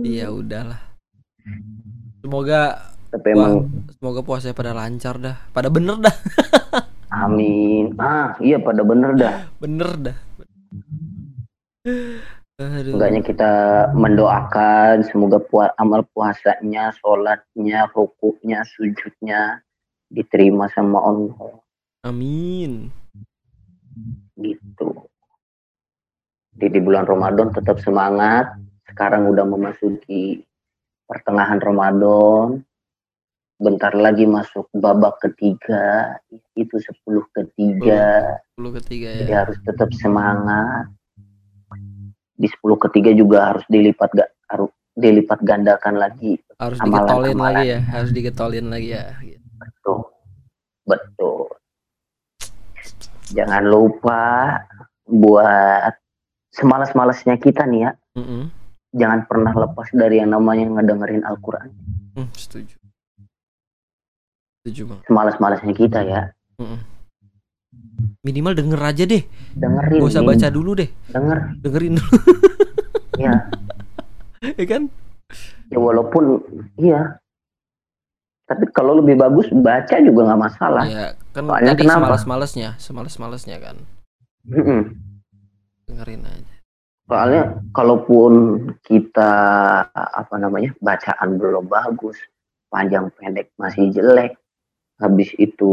Iya 0.03 0.29
udahlah. 0.29 0.81
Semoga 2.21 2.91
tapi 3.09 3.33
Wah. 3.33 3.49
emang 3.49 3.55
semoga 3.95 4.21
puasanya 4.21 4.59
pada 4.59 4.73
lancar 4.75 5.15
dah. 5.17 5.37
Pada 5.55 5.71
bener 5.71 5.97
dah. 6.03 6.17
amin 7.17 7.95
ah 7.97 8.35
iya 8.43 8.59
pada 8.61 8.83
bener 8.83 9.15
dah 9.17 9.47
Bener 9.57 9.91
dah. 9.97 10.17
Aduh. 12.57 12.93
enggaknya 12.99 13.21
kita 13.23 13.51
mendoakan 13.95 15.05
semoga 15.07 15.39
pua- 15.39 15.73
amal 15.79 16.03
puasanya 16.13 16.91
sholatnya 16.99 17.87
rukuknya 17.95 18.65
sujudnya 18.67 19.61
diterima 20.09 20.67
sama 20.73 20.99
Allah 20.99 21.63
Amin. 22.07 22.95
gitu 24.37 25.09
di, 26.53 26.67
di 26.69 26.79
bulan 26.79 27.03
Ramadan 27.03 27.49
tetap 27.51 27.81
semangat 27.81 28.53
sekarang 28.87 29.27
udah 29.27 29.43
memasuki 29.43 30.45
pertengahan 31.05 31.59
Ramadan 31.59 32.61
bentar 33.57 33.97
lagi 33.97 34.29
masuk 34.29 34.69
babak 34.71 35.17
ketiga 35.19 36.21
itu 36.53 36.77
10 36.77 37.01
ketiga 37.33 38.37
Dulu 38.55 38.77
ketiga 38.77 39.17
jadi 39.17 39.33
ya. 39.33 39.39
harus 39.43 39.57
tetap 39.65 39.89
semangat 39.97 40.93
di 42.37 42.45
10 42.47 42.61
ketiga 42.85 43.11
juga 43.11 43.51
harus 43.51 43.65
dilipat 43.67 44.13
gak 44.13 44.31
harus 44.47 44.69
dilipat 44.93 45.41
gandakan 45.41 45.97
lagi 45.97 46.37
Harus 46.57 46.77
amalan- 46.79 46.93
digetolin 47.09 47.33
amalan. 47.33 47.47
lagi 47.49 47.65
ya. 47.67 47.81
Harus 47.91 48.11
digetolin 48.13 48.67
lagi 48.69 48.89
ya. 48.93 49.05
betul 49.57 49.99
betul 50.85 51.49
jangan 53.29 53.63
lupa 53.63 54.21
buat 55.05 55.93
semalas-malasnya 56.51 57.37
kita 57.37 57.63
nih 57.65 57.81
ya 57.81 57.91
Mm-mm. 58.15 58.51
jangan 58.93 59.25
pernah 59.25 59.53
lepas 59.53 59.91
dari 59.91 60.19
yang 60.19 60.31
namanya 60.31 60.67
ngedengerin 60.73 61.23
Al-Quran 61.23 61.71
Hmm, 62.13 62.33
setuju. 62.33 62.81
Setuju 64.59 64.83
bang. 64.87 65.01
semalas-malasnya 65.05 65.73
kita 65.73 66.01
ya 66.01 66.23
Minimal 68.23 68.53
denger 68.53 68.81
aja 68.83 69.05
deh. 69.05 69.23
dengerin 69.53 70.01
Gak 70.01 70.11
usah 70.11 70.23
baca 70.23 70.49
dulu 70.49 70.75
deh. 70.75 70.91
denger 71.07 71.39
Dengerin 71.61 71.95
dulu. 71.95 72.17
ya 73.17 73.33
ya 74.61 74.67
kan? 74.67 74.83
ya 75.67 75.79
walaupun 75.79 76.41
iya 76.77 77.19
tapi 78.47 78.65
kalau 78.71 79.03
lebih 79.03 79.19
bagus 79.19 79.51
baca 79.53 79.97
juga 79.99 80.21
nggak 80.31 80.43
masalah 80.43 80.85
Ya 80.87 81.13
kan 81.35 81.45
Soalnya 81.45 81.73
tadi 81.75 81.83
kenapa? 81.83 81.99
semalas-malesnya. 82.07 82.71
Semalas-malesnya 82.79 83.57
kan. 83.59 83.77
Mm-mm. 84.47 84.81
Dengerin 85.85 86.23
aja. 86.25 86.55
soalnya 87.07 87.43
kalaupun 87.71 88.33
kita 88.83 89.31
apa 89.95 90.35
namanya 90.39 90.75
bacaan 90.83 91.39
belum 91.39 91.71
bagus 91.71 92.19
panjang 92.67 93.07
pendek 93.15 93.55
masih 93.55 93.95
jelek 93.95 94.35
habis 94.99 95.31
itu 95.39 95.71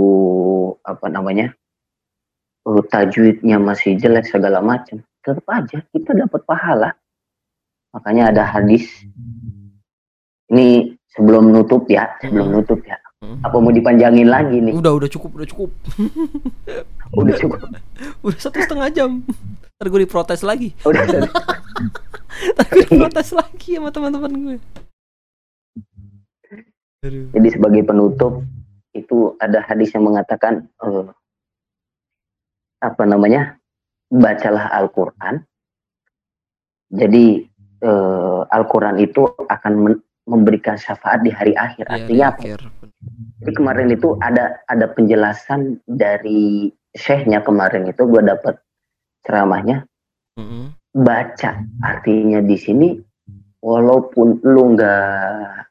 apa 0.86 1.10
namanya 1.10 1.50
eh, 2.70 2.82
tajwidnya 2.86 3.58
masih 3.58 3.98
jelek 3.98 4.30
segala 4.30 4.62
macam 4.62 5.02
tetap 5.26 5.42
aja 5.50 5.82
kita 5.90 6.14
dapat 6.14 6.42
pahala 6.46 6.94
makanya 7.90 8.30
ada 8.30 8.44
hadis 8.46 8.86
ini 10.54 10.94
sebelum 11.14 11.50
nutup 11.50 11.86
ya 11.88 12.10
sebelum 12.20 12.48
Hmm. 12.48 12.56
nutup 12.58 12.82
ya 12.82 12.98
Hmm. 13.20 13.40
apa 13.40 13.56
mau 13.56 13.72
dipanjangin 13.72 14.28
lagi 14.28 14.60
nih 14.60 14.76
Udah 14.76 14.92
udah 14.94 15.08
cukup 15.08 15.32
udah 15.34 15.48
cukup. 15.48 15.70
udah 17.20 17.36
cukup 17.38 17.60
Udah 18.20 18.36
satu 18.38 18.60
setengah 18.60 18.92
jam. 18.92 19.24
Ntar 19.74 19.88
gue 19.88 20.02
diprotes 20.04 20.44
lagi. 20.44 20.76
udah 20.84 21.08
Ntar 22.52 22.66
gue 22.68 22.84
diprotes 22.84 23.32
lagi 23.32 23.70
sama 23.74 23.90
teman-teman 23.90 24.32
gue. 24.36 24.58
Aduh. 27.04 27.28
Jadi 27.32 27.48
sebagai 27.50 27.84
penutup 27.84 28.44
itu 28.92 29.36
ada 29.38 29.60
hadis 29.62 29.92
yang 29.92 30.04
mengatakan 30.04 30.68
eh, 30.80 31.08
apa 32.80 33.04
namanya 33.04 33.56
bacalah 34.08 34.68
Al-Quran 34.70 35.48
Jadi 36.92 37.26
eh, 37.80 38.42
Al-Quran 38.46 39.00
itu 39.00 39.26
akan 39.44 39.74
men- 39.76 40.04
memberikan 40.24 40.80
syafaat 40.80 41.24
di 41.24 41.32
hari 41.32 41.54
akhir. 41.56 41.86
Di 41.88 41.94
Artinya 41.94 42.26
apa? 42.32 42.40
akhir. 42.40 42.60
Jadi 43.44 43.52
kemarin 43.52 43.88
itu 43.92 44.16
ada 44.24 44.64
ada 44.72 44.88
penjelasan 44.88 45.84
dari 45.84 46.72
syekhnya 46.96 47.44
kemarin 47.44 47.90
itu 47.90 48.06
gue 48.08 48.22
dapat 48.24 48.56
ceramahnya 49.26 49.84
Mm-mm. 50.40 50.72
baca 50.94 51.60
artinya 51.82 52.40
di 52.40 52.56
sini 52.56 52.90
walaupun 53.60 54.40
lu 54.46 54.78
nggak 54.78 55.68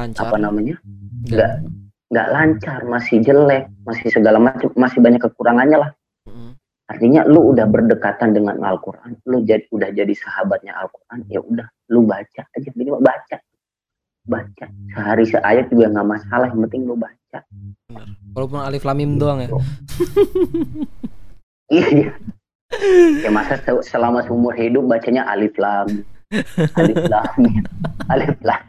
lancar 0.00 0.22
apa 0.26 0.36
namanya 0.40 0.80
Nggak- 1.28 1.60
nggak 2.08 2.28
lancar 2.32 2.80
masih 2.88 3.20
jelek 3.20 3.68
masih 3.84 4.08
segala 4.10 4.40
macam 4.40 4.72
masih 4.74 4.98
banyak 5.04 5.20
kekurangannya 5.20 5.78
lah 5.78 5.90
artinya 6.88 7.24
lu 7.24 7.52
udah 7.52 7.64
berdekatan 7.68 8.32
dengan 8.32 8.58
Al-Quran 8.64 9.16
lu 9.28 9.44
jadi 9.44 9.64
udah 9.72 9.92
jadi 9.92 10.14
sahabatnya 10.16 10.72
Al-Quran 10.76 11.24
ya 11.28 11.40
udah 11.40 11.68
lu 11.92 12.04
baca 12.08 12.42
aja 12.48 12.70
minimal 12.76 13.00
baca 13.04 13.36
baca. 14.26 14.66
Sehari 14.94 15.24
seayat 15.26 15.66
juga 15.70 15.90
nggak 15.90 16.08
masalah 16.08 16.46
yang 16.50 16.62
penting 16.68 16.86
lu 16.86 16.94
baca. 16.94 17.40
Walaupun 18.32 18.60
alif 18.62 18.82
lamim 18.86 19.18
doang 19.18 19.42
ya. 19.42 19.50
Iya 21.72 22.12
ya 23.20 23.30
masa 23.32 23.60
se- 23.60 23.84
selama 23.84 24.24
seumur 24.24 24.56
hidup 24.56 24.84
bacanya 24.88 25.28
alif 25.28 25.52
lam 25.60 26.04
alif 26.76 27.00
lam 27.08 27.32
alif 28.08 28.36
lam. 28.40 28.64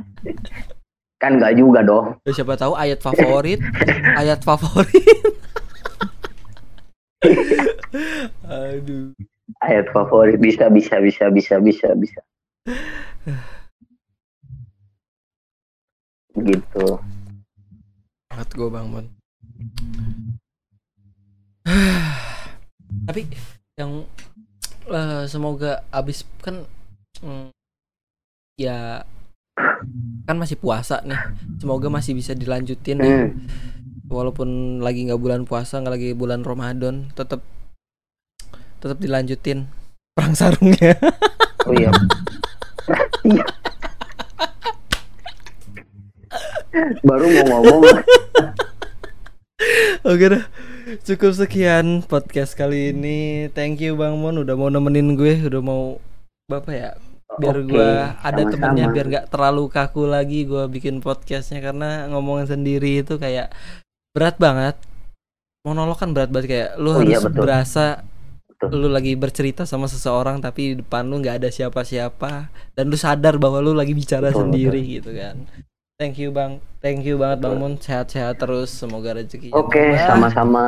Kan 1.19 1.39
nggak 1.39 1.55
juga 1.55 1.79
dong. 1.87 2.19
Ya, 2.27 2.31
siapa 2.35 2.59
tahu 2.59 2.75
ayat 2.75 2.99
favorit 2.99 3.63
ayat 4.19 4.43
favorit. 4.43 5.07
Aduh. 8.43 9.15
Ayat 9.63 9.87
favorit 9.95 10.39
bisa 10.39 10.67
bisa 10.67 10.99
bisa 10.99 11.31
bisa 11.31 11.55
bisa 11.63 11.87
bisa 11.95 12.19
gitu. 16.37 16.97
Banget 18.29 18.49
gue 18.57 18.69
bang 18.69 18.87
Mon. 18.89 19.05
Tapi 23.07 23.21
yang 23.77 24.05
eh, 24.89 25.23
semoga 25.29 25.85
abis 25.93 26.25
kan 26.41 26.65
mm, 27.21 27.53
ya 28.57 29.05
kan 30.25 30.35
masih 30.37 30.57
puasa 30.57 31.01
nih. 31.05 31.19
Semoga 31.61 31.87
masih 31.93 32.17
bisa 32.17 32.33
dilanjutin 32.33 32.97
ya 33.01 33.29
hmm. 33.29 34.09
walaupun 34.09 34.81
lagi 34.81 35.05
nggak 35.05 35.21
bulan 35.21 35.41
puasa 35.45 35.77
nggak 35.81 35.93
lagi 35.93 36.09
bulan 36.17 36.41
Ramadan 36.41 37.09
tetap 37.13 37.41
tetap 38.81 38.97
dilanjutin 38.97 39.69
perang 40.17 40.33
sarungnya. 40.33 40.97
Oh 41.63 41.73
iya 41.73 41.91
Iya. 43.23 43.45
Baru 47.05 47.25
mau 47.29 47.61
ngomong. 47.61 47.81
Oke 50.03 50.25
dah 50.27 50.43
Cukup 51.07 51.31
sekian 51.31 52.03
podcast 52.03 52.57
kali 52.57 52.91
ini. 52.91 53.47
Thank 53.55 53.79
you 53.79 53.95
Bang 53.95 54.19
Mon 54.19 54.35
udah 54.43 54.57
mau 54.59 54.67
nemenin 54.67 55.15
gue 55.15 55.39
Udah 55.47 55.61
mau 55.63 56.03
Bapak 56.51 56.73
ya 56.75 56.91
Biar 57.39 57.55
Oke, 57.63 57.71
gue 57.71 57.89
ada 58.19 58.41
temennya 58.43 58.91
Biar 58.91 59.05
gak 59.07 59.25
terlalu 59.31 59.71
kaku 59.71 60.03
lagi 60.09 60.43
Gue 60.43 60.67
bikin 60.67 60.99
podcastnya 60.99 61.63
Karena 61.63 62.11
ngomongin 62.11 62.51
sendiri 62.51 62.99
itu 63.05 63.15
kayak 63.15 63.55
Berat 64.11 64.35
banget. 64.35 64.75
Monolog 65.63 65.95
kan 65.95 66.11
berat 66.11 66.27
banget 66.33 66.47
Kayak 66.51 66.69
lu 66.75 66.91
Oh 66.91 66.99
iya, 66.99 67.23
harus 67.23 67.31
betul. 67.31 67.41
berasa 67.47 67.85
Betul. 68.51 68.67
Lu 68.83 68.87
lagi 68.91 69.15
bercerita 69.15 69.63
sama 69.63 69.87
seseorang 69.87 70.43
Tapi 70.43 70.75
di 70.75 70.75
depan 70.83 71.07
lu 71.07 71.23
gak 71.23 71.39
ada 71.39 71.49
siapa-siapa. 71.53 72.51
Dan 72.75 72.91
lu 72.91 72.99
sadar 72.99 73.39
bahwa 73.39 73.63
lu 73.63 73.71
lagi 73.71 73.95
bicara 73.95 74.35
Betul, 74.35 74.51
sendiri 74.51 74.81
gitu 74.99 75.15
kan 75.15 75.39
Thank 76.03 76.19
you 76.19 76.29
Bang 76.29 76.59
Thank 76.77 77.07
you 77.07 77.15
banget 77.15 77.39
Bang 77.39 77.55
Mon 77.55 77.79
Sehat-sehat 77.79 78.35
terus 78.35 78.67
Semoga 78.69 79.15
rezekinya 79.15 79.55
oke 79.55 79.71
nambah. 79.79 80.03
sama-sama 80.03 80.65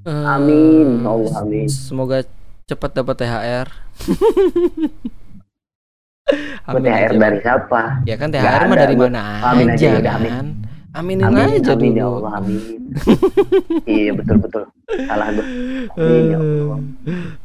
Eh, 0.00 0.24
Amin. 0.24 1.04
Allah, 1.04 1.44
amin. 1.44 1.68
Semoga 1.68 2.24
cepat 2.64 2.96
dapat 2.96 3.20
THR. 3.20 3.68
buat 6.64 6.80
THR 6.88 7.12
aja, 7.12 7.20
dari 7.20 7.38
siapa 7.38 7.82
Ya 8.02 8.16
kan 8.16 8.32
THR 8.32 8.62
mah 8.64 8.76
dari 8.78 8.96
mana 8.96 9.20
amin 9.44 9.66
aja, 9.68 9.76
aja, 9.76 10.00
udah, 10.00 10.14
amin. 10.16 10.32
kan. 10.32 10.46
Aminin 10.90 11.22
amin 11.22 11.60
aja 11.60 11.76
amin 11.76 11.92
dulu. 11.92 12.00
ya 12.00 12.06
Allah 12.08 12.32
amin 12.34 12.60
iya 13.92 14.10
betul 14.10 14.36
betul 14.40 14.62
salah 15.04 15.28
gue 15.30 15.44
amin 16.00 16.24
ya 16.24 16.38
Allah 16.40 16.78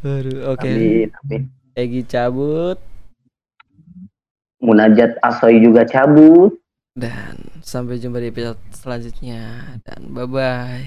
Aduh, 0.01 0.39
oke. 0.49 0.63
amin 0.63 1.09
amin 1.11 1.41
Egi 1.75 2.01
cabut 2.07 2.79
munajat 4.57 5.19
asoy 5.19 5.59
juga 5.59 5.83
cabut 5.83 6.55
dan 6.95 7.35
sampai 7.59 7.99
jumpa 7.99 8.17
di 8.23 8.31
episode 8.31 8.59
selanjutnya 8.71 9.39
dan 9.83 9.99
bye 10.15 10.27
bye. 10.27 10.83